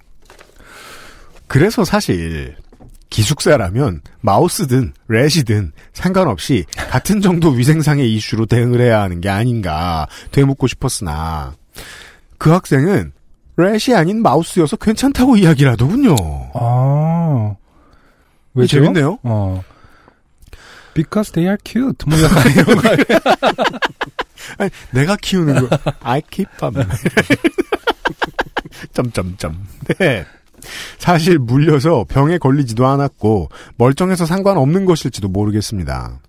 [1.47, 2.55] 그래서 사실
[3.09, 11.53] 기숙사라면 마우스든 렛이든 상관없이 같은 정도 위생상의 이슈로 대응을 해야 하는 게 아닌가 되묻고 싶었으나
[12.39, 13.13] 그 학생은
[13.55, 16.15] 렛이 아닌 마우스여서 괜찮다고 이야기를 하더군요.
[16.55, 17.55] 아.
[18.55, 18.77] 왜죠?
[18.77, 19.19] 재밌네요.
[19.23, 19.63] 어.
[20.93, 22.05] Because they are cute.
[22.07, 22.89] 뭐 약간 이런 거?
[24.59, 25.77] 아니, 내가 키우는 거.
[26.01, 26.75] I keep them.
[28.93, 29.67] 점점점.
[29.99, 30.25] 네.
[30.97, 36.19] 사실 물려서 병에 걸리지도 않았고 멀쩡해서 상관없는 것일지도 모르겠습니다.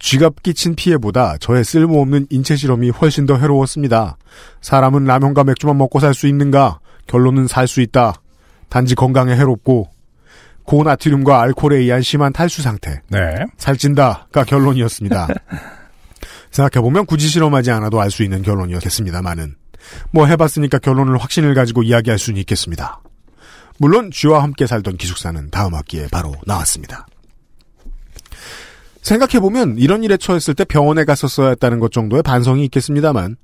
[0.00, 4.16] 쥐가 끼친 피해보다 저의 쓸모없는 인체 실험이 훨씬 더 해로웠습니다.
[4.62, 6.80] 사람은 라면과 맥주만 먹고 살 수 있는가?
[7.06, 8.14] 결론은 살 수 있다.
[8.68, 9.88] 단지 건강에 해롭고
[10.64, 13.00] 고나트륨과 알코올에 의한 심한 탈수 상태.
[13.08, 13.18] 네.
[13.56, 15.28] 살찐다가 결론이었습니다.
[16.50, 19.56] 생각해보면 굳이 실험하지 않아도 알 수 있는 결론이었겠습니다만은
[20.12, 23.00] 뭐 해봤으니까 결론을 확신을 가지고 이야기할 수는 있겠습니다.
[23.78, 27.06] 물론 쥐와 함께 살던 기숙사는 다음 학기에 바로 나왔습니다.
[29.02, 33.36] 생각해보면 이런 일에 처했을 때 병원에 갔었어야 했다는 것 정도의 반성이 있겠습니다만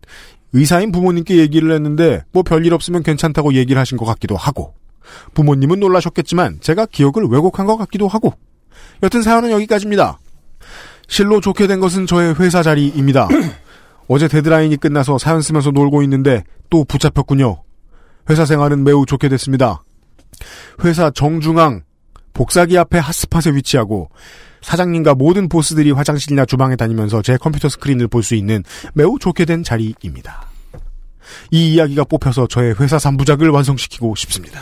[0.52, 4.74] 의사인 부모님께 얘기를 했는데 뭐 별일 없으면 괜찮다고 얘기를 하신 것 같기도 하고
[5.34, 8.34] 부모님은 놀라셨겠지만 제가 기억을 왜곡한 것 같기도 하고
[9.02, 10.18] 여튼 사연은 여기까지입니다.
[11.08, 13.28] 실로 좋게 된 것은 저의 회사 자리입니다.
[14.08, 17.62] 어제 데드라인이 끝나서 사연 쓰면서 놀고 있는데 또 붙잡혔군요.
[18.30, 19.82] 회사 생활은 매우 좋게 됐습니다.
[20.84, 21.82] 회사 정중앙
[22.34, 24.10] 복사기 앞에 핫스팟에 위치하고
[24.62, 28.62] 사장님과 모든 보스들이 화장실이나 주방에 다니면서 제 컴퓨터 스크린을 볼 수 있는
[28.94, 30.48] 매우 좋게 된 자리입니다.
[31.50, 34.60] 이 이야기가 뽑혀서 저의 회사 3부작을 완성시키고 싶습니다.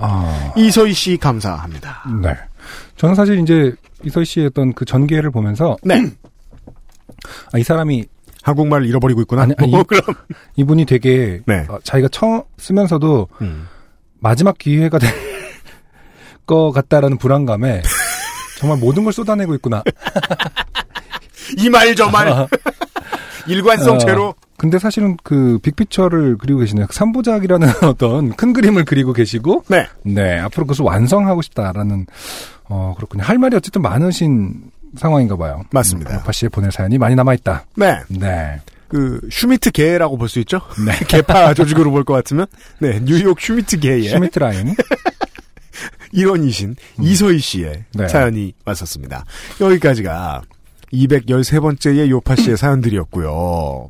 [0.00, 0.52] 아.
[0.56, 2.02] 이서희 씨 감사합니다.
[2.22, 2.34] 네.
[2.96, 3.72] 저는 사실 이제
[4.04, 6.02] 이서희 씨의 어떤 그 전개를 보면서 네.
[7.52, 8.04] 아, 이 사람이
[8.42, 9.42] 한국말을 잃어버리고 있구나.
[9.42, 10.02] 아니, 아니, 어, 이, 그럼
[10.56, 11.66] 이분이 되게 네.
[11.68, 13.68] 어, 자기가 처음 쓰면서도 음.
[14.20, 15.10] 마지막 기회가 될
[16.46, 17.80] 것 같다라는 불안감에
[18.58, 19.84] 정말 모든 걸 쏟아내고 있구나.
[21.58, 22.48] 이 말 저말
[23.46, 26.86] 일관성체로 어, 근데 사실은 그 빅피처를 그리고 계시네요.
[26.90, 29.86] 삼부작이라는 어떤 큰 그림을 그리고 계시고, 네.
[30.02, 32.04] 네, 앞으로 그것을 완성하고 싶다라는,
[32.68, 33.24] 어, 그렇군요.
[33.24, 35.62] 할 말이 어쨌든 많으신 상황인가 봐요.
[35.72, 36.14] 맞습니다.
[36.16, 37.64] 요파시에 보낼 사연이 많이 남아 있다.
[37.76, 38.00] 네.
[38.08, 38.60] 네.
[38.88, 40.60] 그 슈미트 계라고 볼 수 있죠?
[40.84, 40.92] 네.
[41.08, 42.46] 계파 조직으로 볼 것 같으면
[42.80, 44.74] 네 뉴욕 슈미트 계의 슈미트 라인.
[46.12, 48.08] 일원이신 이서희 씨의 네.
[48.08, 49.24] 사연이 왔었습니다.
[49.60, 50.42] 여기까지가
[50.92, 53.86] 213번째의 요파시의 사연들이었고요.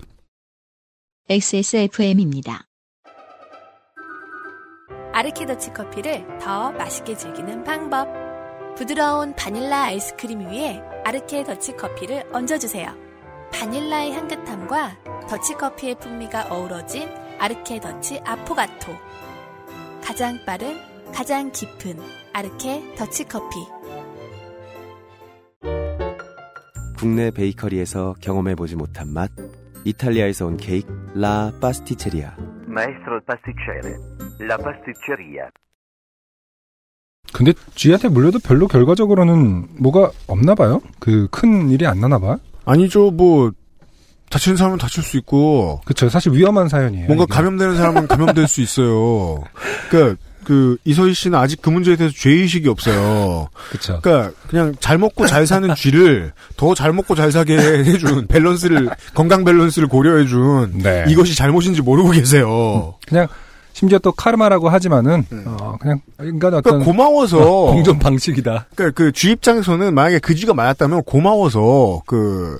[1.30, 2.66] XSFM입니다.
[5.12, 8.08] 아르케더치 커피를 더 맛있게 즐기는 방법.
[8.74, 12.92] 부드러운 바닐라 아이스크림 위에 아르케 더치 커피를 얹어주세요.
[13.52, 17.08] 바닐라의 향긋함과 더치 커피의 풍미가 어우러진
[17.38, 18.92] 아르케 더치 아포가토.
[20.02, 20.76] 가장 빠른,
[21.12, 21.96] 가장 깊은
[22.32, 23.56] 아르케 더치 커피.
[26.98, 29.30] 국내 베이커리에서 경험해보지 못한 맛
[29.84, 32.34] 이탈리아에서 온 케이크 La pasticceria
[32.68, 33.96] Maestro pasticcere,
[34.40, 35.48] la pasticceria.
[37.32, 40.80] 근데 쥐한테 물려도 별로 결과적으로는 뭐가 없나 봐요?
[40.98, 42.38] 그 큰 일이 안 나나 봐?
[42.64, 43.52] 아니죠, 뭐
[44.30, 46.08] 다치는 사람은 다칠 수 있고 그쵸.
[46.08, 47.06] 사실 위험한 사연이에요.
[47.06, 47.34] 뭔가 이게.
[47.34, 49.42] 감염되는 사람은 감염될 수 있어요.
[49.90, 53.48] 그러니까 그 이서희 씨는 아직 그 문제에 대해서 죄의식이 없어요.
[53.70, 54.00] 그쵸.
[54.02, 59.44] 그러니까 그냥 잘 먹고 잘 사는 쥐를 더 잘 먹고 잘 사게 해준 밸런스를 건강
[59.44, 61.04] 밸런스를 고려해준 네.
[61.08, 62.94] 이것이 잘못인지 모르고 계세요.
[63.06, 63.26] 그냥
[63.72, 68.66] 심지어 또 카르마라고 하지만은 어, 그냥 인간 어떤 그러니까 고마워서 어, 공존 방식이다.
[68.74, 72.58] 그러니까 그 쥐 입장에서는 만약에 그 쥐가 맞았다면 고마워서 그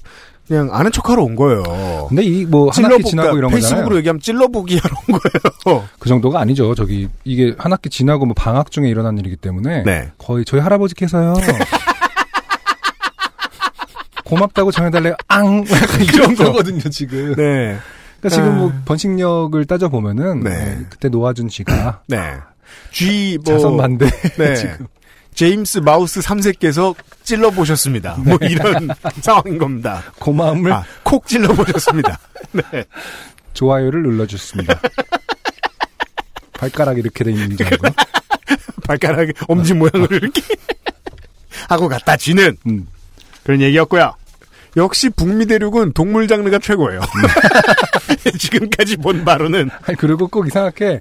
[0.51, 1.63] 그냥 아는 척하러 온 거예요.
[2.09, 3.53] 근데 이 뭐 한 학기 지나고 이런.
[3.53, 5.85] 페이스북으로 얘기하면 찔러보기 하러 온 거예요.
[6.01, 6.75] 그 정도가 아니죠.
[6.75, 10.11] 저기 이게 한 학기 지나고 뭐 방학 중에 일어난 일이기 때문에 네.
[10.19, 11.35] 거의 저희 할아버지께서요.
[14.25, 17.35] 고맙다고 전해달래 앙 약간 이 정도거든요 지금.
[17.37, 17.77] 네.
[18.21, 18.83] 그러니까 지금 뭐 아.
[18.85, 20.79] 번식력을 따져 보면은 네.
[20.91, 22.19] 그때 놓아준 쥐가 네.
[22.93, 23.55] 쥐 뭐.
[23.55, 24.55] 자선 반대 네.
[24.57, 24.87] 지금.
[25.35, 28.17] 제임스 마우스 3세께서 찔러보셨습니다.
[28.19, 28.89] 뭐 이런
[29.23, 30.03] 상황인 겁니다.
[30.19, 32.19] 고마움을 아, 콕 찔러보셨습니다.
[32.53, 32.85] 네.
[33.55, 34.81] 좋아요를 눌러주셨습니다.
[36.55, 37.77] 발가락 이렇게 돼 있는 정도.
[38.87, 40.43] 발가락에 엄지 모양을 이렇게
[41.69, 42.87] 하고 갔다 쥐는 음.
[43.45, 44.15] 그런 얘기였고요.
[44.77, 47.01] 역시 북미 대륙은 동물 장르가 최고예요.
[48.39, 51.01] 지금까지 본 바로는 아니, 그리고 꼭 이상하게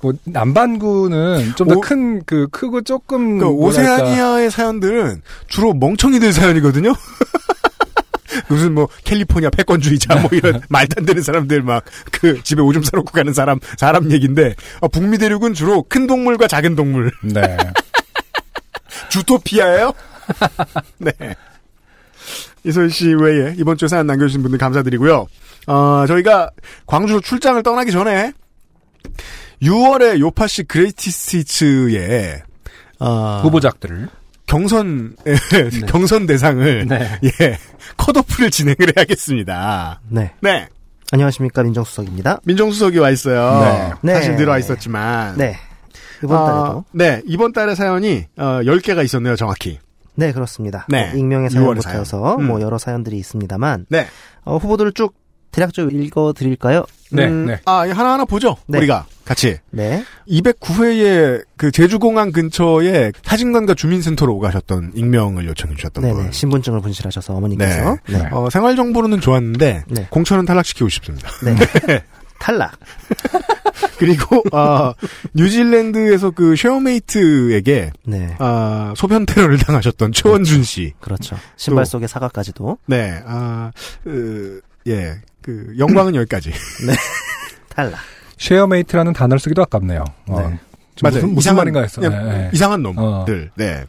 [0.00, 3.46] 뭐 남반구는 좀더 오- 큰그 크고 조금 그.
[3.46, 6.92] 오세아니아의 사연들은 주로 멍청이들 사연이거든요.
[8.48, 13.10] 무슨 뭐 캘리포니아 패권주의자 뭐 이런 말도 안 되는 사람들 막 그 집에 오줌 싸놓고
[13.12, 17.56] 가는 사람 사람 얘기인데 어, 북미 대륙은 주로 큰 동물과 작은 동물 네.
[19.10, 19.92] 주토피아예요.
[20.98, 21.12] 네.
[22.64, 25.26] 이서희 씨 외에 이번 주에 사연 남겨주신 분들 감사드리고요.
[25.68, 26.50] 어, 저희가
[26.86, 28.32] 광주로 출장을 떠나기 전에
[29.62, 32.42] 6월에 요파시 Greatest Hits의
[33.00, 34.08] 어, 후보작들을
[34.46, 35.16] 경선
[35.88, 37.18] 경선 대상을 네.
[37.24, 37.58] 예
[37.96, 40.00] 컷오프를 진행을 해야겠습니다.
[40.08, 40.32] 네.
[40.40, 40.68] 네.
[41.12, 42.40] 안녕하십니까 민정수석입니다.
[42.44, 43.94] 민정수석이 와 있어요.
[44.02, 44.14] 네.
[44.14, 44.36] 사실 네.
[44.38, 45.36] 들어와 있었지만.
[45.36, 45.56] 네.
[46.22, 47.22] 이번 어, 달에도 네.
[47.26, 49.78] 이번 달에 사연이 어, 10개가 있었네요, 정확히.
[50.14, 50.86] 네 그렇습니다.
[50.88, 51.10] 네.
[51.10, 52.40] 뭐 익명의 6월의 사연부터 해서 사연.
[52.40, 52.46] 음.
[52.46, 54.06] 뭐 여러 사연들이 있습니다만 네.
[54.44, 55.14] 어, 후보들을 쭉
[55.52, 56.84] 대략적으로 읽어드릴까요?
[57.12, 57.60] 네, 음, 네.
[57.64, 58.56] 아, 하나 하나 보죠.
[58.66, 58.78] 네.
[58.78, 59.58] 우리가 같이.
[59.70, 60.04] 네.
[60.28, 66.32] 209회에 그 제주공항 근처에 사진관과 주민센터로 가셨던 익명을 요청해 주셨던 네네 분.
[66.32, 68.18] 신분증을 분실하셔서 어머니께서 네.
[68.18, 68.28] 네.
[68.30, 70.06] 어, 생활 정보로는 좋았는데 네.
[70.10, 71.28] 공천은 탈락시키고 싶습니다.
[71.44, 71.56] 네.
[72.38, 72.78] 탈락.
[73.98, 74.92] 그리고 어,
[75.34, 78.36] 뉴질랜드에서 그 share mate에게 네.
[78.38, 80.92] 아, 소변 테러를 당하셨던 최원준 씨.
[81.00, 81.36] 그렇죠.
[81.56, 83.20] 신발 또- 속에 사과까지도 네.
[83.26, 83.72] 아,
[84.06, 85.14] 으, 예.
[85.42, 86.52] 그 영광은 여기까지.
[87.70, 87.94] 탈락.
[88.38, 90.04] share mate라는 단어를 쓰기도 아깝네요.
[90.28, 90.58] 어, 네.
[90.94, 92.00] 좀 무슨, 무슨 이상한- 말인가 했어.
[92.00, 92.50] 네, 네.
[92.52, 93.50] 이상한 놈들.
[93.54, 93.84] 네.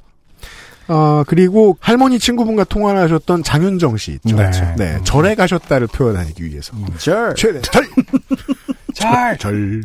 [0.89, 4.35] 어, 그리고 할머니 친구분과 통화를 하셨던 장윤정 씨 있죠.
[4.37, 4.49] 네.
[4.77, 4.95] 네.
[4.95, 5.03] 음.
[5.03, 6.73] 절에 가셨다를 표현하기 위해서.
[6.97, 7.35] 절.
[7.35, 7.85] 최대 절.
[8.93, 9.37] 절.
[9.37, 9.81] 절.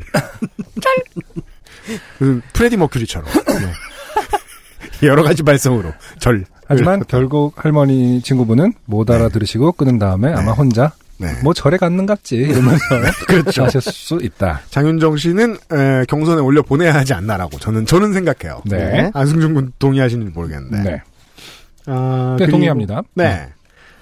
[0.80, 2.38] 절.
[2.52, 3.28] 프레디 머큐리처럼.
[3.30, 5.06] 네.
[5.08, 6.44] 여러 가지 발성으로 절.
[6.68, 11.32] 하지만 결국 할머니 친구분은 못 알아들으시고 끊은 다음에 아마 혼자 네.
[11.42, 12.84] 뭐 절에 갔는 같지 이러면서
[13.26, 13.64] 그렇죠.
[13.64, 14.60] 하실 수 있다.
[14.70, 18.60] 장윤정 씨는 에, 경선에 올려 보내야 하지 않나라고 저는 저는 생각해요.
[18.66, 19.10] 네.
[19.14, 20.90] 안승준 군 동의하시는지 모르겠는데.
[20.90, 21.02] 네.
[21.86, 23.02] 아, 네, 그리고- 동의합니다.
[23.14, 23.48] 네.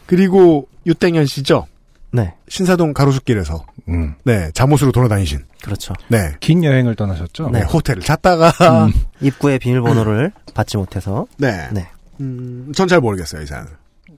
[0.06, 1.66] 그리고 유땡현 씨죠.
[2.12, 2.34] 네.
[2.48, 4.14] 신사동 가로수길에서 음.
[4.24, 5.38] 네 잠옷으로 돌아다니신.
[5.62, 5.94] 그렇죠.
[6.09, 6.34] 네.
[6.40, 7.51] 긴 여행을 떠나셨죠.
[7.51, 8.48] 네, 호텔을 잤다가
[8.86, 8.92] 음.
[9.20, 11.68] 입구의 비밀번호를 받지 못해서 네.
[11.70, 11.86] 네.
[12.20, 13.68] 음, 전 잘 모르겠어요, 이 사연을.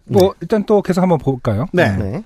[0.06, 1.66] 뭐 일단 또 계속 한번 볼까요?
[1.72, 2.22] 네.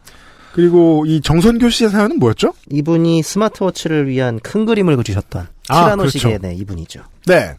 [0.56, 0.62] 네.
[0.62, 2.54] 그리고 이 정선교 씨의 사연은 뭐였죠?
[2.70, 6.18] 이분이 스마트워치를 위한 큰 그림을 그리셨던 아, 티라노 그렇죠.
[6.18, 7.00] 시계의 네, 이분이죠.
[7.26, 7.56] 네.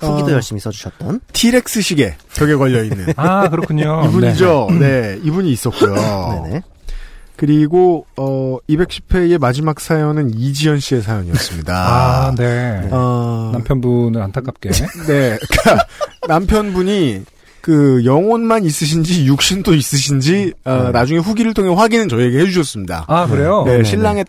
[0.00, 1.20] 후기도 어, 열심히 써주셨던.
[1.32, 4.04] 티렉스 시계 벽에 걸려 있는 아, 그렇군요.
[4.06, 4.68] 이분이죠.
[4.78, 5.94] 네, 이분이 있었고요.
[6.44, 6.62] 네네.
[7.36, 11.72] 그리고 어 210회의 마지막 사연은 이지연 씨의 사연이었습니다.
[11.72, 12.88] 아, 네.
[12.90, 14.70] 어, 남편분은 안타깝게.
[14.70, 15.38] 네.
[15.38, 15.86] 그러니까
[16.28, 17.24] 남편분이
[17.60, 23.04] 그 영혼만 있으신지 육신도 있으신지 어, 나중에 후기를 통해 확인은 저에게 해주셨습니다.
[23.06, 23.64] 아, 그래요?
[23.64, 23.84] 네, 네네.
[23.84, 24.24] 신랑의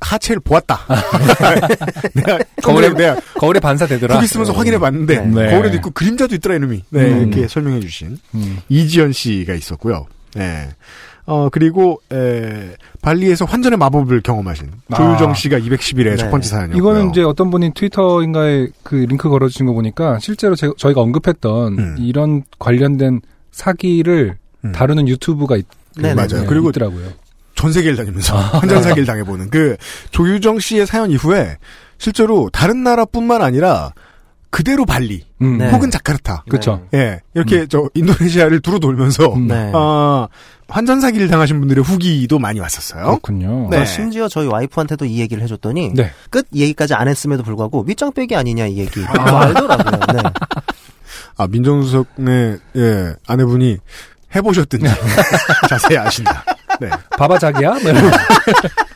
[0.00, 0.80] 하체를 보았다.
[2.14, 4.16] 내가 거울에, 내가 거울에 반사되더라.
[4.16, 5.50] 후기 쓰면서 확인해 봤는데 네.
[5.50, 6.82] 거울에도 있고 그림자도 있더라 이놈이.
[6.90, 7.32] 네, 음.
[7.32, 8.58] 이렇게 설명해 주신 음.
[8.68, 10.06] 이지연 씨가 있었고요.
[10.34, 10.68] 네.
[11.26, 14.96] 어, 그리고, 에, 발리에서 환전의 마법을 경험하신 아.
[14.96, 16.30] 조유정 씨가 211회 첫 네.
[16.30, 16.78] 번째 사연이었고요.
[16.78, 21.96] 이거는 이제 어떤 분이 트위터인가에 그 링크 걸어주신 거 보니까 실제로 제- 저희가 언급했던 음.
[21.98, 23.20] 이런 관련된
[23.50, 24.72] 사기를 음.
[24.72, 25.66] 다루는 유튜브가 있,
[25.96, 26.14] 네네.
[26.14, 26.46] 맞아요.
[26.46, 27.08] 그리고 있더라고요.
[27.56, 29.76] 전 세계를 다니면서 환전 사기를 당해보는 그
[30.10, 31.56] 조유정 씨의 사연 이후에
[31.98, 33.92] 실제로 다른 나라뿐만 아니라
[34.56, 35.58] 그대로 발리 음.
[35.58, 35.70] 네.
[35.70, 36.80] 혹은 자카르타 그쵸.
[36.94, 39.48] 예 이렇게 저 인도네시아를 두루 돌면서 음.
[39.48, 39.70] 네.
[39.74, 40.28] 아
[40.66, 43.04] 환전 사기를 당하신 분들의 후기도 많이 왔었어요.
[43.04, 43.68] 그렇군요.
[43.70, 43.80] 네.
[43.80, 46.10] 저 심지어 저희 와이프한테도 이 얘기를 해줬더니 네.
[46.30, 50.00] 끝 얘기까지 안 했음에도 불구하고 밑장 빼기 아니냐 이 얘기 알더라고요.
[50.14, 50.22] 네.
[51.36, 53.76] 아 민정수석의 예 아내분이
[54.34, 54.86] 해보셨든지
[55.68, 56.46] 자세히 아신다.
[56.80, 56.88] 네.
[57.18, 57.72] 봐봐 자기야.
[57.72, 57.92] 뭐.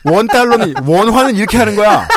[0.15, 2.07] 원 달러는 원화는 이렇게 하는 거야.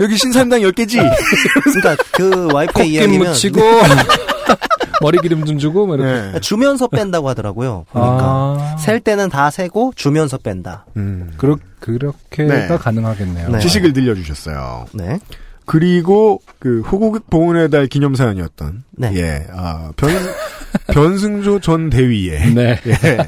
[0.00, 0.98] 여기 신사임당 10개지.
[1.64, 3.60] 그러니까 그 와이프의 이야기는 묻히고
[5.02, 6.32] 머리 기름 좀 주고 뭐 이렇게.
[6.32, 6.40] 네.
[6.40, 7.86] 주면서 뺀다고 하더라고요.
[7.90, 10.86] 보니까 아, 셀 때는 다 세고 주면서 뺀다.
[10.96, 11.32] 음.
[11.36, 12.68] 그렇 그렇게가 네.
[12.68, 13.48] 가능하겠네요.
[13.48, 13.58] 네.
[13.60, 14.86] 지식을 들려주셨어요.
[14.92, 15.18] 네.
[15.64, 19.12] 그리고 그 호국 봉은의 달 기념 사연이었던 네.
[19.14, 20.10] 예, 아, 변
[20.92, 22.76] 변승조 전 대위의 네.
[22.86, 23.18] 예,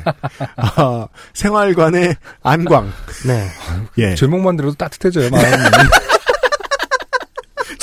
[0.56, 2.90] 아, 생활관의 안광
[3.26, 3.46] 네.
[3.98, 5.56] 예, 제목만 들어도 따뜻해져요 마음이.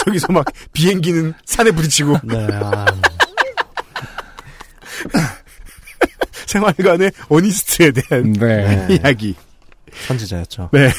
[0.05, 2.47] 저기서 막 비행기는 산에 부딪히고 네.
[2.51, 2.85] 아,
[6.47, 8.87] 생활관의 어니스트에 대한 네.
[9.01, 9.35] 이야기
[10.07, 10.69] 선지자였죠.
[10.71, 10.91] 네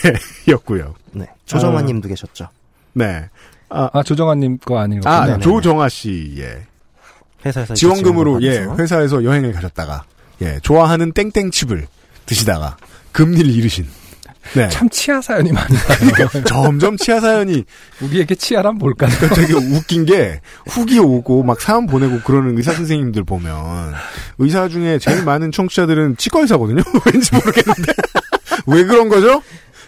[0.48, 0.94] 였고요.
[1.12, 1.26] 네.
[1.46, 1.86] 조정환 아.
[1.86, 2.48] 님도 계셨죠.
[2.92, 3.28] 네.
[3.68, 5.12] 아, 아 조정아 님 거 아니었군요.
[5.12, 5.42] 아 네네네.
[5.42, 6.62] 조정아 씨의
[7.46, 8.66] 회사에서 이제 지원금으로 예.
[8.78, 10.04] 회사에서 여행을 가셨다가
[10.42, 11.86] 예 좋아하는 땡땡칩을
[12.26, 12.76] 드시다가
[13.12, 13.86] 금리를 잃으신
[14.54, 16.42] 네 참 치아 사연이 많아요.
[16.46, 17.64] 점점 치아 사연이
[18.00, 19.06] 우리에게 치아란 뭘까?
[19.08, 23.94] 그러니까 되게 웃긴 게 후기 오고 막 사연 보내고 그러는 의사 선생님들 보면
[24.38, 26.82] 의사 중에 제일 많은 청취자들은 치과 의사거든요.
[27.12, 27.92] 왠지 모르겠는데
[28.66, 29.42] 왜 그런 거죠?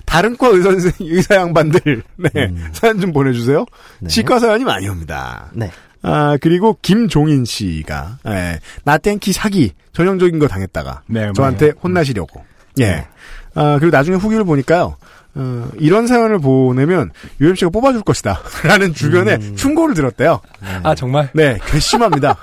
[0.04, 2.30] 다른 과 의사 선생 의사 양반들 네
[2.72, 3.64] 사연 좀 보내주세요.
[4.00, 4.08] 네.
[4.08, 5.50] 치과 사연이 많이 옵니다.
[5.52, 5.70] 네.
[6.02, 12.44] 아 그리고 김종인 씨가 예, 나땡키 사기 전형적인 거 당했다가 네, 저한테 혼나시려고
[12.80, 13.06] 예.
[13.54, 14.96] 아 그리고 나중에 후기를 보니까요.
[15.34, 17.10] 어, 이런 사연을 보내면
[17.40, 18.40] UMC가 뽑아줄 것이다.
[18.64, 19.56] 라는 주변에 음.
[19.56, 20.40] 충고를 들었대요.
[20.82, 21.30] 아 정말.
[21.32, 22.36] 네, 괘씸합니다.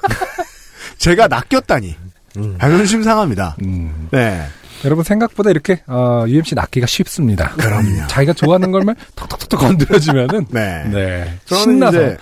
[0.98, 1.96] 제가 낚였다니.
[2.38, 2.58] 음.
[2.60, 3.56] 자존심 상합니다.
[3.64, 4.08] 음.
[4.12, 4.46] 네.
[4.86, 7.50] 여러분 생각보다 이렇게 어, UMC 낚기가 쉽습니다.
[7.52, 8.08] 그럼요.
[8.08, 10.84] 자기가 좋아하는 걸만 톡톡톡톡 건드려주면은 네.
[10.90, 11.40] 네.
[11.46, 12.18] 신나서 이제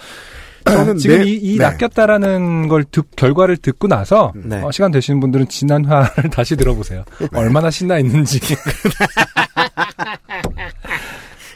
[0.69, 1.63] 저는 지금 내- 이, 이 네.
[1.63, 4.61] 낚였다라는 걸 듣, 결과를 듣고 나서 네.
[4.61, 7.03] 어, 시간 되시는 분들은 지난 화를 다시 들어보세요.
[7.33, 8.39] 얼마나 신나 있는지.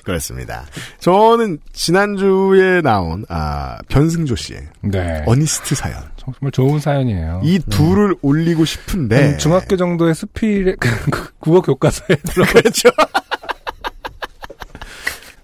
[0.04, 0.66] 그렇습니다.
[1.00, 5.22] 저는 지난주에 나온 아, 변승조 씨의 네.
[5.28, 6.02] 어니스트 사연.
[6.18, 7.42] 정말 좋은 사연이에요.
[7.44, 10.90] 이 둘을 올리고 싶은데 음, 중학교 정도의 스필 그
[11.40, 12.90] 국어 교과서에 들어 그렇죠.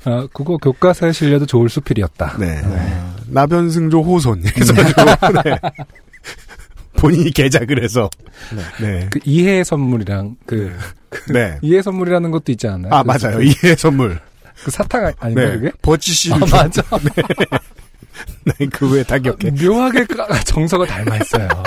[0.05, 2.37] 어, 국어 교과서에 실려도 좋을 수필이었다.
[2.39, 2.61] 네.
[2.63, 5.03] 어, 나변승조 호손 이렇게 써가지고
[5.43, 5.59] 네.
[6.97, 8.09] 본인이 개작을 해서
[8.81, 9.07] 네.
[9.11, 10.75] 그 이해 선물이랑 그,
[11.09, 11.57] 그 네.
[11.61, 12.93] 이해 선물이라는 것도 있지 않나요?
[12.93, 13.37] 아 그, 맞아요.
[13.37, 14.19] 그, 이해 선물.
[14.63, 15.51] 그 사탕 아- 아닌가 네.
[15.53, 15.71] 그게?
[15.81, 16.81] 버치 아 씨를 맞아.
[18.45, 19.51] 네, 그 외에 다 기억해.
[19.51, 21.47] 묘하게 까- 정서가 닮아 있어요.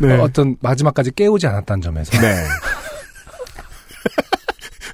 [0.00, 0.16] 네.
[0.16, 2.18] 어, 어떤 마지막까지 깨우지 않았다는 점에서.
[2.20, 2.44] 네.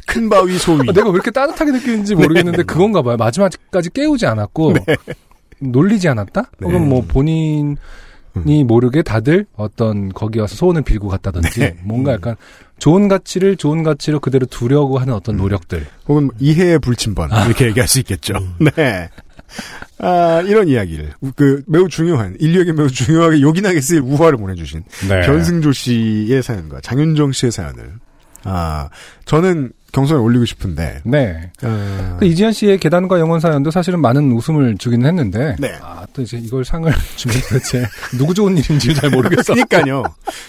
[0.08, 0.80] 큰 바위 소위.
[0.88, 3.16] 아, 내가 왜 이렇게 따뜻하게 느끼는지 모르겠는데 그건가 봐요.
[3.18, 4.74] 마지막까지 깨우지 않았고
[5.60, 6.50] 놀리지 않았다?
[6.58, 6.66] 네.
[6.66, 7.76] 혹은 뭐 본인이
[8.64, 11.76] 모르게 다들 어떤 거기 와서 소원을 빌고 갔다든지 네.
[11.82, 12.36] 뭔가 약간
[12.78, 15.86] 좋은 가치를 좋은 가치로 그대로 두려고 하는 어떤 노력들.
[16.06, 18.34] 혹은 이해의 불침번 이렇게 얘기할 수 있겠죠.
[18.76, 19.10] 네.
[19.98, 25.20] 아, 이런 이야기를 그 매우 중요한 인류에게 매우 중요하게 요긴하게 쓰일 우화를 보내주신 네.
[25.20, 27.94] 변승조 씨의 사연과 장윤정 씨의 사연을
[28.44, 28.88] 아
[29.24, 31.00] 저는 경선에 올리고 싶은데.
[31.04, 31.50] 네.
[31.62, 35.56] 어, 그 이지현 씨의 계단과 영원 사연도 사실은 많은 웃음을 주긴 했는데.
[35.58, 35.72] 네.
[35.80, 37.86] 아, 또 이제 이걸 상을 주면 도대체
[38.18, 39.54] 누구 좋은 일인지 잘 모르겠어.
[39.54, 40.02] 그러니까요.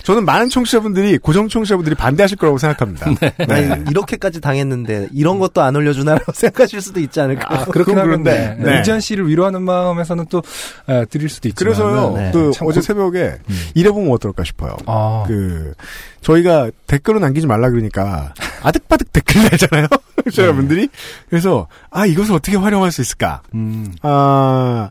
[0.03, 3.09] 저는 많은 청취자분들이 고정 청취자분들이 반대하실 거라고 생각합니다.
[3.21, 3.33] 네.
[3.47, 7.47] 아니, 이렇게까지 당했는데 이런 것도 안 올려주나라고 생각하실 수도 있지 않을까.
[7.61, 8.79] 아, 그렇긴 한데 그런데, 네.
[8.81, 10.41] 이지현 씨를 위로하는 마음에서는 또
[10.89, 12.13] 에, 드릴 수도 있지만 그래서요.
[12.17, 12.31] 네.
[12.33, 13.59] 그참 어제 고- 새벽에 음.
[13.73, 14.75] 이래보면 어떨까 싶어요.
[14.85, 15.73] 아, 그
[16.21, 18.33] 저희가 댓글을 남기지 말라 그러니까
[18.63, 19.87] 아득바득 댓글 달잖아요.
[20.23, 20.89] 청취자분들이.
[21.29, 23.41] 그래서 아 이것을 어떻게 활용할 수 있을까?
[23.53, 23.93] 음.
[24.01, 24.89] 아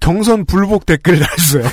[0.00, 1.64] 경선 불복 댓글을 달아주세요.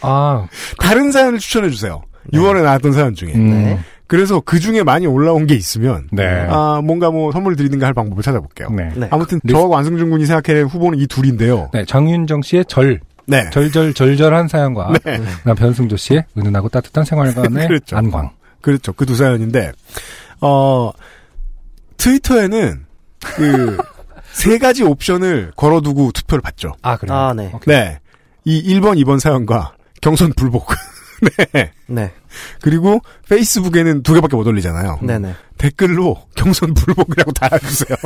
[0.00, 0.46] 아,
[0.78, 2.02] 다른 사연을 추천해 주세요.
[2.32, 3.32] 6월에 나왔던 사연 중에.
[3.34, 3.50] 음.
[3.50, 3.78] 네.
[4.06, 6.24] 그래서 그 중에 많이 올라온 게 있으면 네.
[6.48, 8.68] 아 뭔가 뭐 선물 드리든가 할 방법을 찾아볼게요.
[8.70, 8.90] 네.
[8.94, 9.08] 네.
[9.10, 9.52] 아무튼 네.
[9.52, 11.70] 저하고 안승준 군이 생각해낸 후보는 이 둘인데요.
[11.72, 13.48] 네, 장윤정 씨의 절, 네.
[13.50, 15.20] 절절 절절한 사연과 네.
[15.56, 17.96] 변승조 씨의 은은하고 따뜻한 생활관의 그렇죠.
[17.96, 18.30] 안광.
[18.60, 18.92] 그렇죠.
[18.92, 19.72] 그 두 사연인데,
[20.40, 20.90] 어,
[21.96, 22.84] 트위터에는
[23.36, 23.76] 그,
[24.32, 26.74] 세 가지 옵션을 걸어두고 투표를 받죠.
[26.82, 27.16] 아, 그래요?
[27.16, 27.50] 아, 네.
[27.54, 27.74] 오케이.
[27.74, 28.00] 네.
[28.44, 30.68] 이 1번, 2번 사연과 경선 불복.
[31.52, 31.70] 네.
[31.86, 32.12] 네.
[32.60, 34.98] 그리고 페이스북에는 두 개밖에 못 올리잖아요.
[35.02, 35.34] 네네.
[35.56, 37.96] 댓글로 경선 불복이라고 달아주세요.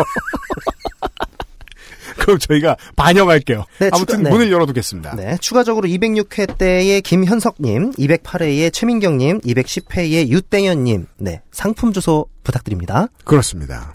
[2.18, 3.64] 그럼 저희가 반영할게요.
[3.78, 4.30] 네, 아무튼 추가- 네.
[4.30, 5.16] 문을 열어두겠습니다.
[5.16, 13.06] 네, 추가적으로 206회 때의 김현석님, 208회의 최민경님, 210회의 유땡현님, 네, 상품 주소 부탁드립니다.
[13.24, 13.94] 그렇습니다.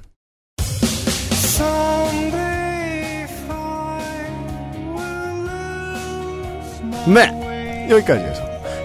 [7.08, 7.88] 네.
[7.90, 8.44] 여기까지 해서.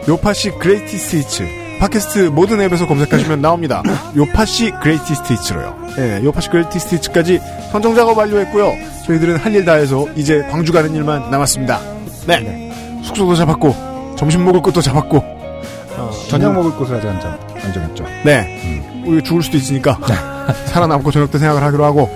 [0.08, 1.57] 요파시 Greatest Hits.
[1.80, 3.82] 팟캐스트 모든 앱에서 검색하시면 나옵니다.
[4.16, 5.76] 요파시 Greatest Hits로요.
[5.98, 7.40] 예, 요파시 Greatest Hits까지
[7.70, 8.72] 선정 작업 완료했고요.
[9.06, 11.80] 저희들은 할 일 다 해서 이제 광주 가는 일만 남았습니다.
[12.26, 12.72] 네.
[13.04, 18.04] 숙소도 잡았고, 점심 먹을 것도 잡았고, 어, 저녁 먹을 곳을 아직 안, 정- 안 정했죠.
[18.24, 18.82] 네.
[19.06, 19.98] 우리 죽을 수도 있으니까
[20.66, 22.10] 살아남고 저녁 때 생각을 하기로 하고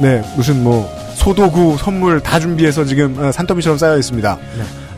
[0.00, 4.36] 네 무슨 뭐 소도구 선물 다 준비해서 지금 어, 산더미처럼 쌓여 있습니다.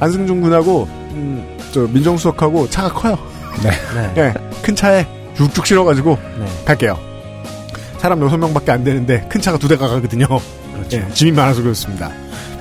[0.00, 3.16] 안승준 군하고 음, 저 민정수석하고 차가 커요.
[3.62, 3.70] 네.
[3.94, 4.12] 네.
[4.16, 5.06] 예, 큰 차에
[5.36, 6.46] 쭉쭉 실어가지고 네.
[6.64, 6.98] 갈게요.
[7.98, 10.26] 사람 여섯 명밖에 안 되는데 큰 차가 두 대가 가거든요.
[10.74, 10.96] 그렇죠.
[10.96, 12.10] 예, 짐이 많아서 그렇습니다.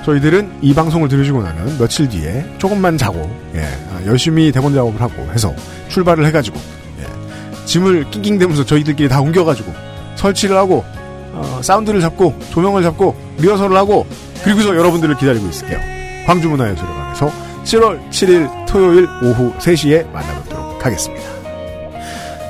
[0.04, 5.14] 저희들은 이 방송을 들으시고 나면 며칠 뒤에 조금만 자고 예, 아, 열심히 대본 작업을 하고
[5.32, 5.54] 해서
[5.88, 6.58] 출발을 해가지고
[7.00, 9.72] 예, 짐을 낑낑대면서 저희들끼리 다 옮겨가지고
[10.16, 10.84] 설치를 하고
[11.32, 14.06] 어, 사운드를 잡고 조명을 잡고 리허설을 하고
[14.42, 15.78] 그리고서 여러분들을 기다리고 있을게요.
[16.26, 17.30] 광주문화예술관에서
[17.64, 21.24] 7월 7일 토요일 오후 3시에 만나뵙도록 하겠습니다.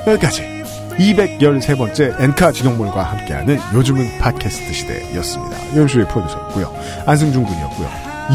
[0.07, 0.59] 여기까지
[0.97, 5.57] 213번째 엔카 직영몰과 함께하는 요즘은 팟캐스트 시대였습니다.
[5.75, 6.73] 연수의 프로듀서였고요.
[7.05, 7.89] 안승준 군이었고요.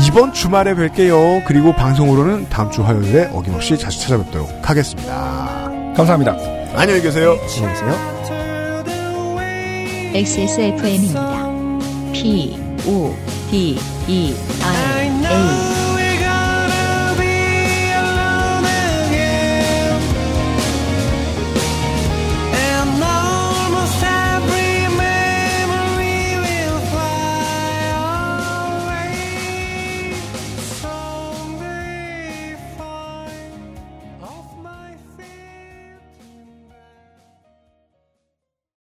[0.07, 1.45] 이번 주말에 뵐게요.
[1.47, 5.71] 그리고 방송으로는 다음 주 화요일에 어김없이 자주 찾아뵙도록 하겠습니다.
[5.97, 6.37] 감사합니다.
[6.75, 7.37] 안녕히 계세요.
[7.57, 8.15] 안녕히 계세요.
[10.15, 11.45] XSFM입니다.
[12.13, 12.57] P,
[12.87, 13.15] O,
[13.51, 15.64] D, E, R, A.